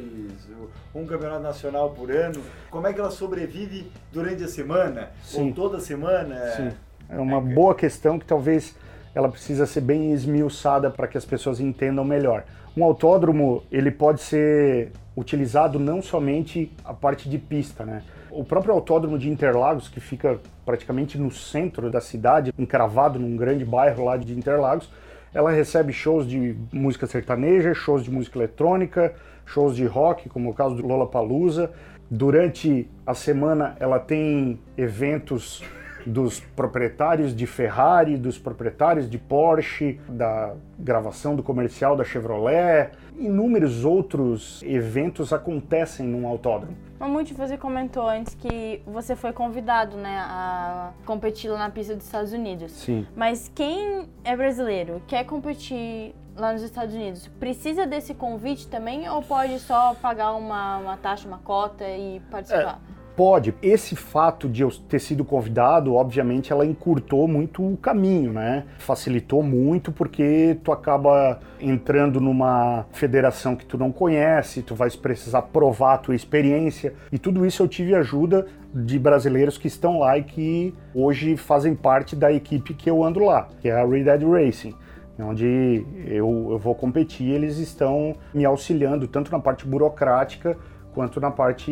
um 0.94 1.06
campeonato 1.06 1.44
nacional 1.44 1.92
por 1.92 2.12
ano? 2.12 2.42
Como 2.72 2.88
é 2.88 2.92
que 2.92 3.00
ela 3.00 3.12
sobrevive 3.12 3.90
durante 4.12 4.44
a 4.44 4.48
semana? 4.48 5.12
Sim. 5.24 5.50
Ou 5.50 5.54
toda 5.54 5.80
semana? 5.80 6.36
Sim. 6.52 6.72
É 7.08 7.20
uma 7.20 7.40
boa 7.40 7.76
questão 7.76 8.18
que 8.18 8.26
talvez 8.26 8.76
ela 9.14 9.30
precisa 9.30 9.66
ser 9.66 9.82
bem 9.82 10.12
esmiuçada 10.12 10.90
para 10.90 11.08
que 11.08 11.18
as 11.18 11.26
pessoas 11.26 11.60
entendam 11.60 12.04
melhor. 12.04 12.44
Um 12.76 12.84
autódromo, 12.84 13.64
ele 13.72 13.92
pode 13.92 14.22
ser 14.22 14.92
utilizado 15.16 15.80
não 15.80 16.02
somente 16.02 16.72
a 16.84 16.94
parte 16.94 17.30
de 17.30 17.38
pista, 17.38 17.86
né? 17.86 18.04
O 18.32 18.44
próprio 18.44 18.74
autódromo 18.74 19.18
de 19.18 19.30
Interlagos, 19.30 19.88
que 19.88 20.00
fica 20.00 20.40
praticamente 20.66 21.18
no 21.18 21.32
centro 21.32 21.90
da 21.90 22.00
cidade, 22.00 22.54
encravado 22.58 23.18
num 23.18 23.36
grande 23.36 23.66
bairro 23.66 24.06
lá 24.06 24.18
de 24.18 24.34
Interlagos, 24.34 24.90
ela 25.34 25.52
recebe 25.52 25.92
shows 25.92 26.28
de 26.28 26.56
música 26.72 27.08
sertaneja, 27.08 27.74
shows 27.74 28.04
de 28.04 28.12
música 28.12 28.38
eletrônica, 28.38 29.14
shows 29.46 29.76
de 29.76 29.86
rock, 29.86 30.30
como 30.30 30.50
o 30.50 30.54
caso 30.54 30.76
do 30.76 30.88
Lollapalooza. 30.88 31.72
Durante 32.10 32.90
a 33.06 33.14
semana 33.14 33.76
ela 33.80 34.00
tem 34.00 34.60
eventos 34.78 35.64
dos 36.06 36.40
proprietários 36.40 37.36
de 37.36 37.46
Ferrari, 37.46 38.18
dos 38.18 38.38
proprietários 38.38 39.10
de 39.10 39.18
Porsche, 39.18 40.00
da 40.08 40.54
gravação 40.78 41.36
do 41.36 41.44
comercial 41.44 41.96
da 41.96 42.04
Chevrolet. 42.04 42.92
Inúmeros 43.18 43.84
outros 43.84 44.64
eventos 44.64 45.34
acontecem 45.34 46.08
num 46.08 46.28
autódromo. 46.28 46.78
Mamute, 47.00 47.34
você 47.34 47.58
comentou 47.58 48.08
antes 48.08 48.36
que 48.36 48.82
você 48.86 49.16
foi 49.16 49.32
convidado, 49.32 49.96
né, 49.96 50.20
a 50.22 50.92
competir 51.06 51.50
lá 51.50 51.58
na 51.58 51.70
pista 51.70 51.96
dos 51.96 52.06
Estados 52.06 52.34
Unidos. 52.34 52.72
Sim. 52.74 53.08
Mas 53.16 53.50
quem 53.56 54.10
é 54.24 54.36
brasileiro, 54.36 55.02
quer 55.08 55.24
competir 55.26 56.14
lá 56.36 56.54
nos 56.54 56.62
Estados 56.62 56.94
Unidos, 56.94 57.28
precisa 57.40 57.86
desse 57.86 58.14
convite 58.14 58.68
também 58.68 59.10
ou 59.10 59.22
pode 59.22 59.60
só 59.60 59.94
pagar 59.96 60.34
uma, 60.34 60.78
uma 60.78 60.98
taxa, 60.98 61.28
uma 61.28 61.40
cota 61.40 61.86
e 61.88 62.22
participar? 62.32 62.82
Pode. 63.20 63.54
Esse 63.62 63.98
fato 63.98 64.48
de 64.48 64.62
eu 64.62 64.72
ter 64.72 64.98
sido 64.98 65.26
convidado, 65.26 65.94
obviamente, 65.94 66.54
ela 66.54 66.66
encurtou 66.66 67.28
muito 67.28 67.62
o 67.62 67.76
caminho, 67.76 68.32
né? 68.32 68.64
Facilitou 68.78 69.44
muito 69.44 69.92
porque 69.92 70.58
tu 70.64 70.72
acaba 70.72 71.38
entrando 71.60 72.22
numa 72.22 72.86
federação 72.94 73.58
que 73.58 73.66
tu 73.66 73.78
não 73.78 73.92
conhece, 73.92 74.62
tu 74.62 74.74
vais 74.74 74.96
precisar 74.96 75.42
provar 75.42 75.96
a 75.96 75.98
tua 75.98 76.16
experiência 76.16 76.94
e 77.12 77.20
tudo 77.20 77.46
isso 77.46 77.62
eu 77.62 77.68
tive 77.68 77.94
ajuda 77.94 78.48
de 78.74 78.98
brasileiros 78.98 79.58
que 79.58 79.68
estão 79.68 80.00
lá 80.00 80.18
e 80.18 80.24
que 80.24 80.74
hoje 80.96 81.36
fazem 81.36 81.76
parte 81.76 82.16
da 82.16 82.32
equipe 82.32 82.74
que 82.74 82.90
eu 82.90 83.04
ando 83.04 83.20
lá, 83.20 83.50
que 83.60 83.68
é 83.68 83.74
a 83.74 83.86
Red 83.86 84.06
Dead 84.06 84.24
Racing 84.24 84.74
onde 85.22 85.86
eu, 86.08 86.48
eu 86.52 86.58
vou 86.58 86.74
competir, 86.74 87.30
eles 87.30 87.58
estão 87.58 88.16
me 88.34 88.46
auxiliando 88.46 89.06
tanto 89.06 89.30
na 89.32 89.40
parte 89.40 89.68
burocrática 89.68 90.58
quanto 91.00 91.22
na 91.22 91.32
parte 91.32 91.72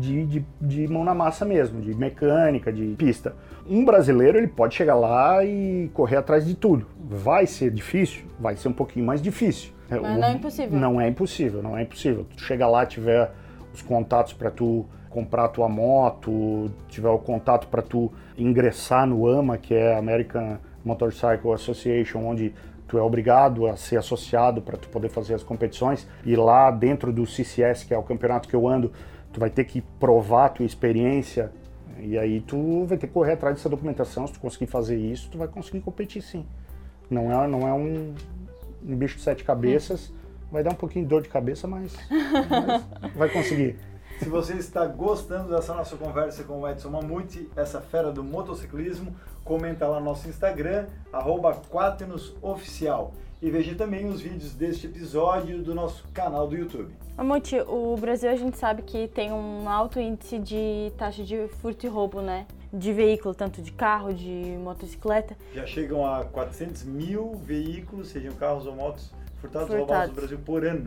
de, 0.00 0.26
de, 0.26 0.44
de 0.60 0.88
mão 0.88 1.04
na 1.04 1.14
massa 1.14 1.44
mesmo, 1.44 1.80
de 1.80 1.94
mecânica, 1.94 2.72
de 2.72 2.96
pista. 2.98 3.32
Um 3.64 3.84
brasileiro 3.84 4.38
ele 4.38 4.48
pode 4.48 4.74
chegar 4.74 4.96
lá 4.96 5.44
e 5.44 5.88
correr 5.94 6.16
atrás 6.16 6.44
de 6.44 6.56
tudo. 6.56 6.84
Vai 6.98 7.46
ser 7.46 7.70
difícil? 7.70 8.24
Vai 8.40 8.56
ser 8.56 8.66
um 8.66 8.72
pouquinho 8.72 9.06
mais 9.06 9.22
difícil. 9.22 9.70
Mas 9.88 10.00
O- 10.00 10.02
não 10.02 10.24
é 10.24 10.32
impossível. 10.32 10.80
Não 10.80 11.00
é 11.00 11.08
impossível, 11.08 11.62
não 11.62 11.78
é 11.78 11.82
impossível. 11.82 12.26
Tu 12.36 12.42
chega 12.42 12.66
lá, 12.66 12.84
tiver 12.84 13.30
os 13.72 13.82
contatos 13.82 14.32
para 14.32 14.50
tu 14.50 14.84
comprar 15.08 15.44
a 15.44 15.48
tua 15.48 15.68
moto, 15.68 16.68
tiver 16.88 17.08
o 17.08 17.18
contato 17.20 17.68
para 17.68 17.82
tu 17.82 18.10
ingressar 18.36 19.06
no 19.06 19.28
AMA, 19.28 19.58
que 19.58 19.74
é 19.74 19.94
a 19.94 19.98
American 19.98 20.56
Motorcycle 20.84 21.52
Association, 21.52 22.18
onde 22.26 22.52
tu 22.86 22.98
é 22.98 23.02
obrigado 23.02 23.66
a 23.66 23.76
ser 23.76 23.96
associado 23.96 24.62
para 24.62 24.76
tu 24.76 24.88
poder 24.88 25.08
fazer 25.08 25.34
as 25.34 25.42
competições. 25.42 26.06
E 26.24 26.36
lá 26.36 26.70
dentro 26.70 27.12
do 27.12 27.26
CCS, 27.26 27.84
que 27.84 27.92
é 27.92 27.98
o 27.98 28.02
campeonato 28.02 28.48
que 28.48 28.54
eu 28.54 28.66
ando, 28.68 28.92
tu 29.32 29.40
vai 29.40 29.50
ter 29.50 29.64
que 29.64 29.80
provar 29.98 30.46
a 30.46 30.48
tua 30.48 30.66
experiência. 30.66 31.52
E 31.98 32.18
aí 32.18 32.40
tu 32.40 32.84
vai 32.84 32.96
ter 32.98 33.06
que 33.06 33.12
correr 33.12 33.32
atrás 33.32 33.56
dessa 33.56 33.68
documentação, 33.68 34.26
se 34.26 34.34
tu 34.34 34.40
conseguir 34.40 34.66
fazer 34.66 34.96
isso, 34.96 35.30
tu 35.30 35.38
vai 35.38 35.48
conseguir 35.48 35.80
competir 35.80 36.22
sim. 36.22 36.44
Não 37.10 37.32
é, 37.32 37.46
não 37.46 37.66
é 37.66 37.72
um, 37.72 38.14
um 38.86 38.96
bicho 38.96 39.16
de 39.16 39.22
sete 39.22 39.44
cabeças, 39.44 40.12
vai 40.50 40.62
dar 40.62 40.72
um 40.72 40.76
pouquinho 40.76 41.04
de 41.04 41.08
dor 41.08 41.22
de 41.22 41.28
cabeça, 41.28 41.66
mas, 41.66 41.94
mas 42.50 43.14
vai 43.14 43.28
conseguir. 43.28 43.76
Se 44.18 44.28
você 44.28 44.54
está 44.54 44.86
gostando 44.86 45.54
dessa 45.54 45.74
nossa 45.74 45.94
conversa 45.96 46.42
com 46.44 46.60
o 46.60 46.68
Edson 46.68 46.90
Mamute, 46.90 47.48
essa 47.54 47.80
fera 47.80 48.10
do 48.10 48.24
motociclismo, 48.24 49.14
comenta 49.44 49.86
lá 49.86 49.98
no 50.00 50.06
nosso 50.06 50.28
Instagram, 50.28 50.86
arroba 51.12 51.54
Quaternosoficial. 51.70 53.12
E 53.42 53.50
veja 53.50 53.74
também 53.74 54.06
os 54.08 54.20
vídeos 54.22 54.54
deste 54.54 54.86
episódio 54.86 55.62
do 55.62 55.74
nosso 55.74 56.04
canal 56.14 56.48
do 56.48 56.56
YouTube. 56.56 56.94
Mamute, 57.16 57.60
o 57.60 57.94
Brasil 57.98 58.30
a 58.30 58.36
gente 58.36 58.56
sabe 58.56 58.82
que 58.82 59.06
tem 59.08 59.30
um 59.30 59.68
alto 59.68 60.00
índice 60.00 60.38
de 60.38 60.90
taxa 60.96 61.22
de 61.22 61.46
furto 61.60 61.84
e 61.84 61.88
roubo, 61.88 62.22
né? 62.22 62.46
De 62.72 62.92
veículo, 62.94 63.34
tanto 63.34 63.60
de 63.60 63.70
carro, 63.70 64.12
de 64.14 64.56
motocicleta. 64.62 65.36
Já 65.54 65.66
chegam 65.66 66.06
a 66.06 66.24
400 66.24 66.84
mil 66.84 67.34
veículos, 67.44 68.08
sejam 68.08 68.32
carros 68.34 68.66
ou 68.66 68.74
motos, 68.74 69.12
furtados 69.40 69.68
ou 69.70 69.76
Furtados. 69.76 69.78
roubados 69.78 70.08
no 70.08 70.14
Brasil 70.14 70.38
por 70.44 70.64
ano. 70.66 70.86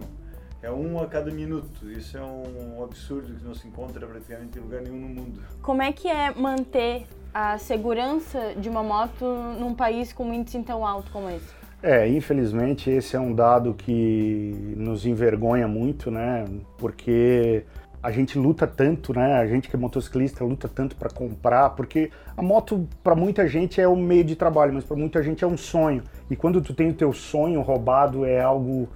É 0.62 0.70
um 0.70 1.00
a 1.00 1.08
cada 1.08 1.32
minuto. 1.32 1.90
Isso 1.90 2.18
é 2.18 2.22
um 2.22 2.84
absurdo 2.84 3.34
que 3.34 3.44
não 3.44 3.54
se 3.54 3.68
encontra 3.68 4.06
praticamente 4.06 4.58
em 4.58 4.62
lugar 4.62 4.82
nenhum 4.82 5.00
no 5.00 5.08
mundo. 5.08 5.42
Como 5.62 5.82
é 5.82 5.92
que 5.92 6.08
é 6.08 6.34
manter 6.34 7.08
a 7.34 7.58
segurança 7.58 8.54
de 8.58 8.68
uma 8.68 8.84
moto 8.84 9.26
num 9.58 9.74
país 9.74 10.12
com 10.12 10.26
um 10.26 10.34
índice 10.34 10.62
tão 10.64 10.86
alto 10.86 11.12
como 11.12 11.30
esse? 11.30 11.60
É, 11.82 12.08
infelizmente 12.10 12.90
esse 12.90 13.16
é 13.16 13.20
um 13.20 13.34
dado 13.34 13.74
que 13.74 14.74
nos 14.76 15.06
envergonha 15.06 15.66
muito, 15.66 16.12
né? 16.12 16.44
Porque 16.78 17.64
a 18.04 18.12
gente 18.12 18.38
luta 18.38 18.68
tanto, 18.68 19.14
né? 19.14 19.36
A 19.36 19.48
gente 19.48 19.70
que 19.70 19.76
é 19.78 19.80
motociclista 19.80 20.44
luta 20.44 20.68
tanto 20.68 20.98
para 20.98 21.10
comprar, 21.10 21.70
porque 21.72 22.12
a 22.36 22.42
moto 22.42 22.86
para 23.02 23.16
muita 23.16 23.48
gente 23.48 23.80
é 23.80 23.88
um 23.88 23.96
meio 23.96 24.26
de 24.26 24.36
trabalho, 24.36 24.74
mas 24.74 24.84
para 24.84 24.98
muita 24.98 25.24
gente 25.24 25.42
é 25.42 25.48
um 25.48 25.56
sonho. 25.56 26.04
E 26.30 26.36
quando 26.36 26.62
tu 26.62 26.74
tem 26.74 26.90
o 26.90 26.94
teu 26.94 27.14
sonho 27.14 27.62
roubado 27.62 28.26
é 28.26 28.42
algo 28.42 28.90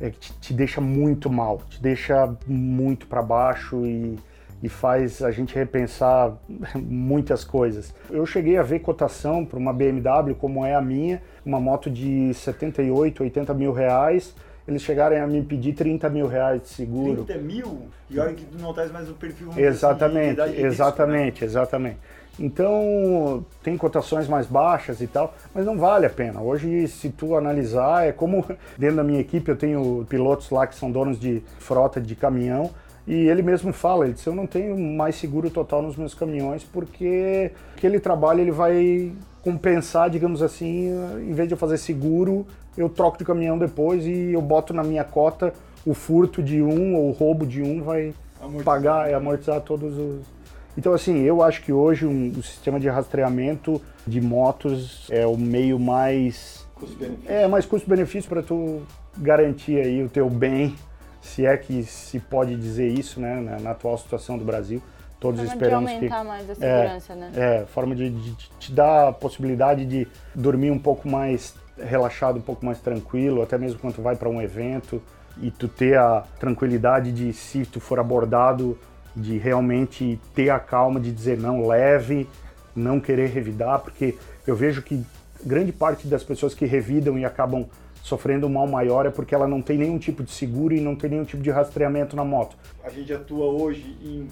é, 0.00 0.10
que 0.10 0.18
te, 0.18 0.32
te 0.34 0.54
deixa 0.54 0.80
muito 0.80 1.30
mal, 1.30 1.60
te 1.68 1.80
deixa 1.80 2.34
muito 2.46 3.06
para 3.06 3.22
baixo 3.22 3.84
e, 3.84 4.18
e 4.62 4.68
faz 4.68 5.22
a 5.22 5.30
gente 5.30 5.54
repensar 5.54 6.36
muitas 6.74 7.44
coisas. 7.44 7.94
Eu 8.10 8.24
cheguei 8.24 8.56
a 8.56 8.62
ver 8.62 8.80
cotação 8.80 9.44
para 9.44 9.58
uma 9.58 9.72
BMW 9.72 10.34
como 10.38 10.64
é 10.64 10.74
a 10.74 10.80
minha, 10.80 11.22
uma 11.44 11.60
moto 11.60 11.90
de 11.90 12.32
78, 12.34 13.22
80 13.22 13.54
mil 13.54 13.72
reais 13.72 14.34
eles 14.70 14.82
chegarem 14.82 15.18
a 15.18 15.26
me 15.26 15.42
pedir 15.42 15.72
30 15.72 16.08
mil 16.08 16.26
reais 16.26 16.62
de 16.62 16.68
seguro. 16.68 17.24
30 17.24 17.42
mil? 17.42 17.88
E 18.08 18.18
olha 18.18 18.32
que 18.34 18.44
tu 18.44 18.58
não 18.58 18.72
traz 18.72 18.90
mais 18.92 19.10
o 19.10 19.14
perfil. 19.14 19.50
Exatamente, 19.56 20.40
assim, 20.40 20.62
exatamente, 20.62 21.24
risco, 21.24 21.44
né? 21.44 21.46
exatamente. 21.46 21.98
Então, 22.40 23.44
tem 23.62 23.76
cotações 23.76 24.26
mais 24.26 24.46
baixas 24.46 25.00
e 25.00 25.06
tal, 25.06 25.34
mas 25.54 25.66
não 25.66 25.76
vale 25.76 26.06
a 26.06 26.10
pena. 26.10 26.40
Hoje, 26.40 26.88
se 26.88 27.10
tu 27.10 27.36
analisar, 27.36 28.06
é 28.06 28.12
como 28.12 28.44
dentro 28.78 28.96
da 28.96 29.04
minha 29.04 29.20
equipe 29.20 29.50
eu 29.50 29.56
tenho 29.56 30.06
pilotos 30.08 30.48
lá 30.50 30.66
que 30.66 30.74
são 30.74 30.90
donos 30.90 31.20
de 31.20 31.42
frota 31.58 32.00
de 32.00 32.16
caminhão, 32.16 32.70
e 33.06 33.28
ele 33.28 33.42
mesmo 33.42 33.72
fala, 33.72 34.04
ele 34.04 34.14
disse, 34.14 34.26
eu 34.26 34.34
não 34.34 34.46
tenho 34.46 34.78
mais 34.78 35.16
seguro 35.16 35.50
total 35.50 35.82
nos 35.82 35.96
meus 35.96 36.14
caminhões 36.14 36.62
porque 36.62 37.50
aquele 37.76 37.98
trabalho 37.98 38.40
ele 38.40 38.52
vai 38.52 39.12
compensar, 39.42 40.10
digamos 40.10 40.42
assim, 40.42 40.90
em 41.18 41.32
vez 41.32 41.48
de 41.48 41.54
eu 41.54 41.58
fazer 41.58 41.78
seguro, 41.78 42.46
eu 42.76 42.88
troco 42.88 43.18
de 43.18 43.24
caminhão 43.24 43.58
depois 43.58 44.06
e 44.06 44.32
eu 44.32 44.42
boto 44.42 44.72
na 44.72 44.84
minha 44.84 45.02
cota 45.02 45.52
o 45.84 45.94
furto 45.94 46.42
de 46.42 46.62
um 46.62 46.94
ou 46.94 47.08
o 47.08 47.12
roubo 47.12 47.46
de 47.46 47.62
um 47.62 47.82
vai 47.82 48.14
amortizar. 48.40 48.64
pagar 48.64 49.10
e 49.10 49.14
amortizar 49.14 49.60
todos 49.60 49.96
os. 49.96 50.39
Então, 50.76 50.92
assim, 50.92 51.20
eu 51.20 51.42
acho 51.42 51.62
que 51.62 51.72
hoje 51.72 52.06
um, 52.06 52.30
o 52.30 52.42
sistema 52.42 52.78
de 52.78 52.88
rastreamento 52.88 53.80
de 54.06 54.20
motos 54.20 55.06
é 55.10 55.26
o 55.26 55.36
meio 55.36 55.78
mais. 55.78 56.66
Custo-benefício. 56.74 57.30
É, 57.30 57.46
mais 57.48 57.66
custo-benefício 57.66 58.28
para 58.28 58.42
tu 58.42 58.82
garantir 59.18 59.80
aí 59.80 60.02
o 60.02 60.08
teu 60.08 60.30
bem, 60.30 60.74
se 61.20 61.44
é 61.44 61.56
que 61.56 61.82
se 61.82 62.18
pode 62.18 62.56
dizer 62.56 62.88
isso, 62.88 63.20
né, 63.20 63.40
na, 63.40 63.60
na 63.60 63.70
atual 63.72 63.98
situação 63.98 64.38
do 64.38 64.44
Brasil. 64.44 64.80
Todos 65.18 65.40
forma 65.40 65.52
esperamos 65.52 65.90
de 65.90 65.96
aumentar 65.96 66.20
que, 66.20 66.26
mais 66.26 66.50
a 66.50 66.54
segurança, 66.54 67.12
é, 67.12 67.16
né? 67.16 67.30
É, 67.36 67.66
forma 67.66 67.94
de, 67.94 68.08
de, 68.08 68.30
de 68.30 68.50
te 68.58 68.72
dar 68.72 69.08
a 69.08 69.12
possibilidade 69.12 69.84
de 69.84 70.08
dormir 70.34 70.70
um 70.70 70.78
pouco 70.78 71.06
mais 71.06 71.54
relaxado, 71.78 72.38
um 72.38 72.42
pouco 72.42 72.64
mais 72.64 72.80
tranquilo, 72.80 73.42
até 73.42 73.58
mesmo 73.58 73.78
quando 73.78 73.96
tu 73.96 74.02
vai 74.02 74.16
para 74.16 74.30
um 74.30 74.40
evento 74.40 75.02
e 75.42 75.50
tu 75.50 75.68
ter 75.68 75.98
a 75.98 76.24
tranquilidade 76.38 77.12
de 77.12 77.34
se 77.34 77.66
tu 77.66 77.80
for 77.80 77.98
abordado 77.98 78.78
de 79.14 79.38
realmente 79.38 80.20
ter 80.34 80.50
a 80.50 80.58
calma 80.58 81.00
de 81.00 81.10
dizer 81.12 81.38
não 81.38 81.66
leve, 81.66 82.28
não 82.74 83.00
querer 83.00 83.28
revidar, 83.28 83.80
porque 83.80 84.16
eu 84.46 84.54
vejo 84.54 84.82
que 84.82 85.04
grande 85.44 85.72
parte 85.72 86.06
das 86.06 86.22
pessoas 86.22 86.54
que 86.54 86.66
revidam 86.66 87.18
e 87.18 87.24
acabam 87.24 87.66
sofrendo 88.02 88.46
um 88.46 88.50
mal 88.50 88.66
maior 88.66 89.06
é 89.06 89.10
porque 89.10 89.34
ela 89.34 89.46
não 89.46 89.60
tem 89.60 89.78
nenhum 89.78 89.98
tipo 89.98 90.22
de 90.22 90.30
seguro 90.30 90.74
e 90.74 90.80
não 90.80 90.96
tem 90.96 91.10
nenhum 91.10 91.24
tipo 91.24 91.42
de 91.42 91.50
rastreamento 91.50 92.16
na 92.16 92.24
moto. 92.24 92.56
A 92.82 92.90
gente 92.90 93.12
atua 93.12 93.46
hoje 93.46 93.96
em 94.02 94.28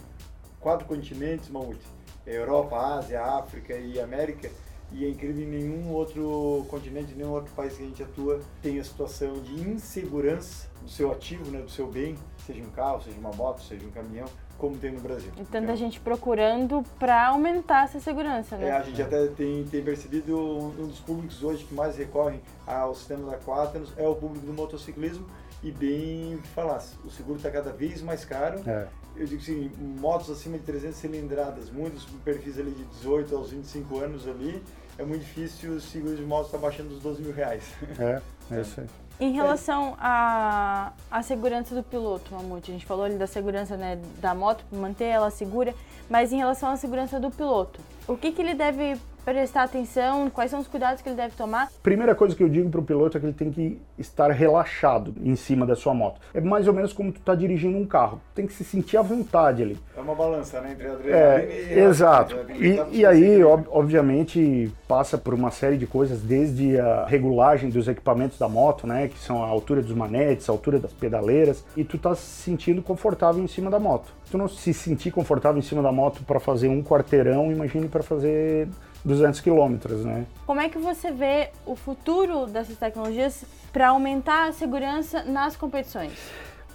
quatro 0.60 0.86
continentes, 0.86 1.48
Mamute, 1.48 1.84
Europa, 2.26 2.76
Ásia, 2.76 3.22
África 3.22 3.74
e 3.74 4.00
América, 4.00 4.50
e 4.90 5.04
é 5.04 5.08
incrível 5.08 5.44
em 5.44 5.48
nenhum 5.48 5.92
outro 5.92 6.64
continente, 6.68 7.14
nenhum 7.14 7.32
outro 7.32 7.52
país 7.54 7.74
que 7.74 7.82
a 7.82 7.86
gente 7.86 8.02
atua 8.02 8.40
tem 8.62 8.80
a 8.80 8.84
situação 8.84 9.34
de 9.34 9.68
insegurança 9.68 10.66
do 10.82 10.88
seu 10.88 11.12
ativo, 11.12 11.50
né, 11.50 11.60
do 11.60 11.70
seu 11.70 11.86
bem, 11.86 12.16
seja 12.46 12.62
um 12.62 12.70
carro, 12.70 13.02
seja 13.02 13.18
uma 13.18 13.32
moto, 13.32 13.62
seja 13.62 13.84
um 13.86 13.90
caminhão, 13.90 14.26
como 14.59 14.76
tem 14.76 14.92
no 14.92 15.00
Brasil. 15.00 15.30
E 15.36 15.44
tanta 15.44 15.59
então, 15.59 15.76
gente 15.76 16.00
procurando 16.00 16.84
para 16.98 17.28
aumentar 17.28 17.84
essa 17.84 18.00
segurança, 18.00 18.56
né? 18.56 18.68
É, 18.68 18.72
a 18.72 18.82
gente 18.82 19.00
até 19.00 19.26
tem, 19.28 19.64
tem 19.64 19.82
percebido 19.82 20.36
um 20.36 20.88
dos 20.88 21.00
públicos 21.00 21.42
hoje 21.42 21.64
que 21.64 21.74
mais 21.74 21.96
recorrem 21.96 22.42
ao 22.66 22.94
sistema 22.94 23.30
da 23.30 23.38
Quaternos 23.38 23.92
é 23.96 24.06
o 24.06 24.14
público 24.14 24.44
do 24.44 24.52
motociclismo 24.52 25.24
e 25.62 25.70
bem 25.70 26.38
falasse, 26.54 26.96
o 27.04 27.11
seguro 27.11 27.36
está 27.36 27.50
cada 27.50 27.72
vez 27.72 28.02
mais 28.02 28.24
caro. 28.24 28.61
É. 28.66 28.86
Eu 29.16 29.26
digo 29.26 29.40
assim, 29.40 29.70
motos 29.78 30.30
acima 30.30 30.59
de 30.59 30.64
300 30.64 30.96
cilindradas, 30.96 31.70
muitos 31.70 32.04
com 32.04 32.18
perfis 32.18 32.59
ali 32.59 32.70
de 32.70 32.84
18 32.84 33.34
aos 33.34 33.50
25 33.50 33.98
anos 33.98 34.28
ali, 34.28 34.62
é 34.96 35.04
muito 35.04 35.22
difícil 35.22 35.72
o 35.72 35.80
seguro 35.80 36.16
de 36.16 36.22
moto 36.22 36.46
estar 36.46 36.59
tá 36.59 36.62
baixando 36.62 36.90
dos 36.90 37.02
12 37.02 37.22
mil 37.22 37.32
reais. 37.32 37.64
É, 37.98 38.20
é 38.54 38.61
isso 38.61 38.80
aí. 38.80 38.86
Em 39.20 39.32
relação 39.32 39.96
à, 39.98 40.92
à 41.10 41.22
segurança 41.22 41.74
do 41.74 41.82
piloto, 41.82 42.32
Mamute, 42.32 42.70
a 42.70 42.74
gente 42.74 42.86
falou 42.86 43.04
ali 43.04 43.16
da 43.16 43.26
segurança 43.26 43.76
né, 43.76 43.98
da 44.20 44.32
moto, 44.32 44.64
manter 44.70 45.06
ela 45.06 45.28
segura, 45.28 45.74
mas 46.08 46.32
em 46.32 46.36
relação 46.36 46.70
à 46.70 46.76
segurança 46.76 47.18
do 47.18 47.28
piloto, 47.28 47.80
o 48.06 48.16
que, 48.16 48.30
que 48.30 48.40
ele 48.40 48.54
deve 48.54 48.96
prestar 49.28 49.64
atenção? 49.64 50.30
Quais 50.30 50.50
são 50.50 50.58
os 50.58 50.66
cuidados 50.66 51.02
que 51.02 51.08
ele 51.08 51.16
deve 51.16 51.34
tomar? 51.36 51.70
Primeira 51.82 52.14
coisa 52.14 52.34
que 52.34 52.42
eu 52.42 52.48
digo 52.48 52.70
para 52.70 52.80
o 52.80 52.82
piloto 52.82 53.18
é 53.18 53.20
que 53.20 53.26
ele 53.26 53.34
tem 53.34 53.50
que 53.50 53.78
estar 53.98 54.30
relaxado 54.30 55.14
em 55.22 55.36
cima 55.36 55.66
da 55.66 55.76
sua 55.76 55.92
moto. 55.92 56.18
É 56.32 56.40
mais 56.40 56.66
ou 56.66 56.72
menos 56.72 56.94
como 56.94 57.12
tu 57.12 57.18
está 57.18 57.34
dirigindo 57.34 57.76
um 57.76 57.84
carro. 57.84 58.22
Tem 58.34 58.46
que 58.46 58.54
se 58.54 58.64
sentir 58.64 58.96
à 58.96 59.02
vontade 59.02 59.62
ali. 59.62 59.78
É 59.94 60.00
uma 60.00 60.14
balança, 60.14 60.62
né? 60.62 60.72
Entre 60.72 60.88
adrenalina 60.88 61.14
é, 61.14 61.74
e... 61.74 61.78
Exato. 61.78 62.36
E, 62.58 63.00
e 63.00 63.06
aí, 63.06 63.44
ob 63.44 63.66
obviamente, 63.70 64.72
passa 64.86 65.18
por 65.18 65.34
uma 65.34 65.50
série 65.50 65.76
de 65.76 65.86
coisas, 65.86 66.22
desde 66.22 66.80
a 66.80 67.04
regulagem 67.04 67.68
dos 67.68 67.86
equipamentos 67.86 68.38
da 68.38 68.48
moto, 68.48 68.86
né? 68.86 69.08
Que 69.08 69.18
são 69.18 69.44
a 69.44 69.46
altura 69.46 69.82
dos 69.82 69.94
manetes, 69.94 70.48
a 70.48 70.52
altura 70.52 70.78
das 70.78 70.92
pedaleiras. 70.92 71.62
E 71.76 71.84
tu 71.84 71.98
tá 71.98 72.14
se 72.14 72.42
sentindo 72.42 72.80
confortável 72.80 73.44
em 73.44 73.48
cima 73.48 73.70
da 73.70 73.78
moto. 73.78 74.06
Se 74.24 74.32
tu 74.32 74.38
não 74.38 74.48
se 74.48 74.72
sentir 74.72 75.10
confortável 75.10 75.58
em 75.58 75.62
cima 75.62 75.82
da 75.82 75.92
moto 75.92 76.22
para 76.24 76.40
fazer 76.40 76.68
um 76.68 76.82
quarteirão, 76.82 77.52
imagine 77.52 77.88
para 77.88 78.02
fazer 78.02 78.68
200 79.05 79.40
quilômetros, 79.40 80.05
né? 80.05 80.26
Como 80.46 80.61
é 80.61 80.68
que 80.68 80.78
você 80.78 81.11
vê 81.11 81.51
o 81.64 81.76
futuro 81.76 82.46
dessas 82.46 82.76
tecnologias 82.76 83.44
para 83.72 83.88
aumentar 83.88 84.49
a 84.49 84.53
segurança 84.53 85.22
nas 85.22 85.57
competições? 85.57 86.12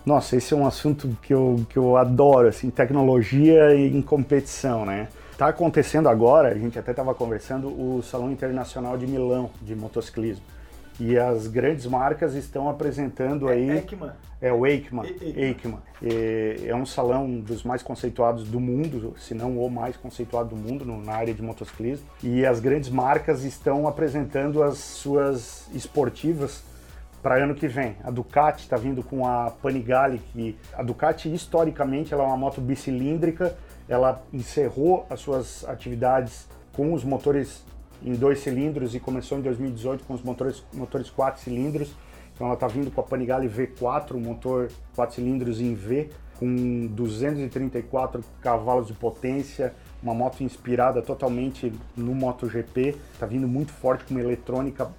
Nossa, 0.06 0.36
esse 0.36 0.54
é 0.54 0.58
um 0.58 0.68
assunto 0.68 1.18
que 1.22 1.34
eu, 1.34 1.66
que 1.70 1.78
eu 1.78 1.96
adoro, 1.96 2.48
assim, 2.48 2.70
tecnologia 2.70 3.74
em 3.76 4.02
competição, 4.02 4.86
né? 4.86 5.08
Tá 5.38 5.48
acontecendo 5.48 6.10
agora, 6.10 6.50
a 6.50 6.56
gente 6.56 6.78
até 6.78 6.92
estava 6.92 7.16
conversando, 7.16 7.68
o 7.68 8.04
Salão 8.04 8.32
Internacional 8.32 8.98
de 8.98 9.08
Milão 9.08 9.50
de 9.62 9.76
Motociclismo. 9.76 10.44
E 11.06 11.18
as 11.18 11.48
grandes 11.48 11.86
marcas 11.86 12.34
estão 12.34 12.70
apresentando 12.70 13.50
é 13.50 13.56
aí. 13.56 13.78
Ekman. 13.80 14.14
É 14.42 14.54
o 14.54 14.66
Eichmann. 14.66 15.14
Eichmann. 15.22 15.82
É, 16.02 16.68
é 16.68 16.76
um 16.76 16.86
salão 16.86 17.42
dos 17.42 17.62
mais 17.62 17.84
conceituados 17.84 18.46
do 18.46 18.58
mundo, 18.58 19.14
se 19.18 19.34
não 19.34 19.58
o 19.58 19.70
mais 19.70 19.98
conceituado 19.98 20.50
do 20.50 20.56
mundo 20.56 20.86
no, 20.86 21.04
na 21.04 21.12
área 21.12 21.34
de 21.34 21.42
motociclismo. 21.42 22.06
E 22.24 22.46
as 22.46 22.62
grandes 22.62 22.90
marcas 22.90 23.44
estão 23.44 23.86
apresentando 23.86 24.64
as 24.64 24.78
suas 24.78 25.68
esportivas 25.74 26.64
para 27.22 27.36
ano 27.36 27.54
que 27.54 27.68
vem. 27.68 27.98
A 28.02 28.10
Ducati 28.10 28.64
está 28.64 28.78
vindo 28.78 29.04
com 29.04 29.28
a 29.28 29.52
Panigale, 29.62 30.22
que 30.32 30.58
a 30.74 30.84
Ducati 30.84 31.34
historicamente 31.34 32.14
ela 32.14 32.24
é 32.24 32.28
uma 32.28 32.38
moto 32.38 32.62
bicilíndrica. 32.62 33.58
Ela 33.90 34.24
encerrou 34.32 35.06
as 35.10 35.20
suas 35.20 35.66
atividades 35.68 36.48
com 36.72 36.94
os 36.94 37.04
motores 37.04 37.62
em 38.04 38.14
dois 38.14 38.40
cilindros 38.40 38.94
e 38.94 39.00
começou 39.00 39.38
em 39.38 39.42
2018 39.42 40.04
com 40.04 40.14
os 40.14 40.22
motores, 40.22 40.64
motores 40.74 41.10
quatro 41.10 41.42
cilindros. 41.42 41.94
Então 42.34 42.48
ela 42.48 42.56
está 42.56 42.68
vindo 42.68 42.92
com 42.92 43.00
a 43.00 43.04
Panigale 43.04 43.48
V4, 43.48 44.16
um 44.16 44.20
motor 44.20 44.70
quatro 44.96 45.16
cilindros 45.16 45.62
em 45.62 45.74
V, 45.74 46.10
com 46.40 46.88
234 46.88 48.24
cavalos 48.42 48.88
de 48.88 48.94
potência, 48.94 49.74
uma 50.02 50.14
moto 50.14 50.44
inspirada 50.44 51.02
totalmente 51.02 51.72
no 51.96 52.14
MotoGP, 52.14 52.96
está 53.14 53.26
vindo 53.26 53.48
muito 53.48 53.72
forte 53.72 54.04
com 54.04 54.16
uma 54.16 54.20
eletrônica 54.20 54.92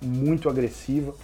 muito 0.00 0.48
agressiva. 0.48 1.14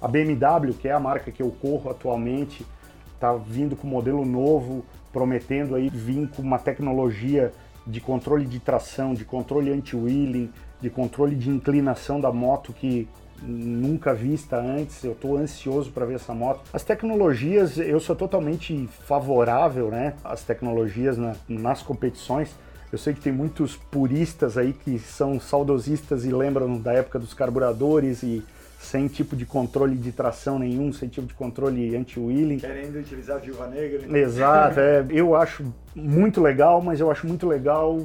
A 0.00 0.08
BMW, 0.08 0.74
que 0.74 0.88
é 0.88 0.92
a 0.92 1.00
marca 1.00 1.30
que 1.30 1.42
eu 1.42 1.50
corro 1.50 1.88
atualmente, 1.88 2.66
está 3.14 3.32
vindo 3.32 3.76
com 3.76 3.86
um 3.86 3.90
modelo 3.90 4.24
novo, 4.24 4.84
prometendo 5.12 5.76
aí 5.76 5.88
vir 5.88 6.28
com 6.28 6.42
uma 6.42 6.58
tecnologia 6.58 7.52
de 7.86 8.00
controle 8.00 8.44
de 8.44 8.58
tração, 8.58 9.14
de 9.14 9.24
controle 9.24 9.70
anti-wheeling, 9.70 10.50
de 10.82 10.90
controle 10.90 11.36
de 11.36 11.48
inclinação 11.48 12.20
da 12.20 12.32
moto 12.32 12.72
que 12.72 13.08
nunca 13.40 14.12
vista 14.12 14.56
antes. 14.56 15.02
Eu 15.02 15.12
estou 15.12 15.38
ansioso 15.38 15.90
para 15.90 16.04
ver 16.04 16.14
essa 16.14 16.34
moto. 16.34 16.60
As 16.72 16.82
tecnologias, 16.82 17.78
eu 17.78 18.00
sou 18.00 18.14
totalmente 18.14 18.88
favorável, 19.06 19.88
né? 19.88 20.14
As 20.24 20.42
tecnologias 20.42 21.16
na, 21.16 21.34
nas 21.48 21.82
competições. 21.82 22.50
Eu 22.92 22.98
sei 22.98 23.14
que 23.14 23.20
tem 23.20 23.32
muitos 23.32 23.76
puristas 23.76 24.58
aí 24.58 24.72
que 24.72 24.98
são 24.98 25.40
saudosistas 25.40 26.24
e 26.24 26.32
lembram 26.32 26.78
da 26.78 26.92
época 26.92 27.18
dos 27.18 27.32
carburadores 27.32 28.22
e 28.22 28.44
sem 28.78 29.06
tipo 29.06 29.36
de 29.36 29.46
controle 29.46 29.94
de 29.94 30.10
tração 30.10 30.58
nenhum, 30.58 30.92
sem 30.92 31.08
tipo 31.08 31.26
de 31.26 31.34
controle 31.34 31.96
anti-wheeling. 31.96 32.58
Querendo 32.58 32.98
utilizar 32.98 33.36
a 33.36 33.38
viúva 33.38 33.68
negra. 33.68 34.06
Né? 34.06 34.18
Exato, 34.18 34.80
é, 34.80 35.06
eu 35.08 35.36
acho 35.36 35.64
muito 35.94 36.40
legal, 36.40 36.82
mas 36.82 36.98
eu 36.98 37.10
acho 37.10 37.26
muito 37.26 37.46
legal 37.46 38.00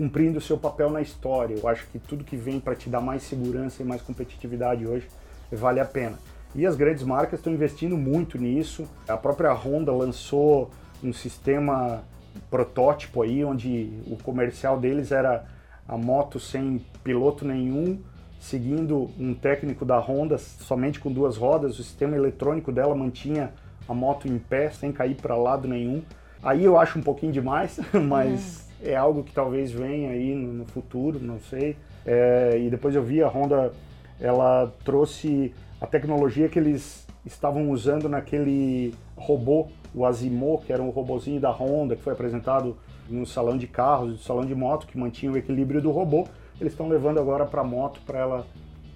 cumprindo 0.00 0.38
o 0.38 0.40
seu 0.40 0.56
papel 0.56 0.88
na 0.88 1.02
história. 1.02 1.54
Eu 1.54 1.68
acho 1.68 1.86
que 1.88 1.98
tudo 1.98 2.24
que 2.24 2.34
vem 2.34 2.58
para 2.58 2.74
te 2.74 2.88
dar 2.88 3.02
mais 3.02 3.22
segurança 3.22 3.82
e 3.82 3.84
mais 3.84 4.00
competitividade 4.00 4.86
hoje 4.86 5.06
vale 5.52 5.78
a 5.78 5.84
pena. 5.84 6.18
E 6.54 6.64
as 6.64 6.74
grandes 6.74 7.02
marcas 7.02 7.38
estão 7.38 7.52
investindo 7.52 7.98
muito 7.98 8.38
nisso. 8.38 8.88
A 9.06 9.18
própria 9.18 9.52
Honda 9.52 9.92
lançou 9.92 10.70
um 11.04 11.12
sistema 11.12 12.02
protótipo 12.50 13.20
aí, 13.20 13.44
onde 13.44 13.92
o 14.06 14.16
comercial 14.16 14.80
deles 14.80 15.12
era 15.12 15.44
a 15.86 15.98
moto 15.98 16.40
sem 16.40 16.82
piloto 17.04 17.44
nenhum, 17.44 18.00
seguindo 18.40 19.10
um 19.18 19.34
técnico 19.34 19.84
da 19.84 19.98
Honda 19.98 20.38
somente 20.38 20.98
com 20.98 21.12
duas 21.12 21.36
rodas, 21.36 21.78
o 21.78 21.84
sistema 21.84 22.16
eletrônico 22.16 22.72
dela 22.72 22.94
mantinha 22.94 23.52
a 23.86 23.92
moto 23.92 24.26
em 24.26 24.38
pé 24.38 24.70
sem 24.70 24.92
cair 24.92 25.16
para 25.16 25.36
lado 25.36 25.68
nenhum. 25.68 26.02
Aí 26.42 26.64
eu 26.64 26.78
acho 26.78 26.98
um 26.98 27.02
pouquinho 27.02 27.32
demais, 27.32 27.78
mas 27.92 28.69
é, 28.82 28.96
algo 28.96 29.22
que 29.22 29.32
talvez 29.32 29.70
venha 29.70 30.10
aí 30.10 30.34
no, 30.34 30.52
no 30.52 30.64
futuro, 30.64 31.18
não 31.20 31.40
sei. 31.40 31.76
É, 32.04 32.58
e 32.58 32.70
depois 32.70 32.94
eu 32.94 33.02
vi 33.02 33.22
a 33.22 33.28
Honda, 33.28 33.72
ela 34.18 34.72
trouxe 34.84 35.54
a 35.80 35.86
tecnologia 35.86 36.48
que 36.48 36.58
eles 36.58 37.06
estavam 37.24 37.70
usando 37.70 38.08
naquele 38.08 38.94
robô, 39.16 39.68
o 39.94 40.06
Asimo, 40.06 40.62
que 40.64 40.72
era 40.72 40.82
um 40.82 40.90
robozinho 40.90 41.40
da 41.40 41.50
Honda, 41.50 41.96
que 41.96 42.02
foi 42.02 42.12
apresentado 42.12 42.76
no 43.08 43.26
salão 43.26 43.58
de 43.58 43.66
carros, 43.66 44.10
no 44.12 44.18
salão 44.18 44.44
de 44.46 44.54
moto, 44.54 44.86
que 44.86 44.96
mantinha 44.96 45.32
o 45.32 45.36
equilíbrio 45.36 45.80
do 45.80 45.90
robô. 45.90 46.26
Eles 46.60 46.72
estão 46.72 46.88
levando 46.88 47.18
agora 47.18 47.44
para 47.44 47.62
a 47.62 47.64
moto 47.64 48.00
para 48.06 48.18
ela 48.18 48.46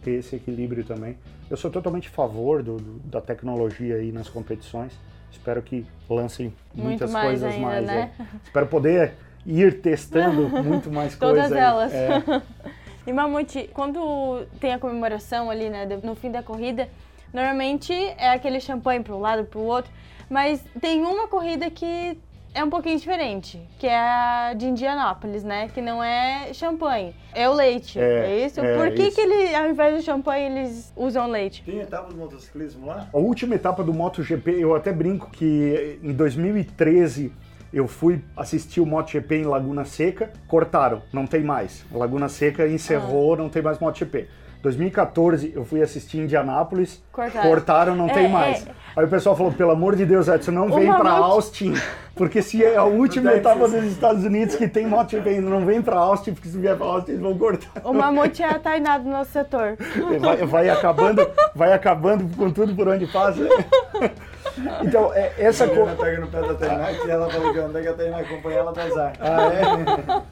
ter 0.02 0.12
esse 0.12 0.36
equilíbrio 0.36 0.84
também. 0.84 1.16
Eu 1.50 1.56
sou 1.56 1.70
totalmente 1.70 2.08
a 2.08 2.10
favor 2.10 2.62
do, 2.62 2.76
do, 2.76 2.98
da 3.08 3.20
tecnologia 3.20 3.96
aí 3.96 4.12
nas 4.12 4.28
competições. 4.28 4.92
Espero 5.30 5.60
que 5.62 5.84
lancem 6.08 6.52
muitas 6.74 7.10
mais 7.10 7.26
coisas 7.26 7.52
ainda, 7.52 7.66
mais. 7.66 7.86
né? 7.86 8.12
é. 8.18 8.24
Espero 8.44 8.66
poder 8.66 9.14
ir 9.46 9.80
testando 9.80 10.48
muito 10.62 10.90
mais 10.90 11.16
Todas 11.16 11.48
coisas. 11.48 11.52
aí. 11.56 11.62
elas. 11.64 11.92
É. 11.94 12.42
E 13.06 13.12
Mamute, 13.12 13.68
quando 13.74 14.46
tem 14.58 14.72
a 14.72 14.78
comemoração 14.78 15.50
ali, 15.50 15.68
né, 15.68 15.86
no 16.02 16.14
fim 16.14 16.30
da 16.30 16.42
corrida, 16.42 16.88
normalmente 17.34 17.92
é 17.92 18.30
aquele 18.30 18.58
champanhe 18.60 19.02
para 19.02 19.14
um 19.14 19.20
lado, 19.20 19.44
para 19.44 19.58
o 19.58 19.62
outro, 19.62 19.92
mas 20.30 20.64
tem 20.80 21.02
uma 21.02 21.28
corrida 21.28 21.68
que 21.68 22.16
é 22.54 22.64
um 22.64 22.70
pouquinho 22.70 22.96
diferente, 22.98 23.60
que 23.78 23.86
é 23.86 23.98
a 23.98 24.54
de 24.56 24.64
Indianápolis, 24.68 25.44
né, 25.44 25.68
que 25.74 25.82
não 25.82 26.02
é 26.02 26.48
champanhe, 26.54 27.14
é 27.34 27.46
o 27.46 27.52
leite, 27.52 28.00
É, 28.00 28.30
é, 28.40 28.46
isso? 28.46 28.58
é 28.60 28.74
Por 28.78 28.90
que 28.94 29.02
isso. 29.02 29.16
que 29.16 29.20
ele, 29.20 29.54
ao 29.54 29.68
invés 29.68 29.98
de 29.98 30.02
champanhe, 30.02 30.46
eles 30.46 30.90
usam 30.96 31.28
leite? 31.28 31.62
Tem 31.62 31.80
etapa 31.80 32.08
do 32.08 32.16
motociclismo 32.16 32.86
lá? 32.86 33.06
A 33.12 33.18
última 33.18 33.54
etapa 33.54 33.84
do 33.84 33.92
MotoGP, 33.92 34.50
eu 34.52 34.74
até 34.74 34.92
brinco 34.94 35.28
que 35.30 35.98
em 36.02 36.12
2013 36.14 37.32
eu 37.74 37.88
fui 37.88 38.22
assistir 38.36 38.80
o 38.80 38.86
MotoGP 38.86 39.36
em 39.36 39.44
Laguna 39.44 39.84
Seca, 39.84 40.30
cortaram, 40.48 41.02
não 41.12 41.26
tem 41.26 41.42
mais. 41.42 41.84
A 41.92 41.98
Laguna 41.98 42.28
Seca 42.28 42.66
encerrou, 42.68 43.36
não 43.36 43.48
tem 43.48 43.60
mais 43.62 43.78
MotoGP. 43.78 44.28
2014 44.62 45.52
eu 45.54 45.62
fui 45.62 45.82
assistir 45.82 46.16
em 46.18 46.22
Indianápolis, 46.22 47.02
Cortaram. 47.12 47.94
não 47.94 48.08
É, 48.08 48.12
tem 48.14 48.28
mais. 48.30 48.66
é. 48.66 48.70
Aí 48.96 49.04
o 49.04 49.08
pessoal 49.08 49.36
falou, 49.36 49.52
pelo 49.52 49.70
amor 49.72 49.94
de 49.94 50.06
Deus, 50.06 50.26
Edson, 50.26 50.52
não 50.52 50.70
vem 50.70 50.86
pra 50.86 51.04
Mamute- 51.04 51.22
Austin, 51.32 51.74
porque 52.14 52.40
se 52.40 52.64
é 52.64 52.74
a 52.76 52.84
última 52.84 53.34
etapa 53.34 53.68
dos 53.68 53.84
Estados 53.84 54.24
Unidos 54.24 54.54
que 54.56 54.66
tem 54.66 54.86
MotoGP 54.86 55.28
ainda, 55.28 55.50
não 55.50 55.66
vem 55.66 55.82
pra 55.82 55.96
Austin, 55.98 56.32
porque 56.32 56.48
se 56.48 56.56
vier 56.56 56.74
pra 56.78 56.86
Austin 56.86 57.10
eles 57.12 57.20
vão 57.22 57.36
cortar. 57.36 57.72
O 57.84 57.92
Mamute 57.92 58.42
é 58.42 58.48
a 58.48 58.58
Tainá 58.58 58.96
do 58.96 59.10
nosso 59.10 59.32
setor. 59.32 59.76
Vai, 60.18 60.36
vai 60.46 60.70
acabando, 60.70 61.28
vai 61.54 61.72
acabando 61.74 62.34
com 62.34 62.50
tudo 62.50 62.74
por 62.74 62.88
onde 62.88 63.06
passa. 63.08 63.40
Então, 64.84 65.12
é, 65.14 65.32
essa 65.38 65.64
A 65.64 65.68
co- 65.68 65.74
Juliana 65.74 65.96
pega 65.96 66.20
no 66.20 66.26
pé 66.28 66.40
da 66.40 66.54
Tainá 66.54 66.92
e 66.92 67.10
ela 67.10 67.28
falou 67.30 67.52
que 67.52 67.58
onde 67.58 67.78
é 67.78 67.82
que 67.82 67.88
a 67.88 67.92
Tainá 67.94 68.18
acompanha 68.18 68.58
ela 68.58 68.70
azar. 68.70 69.12
Ah, 69.20 69.52
é? 69.52 70.22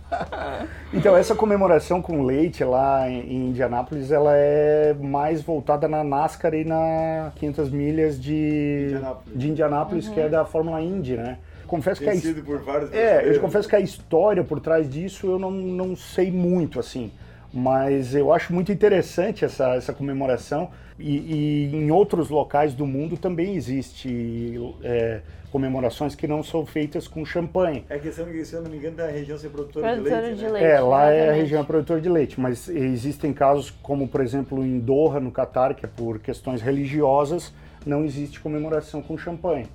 Então, 0.94 1.16
essa 1.16 1.34
comemoração 1.34 2.02
com 2.02 2.22
leite 2.22 2.62
lá 2.62 3.08
em, 3.08 3.20
em 3.20 3.48
Indianápolis, 3.48 4.12
ela 4.12 4.32
é 4.36 4.94
mais 4.94 5.42
voltada 5.42 5.88
na 5.88 6.04
NASCAR 6.04 6.52
e 6.54 6.64
na 6.64 7.32
500 7.36 7.70
milhas 7.70 8.20
de 8.20 8.84
Indianápolis. 8.88 9.38
de 9.38 9.50
Indianápolis, 9.50 10.08
que 10.08 10.20
é 10.20 10.28
da 10.28 10.44
Fórmula 10.44 10.80
Indy, 10.82 11.16
né? 11.16 11.38
Confesso 11.66 12.02
que 12.02 12.08
a, 12.08 12.12
Tem 12.12 12.34
por 12.42 12.58
vários 12.62 12.92
é, 12.92 13.26
eu 13.34 13.40
confesso 13.40 13.66
que 13.66 13.74
a 13.74 13.80
história 13.80 14.44
por 14.44 14.60
trás 14.60 14.88
disso 14.90 15.26
eu 15.26 15.38
não, 15.38 15.50
não 15.50 15.96
sei 15.96 16.30
muito, 16.30 16.78
assim. 16.78 17.10
Mas 17.52 18.14
eu 18.14 18.32
acho 18.32 18.52
muito 18.52 18.72
interessante 18.72 19.44
essa, 19.44 19.74
essa 19.74 19.92
comemoração. 19.92 20.70
E, 20.98 21.70
e 21.70 21.76
em 21.76 21.90
outros 21.90 22.30
locais 22.30 22.74
do 22.74 22.86
mundo 22.86 23.16
também 23.16 23.54
existe 23.56 24.58
é, 24.82 25.20
comemorações 25.50 26.14
que 26.14 26.26
não 26.26 26.42
são 26.42 26.64
feitas 26.64 27.06
com 27.06 27.26
champanhe. 27.26 27.84
É 27.90 27.98
questão 27.98 28.24
que, 28.24 28.42
se 28.42 28.54
eu 28.54 28.62
não 28.62 28.70
me 28.70 28.78
engano, 28.78 28.96
da 28.96 29.06
região 29.06 29.36
ser 29.36 29.50
produtora 29.50 29.94
de 29.94 30.00
leite, 30.00 30.34
de 30.36 30.44
né? 30.44 30.50
leite. 30.50 30.66
É, 30.66 30.80
lá 30.80 31.04
é 31.04 31.10
a 31.10 31.16
exatamente. 31.16 31.42
região 31.42 31.64
produtora 31.64 32.00
de 32.00 32.08
leite, 32.08 32.40
mas 32.40 32.68
existem 32.68 33.34
casos 33.34 33.70
como, 33.82 34.08
por 34.08 34.22
exemplo, 34.22 34.64
em 34.64 34.78
Doha, 34.78 35.20
no 35.20 35.30
Catar, 35.30 35.74
que 35.74 35.84
é 35.84 35.88
por 35.88 36.18
questões 36.20 36.62
religiosas, 36.62 37.52
não 37.84 38.02
existe 38.02 38.40
comemoração 38.40 39.02
com 39.02 39.18
champanhe. 39.18 39.66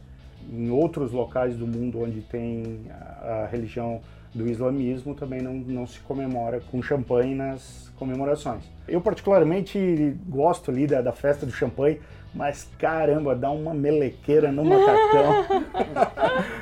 Em 0.52 0.72
outros 0.72 1.12
locais 1.12 1.56
do 1.56 1.68
mundo 1.68 2.02
onde 2.02 2.22
tem 2.22 2.80
a, 2.90 3.44
a 3.44 3.48
religião 3.48 4.02
do 4.38 4.48
islamismo, 4.48 5.16
também 5.16 5.42
não, 5.42 5.54
não 5.54 5.88
se 5.88 6.00
comemora 6.00 6.62
com 6.72 6.82
champanhe 6.82 7.34
nas 7.34 7.92
comemorações. 7.98 8.64
Eu 8.88 9.02
particularmente 9.02 10.16
gosto 10.30 10.72
ali 10.72 10.86
da, 10.86 11.02
da 11.02 11.12
festa 11.12 11.46
do 11.46 11.52
champanhe, 11.52 12.00
mas 12.34 12.70
caramba, 12.78 13.36
dá 13.36 13.50
uma 13.50 13.74
melequeira 13.74 14.52
no 14.52 14.64
macacão. 14.64 15.46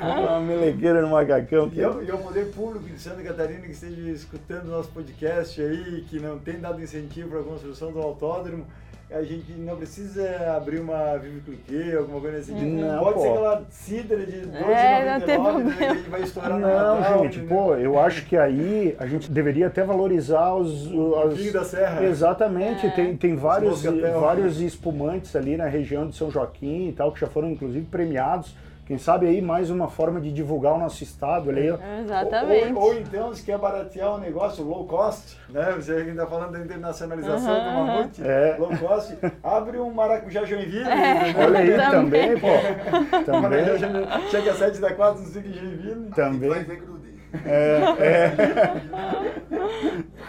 uma 0.00 0.40
melequeira 0.40 1.02
no 1.02 1.10
macacão. 1.10 1.66
E 1.66 1.70
Que 1.70 1.80
eu, 1.80 2.02
e 2.02 2.10
ao 2.10 2.18
poder 2.18 2.50
público 2.50 2.86
de 2.86 2.98
Santa 2.98 3.22
Catarina 3.22 3.60
que 3.60 3.72
esteja 3.72 4.00
escutando 4.10 4.68
nosso 4.68 4.88
podcast 4.90 5.60
aí, 5.60 6.04
que 6.08 6.18
não 6.18 6.38
tem 6.38 6.58
dado 6.58 6.82
incentivo 6.82 7.28
para 7.28 7.40
a 7.40 7.44
construção 7.44 7.92
do 7.92 8.00
autódromo, 8.00 8.64
a 9.10 9.22
gente 9.22 9.52
não 9.52 9.76
precisa 9.76 10.54
abrir 10.56 10.80
uma 10.80 11.16
Vive 11.16 11.40
Cliquet, 11.40 11.96
alguma 11.96 12.20
coisa 12.20 12.38
assim. 12.38 12.54
Não, 12.74 12.98
Pode 12.98 13.14
pô. 13.14 13.20
ser 13.20 13.28
aquela 13.28 13.62
cidra 13.70 14.26
de 14.26 14.32
12,99 14.40 14.70
É, 14.74 15.18
não 15.18 15.26
tem 15.26 15.38
né, 15.64 15.74
que 15.76 15.84
a 15.84 15.94
gente 15.94 16.08
vai 16.10 16.22
estourar 16.22 16.50
Não, 16.58 16.58
Natal, 16.98 17.22
gente, 17.22 17.38
entendeu? 17.38 17.56
pô, 17.56 17.74
eu 17.76 17.98
acho 18.00 18.26
que 18.26 18.36
aí 18.36 18.96
a 18.98 19.06
gente 19.06 19.30
deveria 19.30 19.68
até 19.68 19.84
valorizar 19.84 20.54
os. 20.54 20.86
os 20.92 21.36
Vinho 21.38 21.52
da 21.52 21.64
Serra. 21.64 22.04
Exatamente, 22.04 22.86
É. 22.86 22.90
tem, 22.90 23.16
tem 23.16 23.36
vários, 23.36 23.82
vários 23.84 24.60
espumantes 24.60 25.36
ali 25.36 25.56
na 25.56 25.66
região 25.66 26.08
de 26.08 26.16
São 26.16 26.30
Joaquim 26.30 26.88
e 26.88 26.92
tal, 26.92 27.12
que 27.12 27.20
já 27.20 27.28
foram 27.28 27.50
inclusive 27.50 27.86
premiados. 27.86 28.54
Quem 28.86 28.98
sabe 28.98 29.26
aí 29.26 29.42
mais 29.42 29.68
uma 29.68 29.88
forma 29.88 30.20
de 30.20 30.30
divulgar 30.32 30.74
o 30.74 30.78
nosso 30.78 31.02
estado 31.02 31.50
ali. 31.50 31.66
Exatamente. 32.04 32.72
Ou, 32.72 32.82
ou 32.84 32.94
então, 32.94 33.34
se 33.34 33.42
quer 33.42 33.58
baratear 33.58 34.14
o 34.14 34.18
negócio, 34.18 34.62
low 34.64 34.86
cost, 34.86 35.36
né? 35.50 35.72
Você 35.74 35.92
ainda 35.92 36.10
está 36.12 36.26
falando 36.26 36.52
da 36.52 36.60
internacionalização 36.60 37.52
Aham, 37.52 37.64
do 37.64 37.86
mamute, 37.92 38.22
É. 38.24 38.56
low 38.56 38.70
cost, 38.78 39.18
abre 39.42 39.78
um 39.78 39.90
maracujá 39.92 40.44
Joinville. 40.44 40.88
É. 40.88 41.30
entendeu? 41.30 41.46
Olha 41.48 41.58
aí, 41.58 41.76
Também. 41.76 42.36
também, 42.36 42.40
pô. 42.40 43.26
Também. 43.26 44.30
Chega 44.30 44.52
a 44.52 44.54
7 44.54 44.78
da 44.80 44.92
4, 44.94 45.20
não 45.20 45.28
sei 45.30 45.42
que 45.42 45.52
Joinville. 45.52 45.94
Vai 46.08 46.10
Também. 46.14 46.50
ver 46.62 46.76
grude. 46.76 47.06
É, 47.44 47.80
é. 47.98 48.32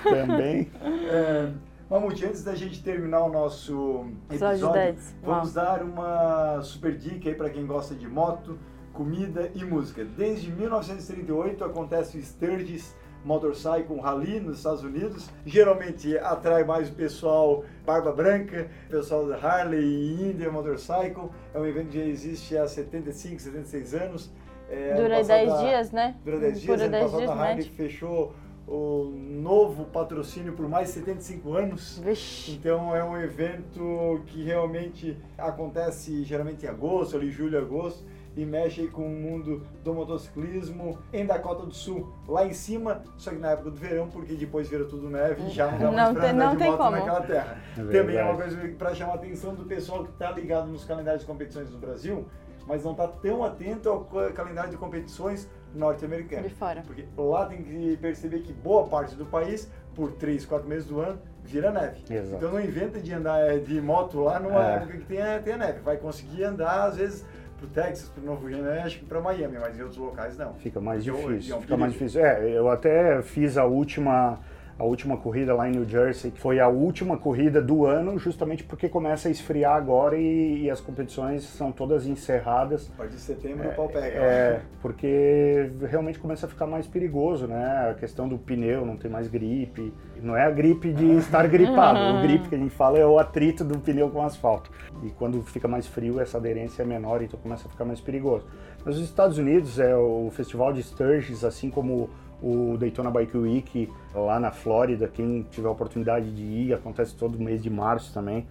Também. 0.26 0.72
É, 1.12 1.48
Mamute, 1.90 2.26
antes 2.26 2.44
da 2.44 2.54
gente 2.54 2.84
terminar 2.84 3.22
o 3.24 3.30
nosso 3.30 4.06
Episódio 4.30 4.56
episódio, 4.56 4.74
10. 4.74 5.16
vamos 5.24 5.54
dar 5.54 5.82
uma 5.84 6.62
super 6.62 6.98
dica 6.98 7.30
aí 7.30 7.36
para 7.36 7.50
quem 7.50 7.66
gosta 7.66 7.96
de 7.96 8.06
moto, 8.08 8.60
comida 8.92 9.50
e 9.56 9.64
música. 9.64 10.04
Desde 10.04 10.52
1938 10.52 11.64
acontece 11.64 12.18
o 12.18 12.22
Sturgis 12.22 12.94
Motorcycle 13.24 14.00
Rally 14.02 14.42
nos 14.42 14.58
Estados 14.58 14.84
Unidos. 14.84 15.30
Geralmente 15.46 16.18
atrai 16.18 16.66
mais 16.66 16.90
o 16.90 16.94
pessoal 16.94 17.64
barba 17.86 18.12
branca, 18.12 18.68
pessoal 18.90 19.26
da 19.26 19.38
Harley 19.38 19.80
e 19.82 20.30
Indian 20.32 20.52
Motorcycle. 20.52 21.30
É 21.54 21.60
um 21.60 21.66
evento 21.66 21.88
que 21.90 22.00
já 22.00 22.06
existe 22.06 22.58
há 22.58 22.68
75, 22.68 23.40
76 23.42 23.94
anos. 23.94 24.34
É, 24.70 24.94
Dura 24.96 25.10
passado 25.20 25.28
10 25.38 25.52
a- 25.54 25.58
dias, 25.64 25.92
né? 25.94 26.16
Dura 26.26 26.40
10 26.40 26.60
dias, 26.62 26.66
Dura 26.66 26.82
ano 26.84 26.92
10 26.92 27.04
passado 27.06 27.20
dias, 27.20 27.30
a 27.32 27.34
Harley 27.34 27.56
médio. 27.56 27.72
fechou 27.74 28.34
o 28.68 29.12
novo 29.16 29.86
patrocínio 29.86 30.54
por 30.54 30.68
mais 30.68 30.88
de 30.90 30.96
75 30.96 31.54
anos. 31.54 32.00
Vixe. 32.04 32.52
Então 32.52 32.94
é 32.96 33.04
um 33.04 33.18
evento 33.18 34.22
que 34.28 34.44
realmente 34.44 35.18
acontece 35.38 36.24
geralmente 36.24 36.66
em 36.66 36.70
agosto, 36.70 37.16
ali 37.16 37.30
julho, 37.32 37.58
agosto, 37.58 38.04
e 38.36 38.46
mexe 38.46 38.82
aí 38.82 38.88
com 38.88 39.02
o 39.08 39.10
mundo 39.10 39.66
do 39.84 39.94
motociclismo 39.96 41.00
em 41.12 41.26
Dakota 41.26 41.66
do 41.66 41.74
Sul, 41.74 42.14
lá 42.28 42.46
em 42.46 42.54
cima, 42.54 43.02
só 43.18 43.32
que 43.32 43.38
na 43.38 43.52
época 43.52 43.72
do 43.72 43.78
verão, 43.78 44.10
porque 44.10 44.36
depois 44.36 44.70
vira 44.70 44.84
tudo 44.86 45.10
neve 45.10 45.42
e 45.48 45.50
já 45.50 45.72
não 45.72 45.80
dá 45.80 45.92
mais 45.92 46.12
pra 46.12 46.22
tem- 46.22 46.30
andar 46.32 46.46
não 46.46 46.52
de 46.52 46.58
tem 46.60 46.68
moto 46.70 46.78
como. 46.78 46.92
naquela 46.92 47.22
terra. 47.22 47.58
É 47.78 47.82
Também 47.82 48.16
é 48.18 48.24
uma 48.24 48.36
coisa 48.36 48.58
para 48.78 48.94
chamar 48.94 49.14
a 49.14 49.16
atenção 49.16 49.56
do 49.56 49.64
pessoal 49.66 50.04
que 50.04 50.12
está 50.12 50.30
ligado 50.32 50.68
nos 50.68 50.84
calendários 50.84 51.22
de 51.22 51.28
competições 51.28 51.72
no 51.72 51.80
Brasil, 51.80 52.26
mas 52.68 52.84
não 52.84 52.92
está 52.92 53.08
tão 53.08 53.44
atento 53.44 53.90
ao 53.90 54.02
calendário 54.34 54.70
de 54.72 54.78
competições 54.78 55.50
norte-americano. 55.74 56.44
De 56.48 56.54
fora. 56.54 56.84
Porque 56.86 57.06
lá 57.18 57.46
tem 57.46 57.64
que 57.64 57.98
perceber 57.98 58.40
que 58.42 58.52
boa 58.54 58.88
parte 58.88 59.16
do 59.16 59.26
país, 59.26 59.72
por 59.96 60.12
3, 60.14 60.46
4 60.46 60.68
meses 60.68 60.86
do 60.88 61.00
ano, 61.00 61.20
vira 61.44 61.72
neve. 61.72 62.02
Exato. 62.10 62.36
Então 62.36 62.52
não 62.52 62.60
inventa 62.60 63.00
de 63.00 63.14
andar 63.14 63.40
eh, 63.40 63.58
de 63.60 63.80
moto 63.82 64.20
lá 64.20 64.40
numa 64.40 64.66
É. 64.72 64.76
época 64.76 64.98
que 64.98 65.06
tenha, 65.06 65.40
tenha 65.42 65.58
neve. 65.58 65.80
Vai 65.80 65.98
conseguir 65.98 66.44
andar, 66.44 66.88
às 66.88 66.98
vezes, 66.98 67.26
pro 67.58 67.68
Texas, 67.68 68.10
pro 68.10 68.24
Novo 68.24 68.48
México, 68.48 69.06
para 69.06 69.22
Miami, 69.22 69.58
mas 69.60 69.78
em 69.78 69.82
outros 69.82 69.98
locais 70.00 70.38
não. 70.38 70.54
Fica 70.56 70.80
mais 70.82 71.06
Porque 71.06 71.20
é 71.20 71.28
difícil. 71.30 71.56
é 71.56 71.58
um 71.58 71.62
Fica 71.62 71.78
mais 71.78 71.94
difícil. 71.94 72.26
É, 72.26 72.50
eu 72.58 72.70
até 72.70 73.22
fiz 73.22 73.58
a 73.58 73.66
última 73.66 74.40
a 74.80 74.84
última 74.84 75.18
corrida 75.18 75.56
lá 75.56 75.68
em 75.68 75.72
New 75.72 75.86
Jersey, 75.86 76.30
que 76.30 76.40
foi 76.40 76.60
a 76.60 76.68
última 76.68 77.18
corrida 77.18 77.62
do 77.62 77.86
ano, 77.86 78.20
justamente 78.20 78.64
porque 78.64 78.88
começa 78.88 79.28
a 79.28 79.32
esfriar 79.32 79.76
agora 79.76 80.16
e, 80.18 80.64
e 80.64 80.70
as 80.70 80.80
competições 80.80 81.44
são 81.44 81.72
todas 81.72 82.06
encerradas. 82.06 82.90
A 82.94 82.98
partir 82.98 83.16
de 83.16 83.22
setembro 83.22 83.68
o 83.68 83.74
pau 83.74 83.90
pega. 83.90 84.20
É, 84.20 84.62
porque 84.82 85.72
realmente 85.90 86.20
começa 86.20 86.46
a 86.46 86.50
ficar 86.50 86.68
mais 86.68 86.86
perigoso, 86.86 87.48
né? 87.48 87.90
A 87.90 87.96
questão 87.96 88.28
do 88.28 88.38
pneu, 88.38 88.86
não 88.86 88.96
tem 88.96 89.10
mais 89.10 89.28
gripe. 89.28 89.92
Não 90.22 90.36
é 90.36 90.46
a 90.46 90.52
gripe 90.52 90.94
de 90.94 91.18
estar 91.18 91.46
gripado, 91.50 92.00
o 92.00 92.22
gripe 92.22 92.50
que 92.50 92.56
a 92.56 92.58
gente 92.58 92.74
fala 92.74 93.00
é 93.00 93.06
o 93.06 93.18
atrito 93.18 93.64
do 93.64 93.80
pneu 93.80 94.10
com 94.10 94.20
o 94.20 94.24
asfalto. 94.24 94.72
E 95.04 95.10
quando 95.10 95.42
fica 95.42 95.68
mais 95.68 95.88
frio, 95.88 96.20
essa 96.20 96.38
aderência 96.38 96.84
é 96.84 96.86
menor, 96.86 97.22
então 97.24 97.40
começa 97.40 97.68
a 97.68 97.72
ficar 97.72 97.86
mais 97.86 98.00
perigoso. 98.00 98.46
Nos 98.86 99.00
Estados 99.00 99.38
Unidos, 99.38 99.80
é 99.80 99.96
o 99.96 100.30
Festival 100.32 100.72
de 100.72 100.82
Sturgis, 100.82 101.44
assim 101.44 101.70
como 101.70 102.10
o 102.42 102.78
Daytona 102.78 103.10
Bike 103.10 103.38
Week 103.38 103.90
lá 104.14 104.40
na 104.40 104.52
Flórida, 104.52 105.08
quem 105.08 105.44
tiver 105.50 105.68
a 105.68 105.72
oportunidade 105.72 106.34
de 106.34 106.44
ir, 106.44 106.74
acontece 106.74 107.16
todo 107.16 107.40
mês 107.40 107.62
de 107.62 107.70
março 107.70 108.14
também, 108.14 108.48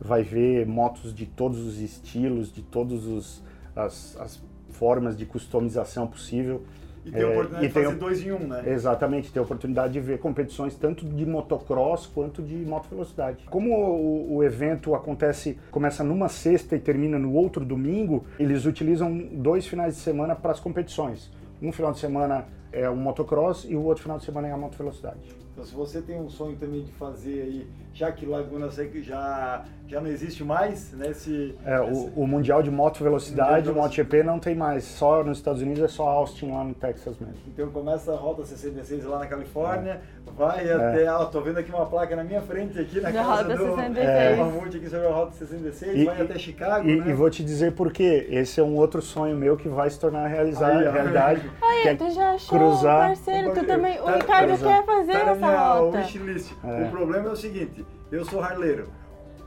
vai 0.00 0.22
ver 0.22 0.66
motos 0.66 1.14
de 1.14 1.26
todos 1.26 1.58
os 1.58 1.78
estilos, 1.80 2.52
de 2.52 2.62
todas 2.62 3.42
as, 3.76 4.16
as 4.20 4.42
formas 4.70 5.16
de 5.16 5.26
customização 5.26 6.06
possível. 6.06 6.62
E 7.04 7.10
tem 7.10 7.22
a 7.22 7.28
oportunidade 7.28 7.64
é, 7.64 7.68
de 7.68 7.74
fazer 7.74 7.94
dois 7.96 8.22
em 8.22 8.32
um, 8.32 8.38
né? 8.40 8.62
Exatamente, 8.66 9.32
tem 9.32 9.40
a 9.40 9.42
oportunidade 9.42 9.94
de 9.94 10.00
ver 10.00 10.18
competições 10.18 10.76
tanto 10.76 11.06
de 11.06 11.24
motocross 11.24 12.06
quanto 12.06 12.42
de 12.42 12.56
moto 12.56 12.88
velocidade. 12.90 13.44
Como 13.48 13.74
o, 13.74 14.36
o, 14.36 14.44
evento 14.44 14.94
acontece, 14.94 15.58
começa 15.70 16.04
numa 16.04 16.28
sexta 16.28 16.76
e 16.76 16.78
termina 16.78 17.18
no 17.18 17.32
outro 17.32 17.64
domingo, 17.64 18.24
eles 18.38 18.66
utilizam 18.66 19.16
dois 19.32 19.66
finais 19.66 19.96
de 19.96 20.00
semana 20.02 20.36
para 20.36 20.52
as 20.52 20.60
competições. 20.60 21.30
Um 21.62 21.72
final 21.72 21.92
de 21.92 21.98
semana 21.98 22.46
é 22.72 22.88
o 22.88 22.96
motocross 22.96 23.64
e 23.68 23.76
o 23.76 23.82
outro 23.82 24.02
final 24.02 24.18
de 24.18 24.24
semana 24.24 24.48
é 24.48 24.52
a 24.52 24.56
moto 24.56 24.78
velocidade. 24.78 25.39
Então, 25.52 25.64
se 25.64 25.74
você 25.74 26.00
tem 26.00 26.20
um 26.20 26.30
sonho 26.30 26.56
também 26.56 26.84
de 26.84 26.92
fazer 26.92 27.42
aí, 27.42 27.66
já 27.92 28.12
que 28.12 28.24
Laguna 28.24 28.70
Seca 28.70 29.00
já, 29.02 29.64
já 29.86 30.00
não 30.00 30.08
existe 30.08 30.44
mais, 30.44 30.92
né? 30.92 31.12
Se, 31.12 31.54
é, 31.66 31.80
o, 31.80 32.12
o, 32.16 32.26
Mundial 32.26 32.62
de 32.62 32.70
Moto 32.70 33.02
Velocidade, 33.02 33.68
o 33.68 33.74
MotoGP 33.74 34.22
não 34.22 34.38
tem 34.38 34.54
mais. 34.54 34.84
Só 34.84 35.24
nos 35.24 35.38
Estados 35.38 35.60
Unidos 35.60 35.82
é 35.82 35.88
só 35.88 36.08
Austin 36.08 36.52
lá 36.52 36.62
no 36.62 36.72
Texas 36.72 37.18
mesmo. 37.18 37.34
Então 37.48 37.68
começa 37.70 38.12
a 38.12 38.16
Rota 38.16 38.44
66 38.44 39.04
lá 39.04 39.18
na 39.18 39.26
Califórnia, 39.26 40.00
é. 40.26 40.30
vai 40.36 40.68
é. 40.68 40.72
até. 40.72 41.12
Ó, 41.12 41.24
tô 41.26 41.40
vendo 41.40 41.58
aqui 41.58 41.70
uma 41.70 41.86
placa 41.86 42.14
na 42.14 42.22
minha 42.22 42.40
frente, 42.40 42.78
aqui 42.78 43.00
na 43.00 43.10
da 43.10 43.12
casa 43.12 43.42
Rota 43.42 43.56
do 43.56 43.74
66. 43.74 44.08
É. 44.08 44.36
Mamute 44.36 44.76
aqui 44.76 44.88
sobre 44.88 45.06
a 45.06 45.10
Rota 45.10 45.32
66, 45.32 45.96
e, 45.96 46.04
vai 46.04 46.22
até 46.22 46.38
Chicago. 46.38 46.88
E, 46.88 47.00
né? 47.00 47.10
e 47.10 47.12
vou 47.12 47.28
te 47.28 47.44
dizer 47.44 47.72
por 47.72 47.92
quê. 47.92 48.28
Esse 48.30 48.60
é 48.60 48.62
um 48.62 48.76
outro 48.76 49.02
sonho 49.02 49.36
meu 49.36 49.56
que 49.56 49.68
vai 49.68 49.90
se 49.90 49.98
tornar 49.98 50.28
realizar, 50.28 50.76
Aí, 50.76 50.88
realidade. 50.88 51.50
Olha, 51.60 51.90
é 51.90 51.94
tu 51.96 52.08
já 52.10 52.34
achou 52.34 52.58
cruzar, 52.58 53.08
parceiro, 53.08 53.52
tu 53.52 53.66
também. 53.66 54.00
O 54.00 54.04
tá, 54.04 54.16
Ricardo 54.16 54.58
tá, 54.58 54.66
quer 54.66 54.86
fazer 54.86 55.12
tá 55.12 55.34
essa 55.46 55.74
rota. 55.74 55.98
Wishlist. 55.98 56.52
É. 56.64 56.82
O 56.84 56.90
problema 56.90 57.28
é 57.28 57.32
o 57.32 57.36
seguinte: 57.36 57.84
eu 58.10 58.24
sou 58.24 58.40
harleiro, 58.40 58.88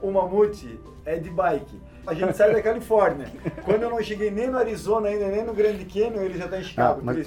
o 0.02 0.12
Mamute 0.12 0.80
é 1.06 1.18
de 1.18 1.30
bike. 1.30 1.80
A 2.06 2.14
gente 2.14 2.36
sai 2.36 2.54
da 2.54 2.62
Califórnia. 2.64 3.28
Quando 3.64 3.84
eu 3.84 3.90
não 3.90 4.02
cheguei 4.02 4.30
nem 4.30 4.48
no 4.48 4.58
Arizona 4.58 5.08
ainda, 5.08 5.28
nem 5.28 5.44
no 5.44 5.54
Grande 5.54 5.86
Canyon, 5.86 6.22
ele 6.22 6.38
já 6.38 6.46
está 6.46 6.60
em 6.60 6.64
Chicago. 6.64 7.00
Ah, 7.00 7.04
mas, 7.04 7.26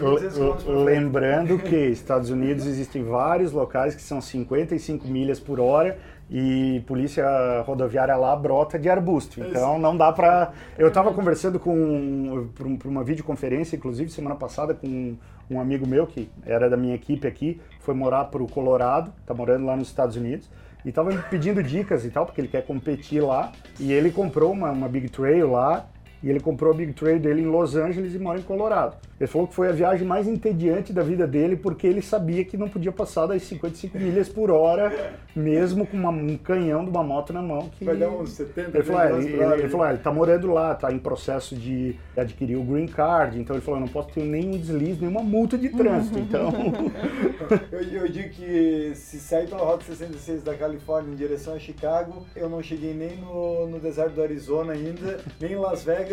lembrando 0.66 1.58
que 1.64 1.76
Estados 1.76 2.30
Unidos 2.30 2.66
existem 2.66 3.02
vários 3.02 3.52
locais 3.52 3.94
que 3.94 4.02
são 4.02 4.20
55 4.20 5.06
milhas 5.08 5.40
por 5.40 5.58
hora 5.58 5.98
e 6.30 6.82
polícia 6.86 7.24
rodoviária 7.62 8.16
lá 8.16 8.34
brota 8.34 8.78
de 8.78 8.90
arbusto. 8.90 9.40
Então 9.40 9.78
não 9.78 9.96
dá 9.96 10.12
para. 10.12 10.52
Eu 10.76 10.88
estava 10.88 11.12
conversando 11.14 11.58
com 11.58 12.48
para 12.54 12.88
uma 12.88 13.04
videoconferência, 13.04 13.76
inclusive 13.76 14.10
semana 14.10 14.34
passada, 14.34 14.74
com 14.74 15.16
um 15.50 15.60
amigo 15.60 15.86
meu 15.86 16.06
que 16.06 16.28
era 16.44 16.68
da 16.68 16.76
minha 16.76 16.94
equipe 16.94 17.26
aqui, 17.26 17.60
foi 17.80 17.94
morar 17.94 18.26
para 18.26 18.42
o 18.42 18.48
Colorado, 18.48 19.12
está 19.20 19.32
morando 19.32 19.66
lá 19.66 19.76
nos 19.76 19.88
Estados 19.88 20.16
Unidos 20.16 20.48
e 20.84 20.90
estava 20.90 21.10
me 21.10 21.22
pedindo 21.22 21.62
dicas 21.62 22.04
e 22.04 22.10
tal 22.10 22.26
porque 22.26 22.40
ele 22.40 22.48
quer 22.48 22.64
competir 22.64 23.20
lá 23.20 23.52
e 23.78 23.92
ele 23.92 24.10
comprou 24.10 24.52
uma, 24.52 24.70
uma 24.70 24.88
Big 24.88 25.08
Trail 25.08 25.50
lá 25.50 25.86
e 26.22 26.30
ele 26.30 26.40
comprou 26.40 26.72
a 26.72 26.74
Big 26.74 26.92
Trail 26.92 27.18
dele 27.18 27.42
em 27.42 27.46
Los 27.46 27.76
Angeles 27.76 28.14
e 28.14 28.18
mora 28.18 28.38
em 28.38 28.42
Colorado. 28.42 28.96
Ele 29.18 29.26
falou 29.26 29.46
que 29.46 29.54
foi 29.54 29.68
a 29.68 29.72
viagem 29.72 30.06
mais 30.06 30.28
entediante 30.28 30.92
da 30.92 31.02
vida 31.02 31.26
dele 31.26 31.56
porque 31.56 31.86
ele 31.86 32.02
sabia 32.02 32.44
que 32.44 32.56
não 32.56 32.68
podia 32.68 32.92
passar 32.92 33.26
das 33.26 33.42
55 33.42 33.98
milhas 33.98 34.28
por 34.28 34.50
hora, 34.50 35.14
mesmo 35.34 35.86
com 35.86 35.96
uma, 35.96 36.10
um 36.10 36.36
canhão 36.36 36.84
de 36.84 36.90
uma 36.90 37.02
moto 37.02 37.32
na 37.32 37.40
mão. 37.40 37.70
Que... 37.70 37.84
Vai 37.84 37.96
dar 37.96 38.10
uns 38.10 38.30
70 38.30 38.76
Ele 38.76 38.84
falou, 38.84 39.00
é, 39.00 39.12
ele, 39.12 39.32
ele, 39.32 39.54
ele, 39.54 39.68
falou, 39.68 39.86
é, 39.86 39.90
ele 39.90 39.98
tá 39.98 40.12
morando 40.12 40.52
lá, 40.52 40.74
tá 40.74 40.92
em 40.92 40.98
processo 40.98 41.56
de 41.56 41.96
adquirir 42.16 42.56
o 42.56 42.62
green 42.62 42.86
card, 42.86 43.38
então 43.40 43.56
ele 43.56 43.64
falou, 43.64 43.80
não 43.80 43.88
posso 43.88 44.08
ter 44.10 44.22
nenhum 44.22 44.58
deslize, 44.58 45.00
nenhuma 45.00 45.22
multa 45.22 45.56
de 45.56 45.70
trânsito, 45.70 46.18
então... 46.18 46.52
eu, 47.72 47.80
eu 47.80 48.08
digo 48.08 48.28
que 48.30 48.92
se 48.94 49.18
sair 49.18 49.48
pela 49.48 49.62
Rota 49.62 49.84
66 49.84 50.42
da 50.42 50.54
Califórnia 50.54 51.12
em 51.12 51.16
direção 51.16 51.54
a 51.54 51.58
Chicago, 51.58 52.26
eu 52.34 52.50
não 52.50 52.62
cheguei 52.62 52.92
nem 52.92 53.16
no, 53.16 53.66
no 53.66 53.80
deserto 53.80 54.14
do 54.14 54.22
Arizona 54.22 54.74
ainda, 54.74 55.20
nem 55.40 55.52
em 55.52 55.56
Las 55.56 55.84
Vegas, 55.84 56.05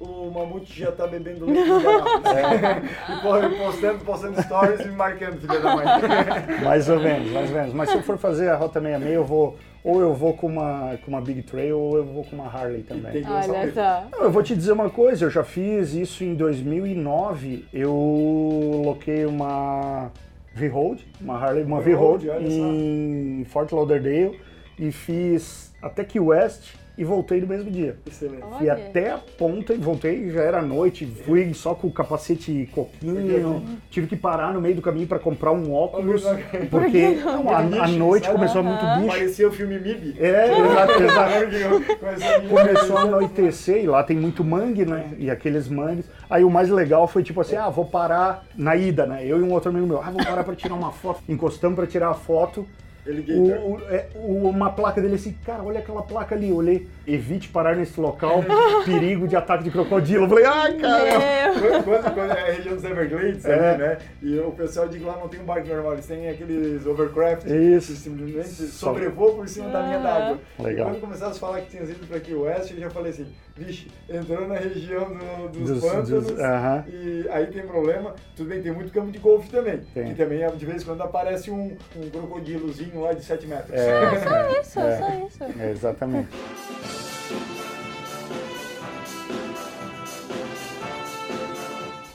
o 0.00 0.30
Mamute 0.30 0.78
já 0.78 0.92
tá 0.92 1.06
bebendo 1.06 1.44
leite 1.46 1.68
é. 1.68 3.12
E 3.12 3.20
porra, 3.20 3.50
postando, 3.50 4.04
postando 4.04 4.42
stories 4.42 4.80
e 4.80 4.88
me 4.88 4.94
marcando, 4.94 5.40
filha 5.40 5.60
da 5.60 5.74
mãe. 5.74 5.86
mais 6.64 6.88
ou 6.88 7.00
menos, 7.00 7.32
mais 7.32 7.50
ou 7.50 7.56
menos. 7.56 7.74
Mas 7.74 7.90
se 7.90 7.96
eu 7.96 8.02
for 8.02 8.16
fazer 8.16 8.48
a 8.48 8.56
Rota 8.56 8.80
66, 8.80 9.14
eu 9.14 9.24
vou 9.24 9.56
ou 9.82 10.00
eu 10.00 10.14
vou 10.14 10.34
com 10.34 10.48
uma, 10.48 10.98
com 11.04 11.10
uma 11.10 11.20
Big 11.20 11.42
Trail 11.42 11.78
ou 11.78 11.96
eu 11.96 12.04
vou 12.04 12.24
com 12.24 12.36
uma 12.36 12.46
Harley 12.46 12.82
também. 12.82 13.24
Olha 13.26 13.72
só. 13.72 14.04
Eu 14.20 14.30
vou 14.30 14.42
te 14.42 14.54
dizer 14.54 14.72
uma 14.72 14.90
coisa, 14.90 15.24
eu 15.24 15.30
já 15.30 15.44
fiz 15.44 15.94
isso 15.94 16.22
em 16.24 16.34
2009. 16.34 17.64
Eu 17.72 18.82
loquei 18.84 19.24
uma 19.24 20.10
V-Road, 20.54 21.06
uma 21.20 21.38
Harley, 21.38 21.64
uma 21.64 21.80
V-Road 21.80 22.28
em 22.40 23.44
Fort 23.48 23.72
Lauderdale 23.72 24.38
e 24.78 24.92
fiz 24.92 25.72
até 25.82 26.04
Key 26.04 26.20
West 26.20 26.74
e 26.98 27.04
voltei 27.04 27.40
no 27.40 27.46
mesmo 27.46 27.70
dia. 27.70 27.96
Excelente. 28.04 28.42
Fui 28.58 28.68
até 28.68 29.12
a 29.12 29.18
ponta 29.18 29.72
e 29.72 29.78
voltei, 29.78 30.28
já 30.30 30.42
era 30.42 30.60
noite, 30.60 31.06
fui 31.06 31.54
só 31.54 31.72
com 31.72 31.86
o 31.86 31.92
capacete 31.92 32.68
coquinho, 32.74 33.62
tive 33.88 34.08
que 34.08 34.16
parar 34.16 34.52
no 34.52 34.60
meio 34.60 34.74
do 34.74 34.82
caminho 34.82 35.06
para 35.06 35.20
comprar 35.20 35.52
um 35.52 35.72
óculos, 35.72 36.24
porque 36.68 37.18
a, 37.48 37.84
a, 37.84 37.88
noite 37.88 38.28
começou 38.28 38.64
muito 38.64 38.84
bicho. 39.00 39.16
Parecia 39.16 39.48
o 39.48 39.52
filme 39.52 39.78
MIB. 39.78 40.16
É, 40.18 40.50
exato, 40.58 41.02
exato. 41.04 42.48
começou 42.48 42.98
a 42.98 43.02
anoitecer 43.02 43.84
e 43.84 43.86
lá 43.86 44.02
tem 44.02 44.16
muito 44.16 44.42
mangue, 44.42 44.84
né? 44.84 45.12
E 45.18 45.30
aqueles 45.30 45.68
mangues. 45.68 46.10
Aí 46.28 46.42
o 46.42 46.50
mais 46.50 46.68
legal 46.68 47.06
foi 47.06 47.22
tipo 47.22 47.40
assim, 47.40 47.54
ah, 47.54 47.70
vou 47.70 47.84
parar 47.84 48.44
na 48.56 48.74
ida, 48.74 49.06
né? 49.06 49.24
Eu 49.24 49.38
e 49.38 49.42
um 49.42 49.52
outro 49.52 49.70
amigo 49.70 49.86
meu, 49.86 50.02
ah, 50.02 50.10
vou 50.10 50.24
parar 50.24 50.42
para 50.42 50.56
tirar 50.56 50.74
uma 50.74 50.90
foto. 50.90 51.22
Encostamos 51.28 51.76
para 51.76 51.86
tirar 51.86 52.10
a 52.10 52.14
foto. 52.14 52.66
O, 53.08 53.74
o, 53.74 53.80
é, 53.88 54.08
o, 54.14 54.48
uma 54.48 54.70
placa 54.70 55.00
dele 55.00 55.14
assim, 55.14 55.32
cara, 55.44 55.62
olha 55.62 55.80
aquela 55.80 56.02
placa 56.02 56.34
ali. 56.34 56.50
Eu 56.50 56.56
olhei, 56.56 56.86
evite 57.06 57.48
parar 57.48 57.74
nesse 57.74 57.98
local, 57.98 58.44
perigo 58.84 59.26
de 59.26 59.36
ataque 59.36 59.64
de 59.64 59.70
crocodilo. 59.70 60.24
Eu 60.24 60.28
falei, 60.28 60.44
ai, 60.44 60.74
cara. 60.74 61.08
Quando, 61.84 62.14
quando 62.14 62.30
é 62.32 62.40
a 62.40 62.52
região 62.52 62.74
dos 62.74 62.84
Everglades, 62.84 63.44
é. 63.44 63.70
ali, 63.70 63.82
né? 63.82 63.98
E 64.22 64.38
o 64.38 64.50
pessoal 64.52 64.88
de 64.88 64.98
lá 64.98 65.16
não 65.16 65.28
tem 65.28 65.40
um 65.40 65.44
barco 65.44 65.66
normal, 65.68 65.94
eles 65.94 66.06
têm 66.06 66.28
aqueles 66.28 66.84
overcraft 66.86 67.46
Isso. 67.46 67.92
que 67.92 67.98
simplesmente 67.98 68.48
sobrevoam 68.48 69.36
por 69.36 69.48
cima 69.48 69.70
da 69.70 69.82
linha 69.82 69.98
d'água. 69.98 70.38
Legal. 70.58 70.88
E 70.88 70.90
quando 70.90 71.00
começaram 71.00 71.32
a 71.32 71.34
falar 71.34 71.60
que 71.62 71.70
tinha 71.70 71.82
ido 71.82 72.06
para 72.06 72.16
aqui 72.18 72.34
o 72.34 72.42
oeste, 72.42 72.74
eu 72.74 72.80
já 72.80 72.90
falei 72.90 73.10
assim, 73.10 73.26
vixe, 73.56 73.88
entrou 74.08 74.46
na 74.46 74.56
região 74.56 75.08
do, 75.08 75.48
dos, 75.48 75.70
dos 75.70 75.80
pântanos 75.80 76.08
dos, 76.08 76.30
uh 76.30 76.36
-huh. 76.36 76.84
e 76.88 77.28
aí 77.30 77.46
tem 77.46 77.66
problema. 77.66 78.14
Tudo 78.36 78.48
bem, 78.48 78.62
tem 78.62 78.72
muito 78.72 78.92
campo 78.92 79.10
de 79.10 79.18
golfe 79.18 79.48
também. 79.48 79.80
Tem. 79.94 80.10
E 80.10 80.14
também, 80.14 80.38
de 80.56 80.66
vez 80.66 80.82
em 80.82 80.84
quando, 80.84 81.02
aparece 81.02 81.50
um, 81.50 81.76
um 81.96 82.10
crocodilozinho 82.10 82.97
lá 83.02 83.12
de 83.12 83.24
7 83.24 83.46
metros. 83.46 83.72
É, 83.72 84.20
só 84.20 84.60
isso, 84.60 84.80
é, 84.80 84.98
só 84.98 85.26
isso. 85.26 85.60
É, 85.60 85.70
exatamente. 85.70 86.28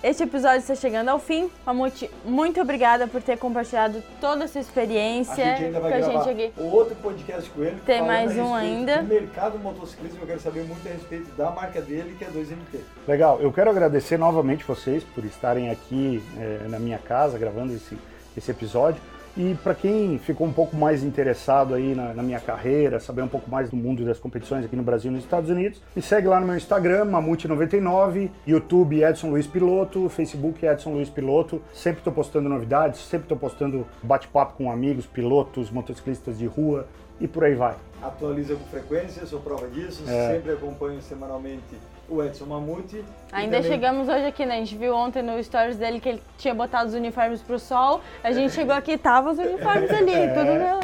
Este 0.03 0.23
episódio 0.23 0.57
está 0.57 0.75
chegando 0.75 1.07
ao 1.07 1.17
fim. 1.17 1.49
Mamute, 1.65 2.11
muito 2.25 2.59
obrigada 2.59 3.07
por 3.07 3.21
ter 3.21 3.37
compartilhado 3.37 4.03
toda 4.19 4.43
a 4.43 4.47
sua 4.49 4.59
experiência 4.59 5.33
a 5.33 5.55
gente 5.55 5.63
ainda 5.63 5.79
vai 5.79 5.91
com 5.91 5.97
a 5.97 5.99
gravar 6.01 6.23
gente 6.25 6.43
aqui. 6.43 6.61
Outro 6.61 6.95
podcast 6.97 7.49
com 7.49 7.63
ele. 7.63 7.79
Tem 7.85 8.01
mais 8.01 8.35
um 8.37 8.53
ainda. 8.53 8.97
Do 8.97 9.07
mercado 9.07 9.57
motociclismo, 9.57 10.19
eu 10.21 10.27
quero 10.27 10.41
saber 10.41 10.65
muito 10.65 10.85
a 10.85 10.91
respeito 10.91 11.33
da 11.37 11.49
marca 11.51 11.79
dele, 11.81 12.17
que 12.19 12.25
é 12.25 12.27
2MT. 12.27 12.81
Legal, 13.07 13.39
eu 13.39 13.49
quero 13.53 13.69
agradecer 13.69 14.17
novamente 14.17 14.65
vocês 14.65 15.05
por 15.05 15.23
estarem 15.23 15.71
aqui 15.71 16.21
é, 16.37 16.67
na 16.67 16.79
minha 16.79 16.99
casa 16.99 17.37
gravando 17.37 17.71
esse, 17.71 17.97
esse 18.35 18.51
episódio. 18.51 19.01
E 19.35 19.55
para 19.63 19.73
quem 19.73 20.19
ficou 20.19 20.45
um 20.45 20.53
pouco 20.53 20.75
mais 20.75 21.03
interessado 21.03 21.73
aí 21.73 21.95
na, 21.95 22.13
na, 22.13 22.21
minha 22.21 22.39
carreira, 22.39 22.99
saber 22.99 23.23
um 23.23 23.27
pouco 23.27 23.49
mais 23.49 23.67
do 23.67 23.75
mundo 23.75 24.05
das 24.05 24.19
competições 24.19 24.63
aqui 24.63 24.75
no 24.75 24.83
Brasil 24.83 25.09
e 25.09 25.13
nos 25.15 25.23
Estados 25.23 25.49
Unidos, 25.49 25.81
me 25.95 26.03
segue 26.03 26.27
lá 26.27 26.39
no 26.39 26.45
meu 26.45 26.55
Instagram, 26.55 27.05
Mamute99, 27.05 28.29
YouTube 28.45 29.03
Edson 29.03 29.31
Luiz 29.31 29.47
Piloto, 29.47 30.07
Facebook 30.07 30.63
Edson 30.63 30.91
Luiz 30.93 31.09
Piloto. 31.09 31.61
Sempre 31.73 32.01
estou 32.01 32.13
postando 32.13 32.47
novidades, 32.47 32.99
sempre 32.99 33.25
estou 33.25 33.37
postando 33.37 33.87
bate-papo 34.03 34.53
com 34.55 34.71
amigos, 34.71 35.07
pilotos, 35.07 35.71
motociclistas 35.71 36.37
de 36.37 36.45
rua 36.45 36.85
e 37.19 37.27
por 37.27 37.43
aí 37.43 37.55
vai. 37.55 37.75
Atualiza 38.03 38.55
com 38.55 38.65
frequência, 38.65 39.25
sou 39.25 39.39
prova 39.39 39.67
disso, 39.67 40.03
é. 40.07 40.35
sempre 40.35 40.51
acompanho 40.51 41.01
semanalmente 41.01 41.63
o 42.09 42.23
Edson 42.23 42.45
Mamute. 42.45 43.03
Ainda 43.31 43.57
também... 43.57 43.71
chegamos 43.71 44.07
hoje 44.07 44.25
aqui, 44.25 44.45
né? 44.45 44.55
A 44.55 44.59
gente 44.59 44.75
viu 44.75 44.95
ontem 44.95 45.21
no 45.21 45.41
stories 45.43 45.77
dele 45.77 45.99
que 45.99 46.09
ele 46.09 46.23
tinha 46.37 46.53
botado 46.53 46.89
os 46.89 46.93
uniformes 46.93 47.41
pro 47.41 47.57
sol. 47.57 48.01
A 48.23 48.31
gente 48.31 48.53
chegou 48.53 48.73
aqui 48.73 48.97
tava 48.97 49.31
os 49.31 49.37
uniformes 49.37 49.89
ali, 49.91 50.13
é. 50.13 50.33
tudo 50.33 50.45
meu. 50.45 50.79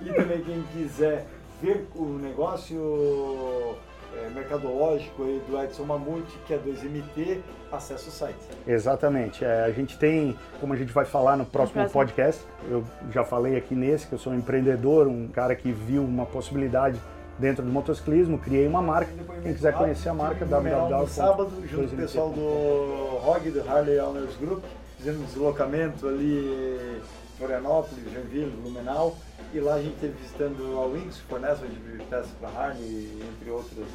E 0.00 0.12
também 0.14 0.42
quem 0.42 0.62
quiser 0.72 1.26
ver 1.60 1.86
o 1.94 2.04
negócio 2.18 3.76
é, 4.14 4.28
mercadológico 4.30 5.22
aí 5.22 5.42
do 5.48 5.62
Edson 5.62 5.84
Mamute, 5.84 6.36
que 6.46 6.54
é 6.54 6.58
2MT, 6.58 7.38
acessa 7.70 8.08
o 8.08 8.12
site. 8.12 8.38
Exatamente. 8.66 9.44
É, 9.44 9.64
a 9.64 9.70
gente 9.70 9.96
tem, 9.98 10.36
como 10.60 10.72
a 10.72 10.76
gente 10.76 10.92
vai 10.92 11.04
falar 11.04 11.36
no 11.36 11.46
próximo 11.46 11.88
podcast, 11.88 12.42
eu 12.68 12.84
já 13.10 13.24
falei 13.24 13.56
aqui 13.56 13.74
nesse, 13.74 14.06
que 14.06 14.12
eu 14.12 14.18
sou 14.18 14.32
um 14.32 14.36
empreendedor, 14.36 15.06
um 15.06 15.28
cara 15.28 15.54
que 15.54 15.72
viu 15.72 16.04
uma 16.04 16.26
possibilidade 16.26 16.98
dentro 17.42 17.64
do 17.64 17.70
motociclismo, 17.70 18.38
criei 18.38 18.68
uma 18.68 18.80
marca. 18.80 19.12
Quem 19.42 19.52
quiser 19.52 19.74
conhecer 19.74 20.08
a 20.08 20.14
marca, 20.14 20.46
www. 20.46 21.06
sábado, 21.08 21.50
junto 21.68 21.88
com 21.88 21.94
o 21.94 21.98
pessoal 21.98 22.30
do 22.30 23.18
ROG, 23.18 23.50
do 23.50 23.68
Harley 23.68 23.98
Owners 23.98 24.36
Group, 24.36 24.62
fizendo 24.96 25.20
um 25.20 25.24
deslocamento 25.24 26.08
ali 26.08 26.38
em 26.38 27.00
Florianópolis, 27.36 28.04
Joinville, 28.12 28.56
Blumenau. 28.62 29.16
E 29.52 29.60
lá 29.60 29.74
a 29.74 29.82
gente 29.82 29.94
esteve 29.94 30.14
visitando 30.14 30.78
a 30.78 30.86
Wings, 30.86 31.16
que 31.16 31.26
fornece 31.26 31.66
de 31.66 32.04
peças 32.04 32.30
para 32.40 32.48
Harley, 32.48 33.22
entre 33.34 33.50
outros 33.50 33.86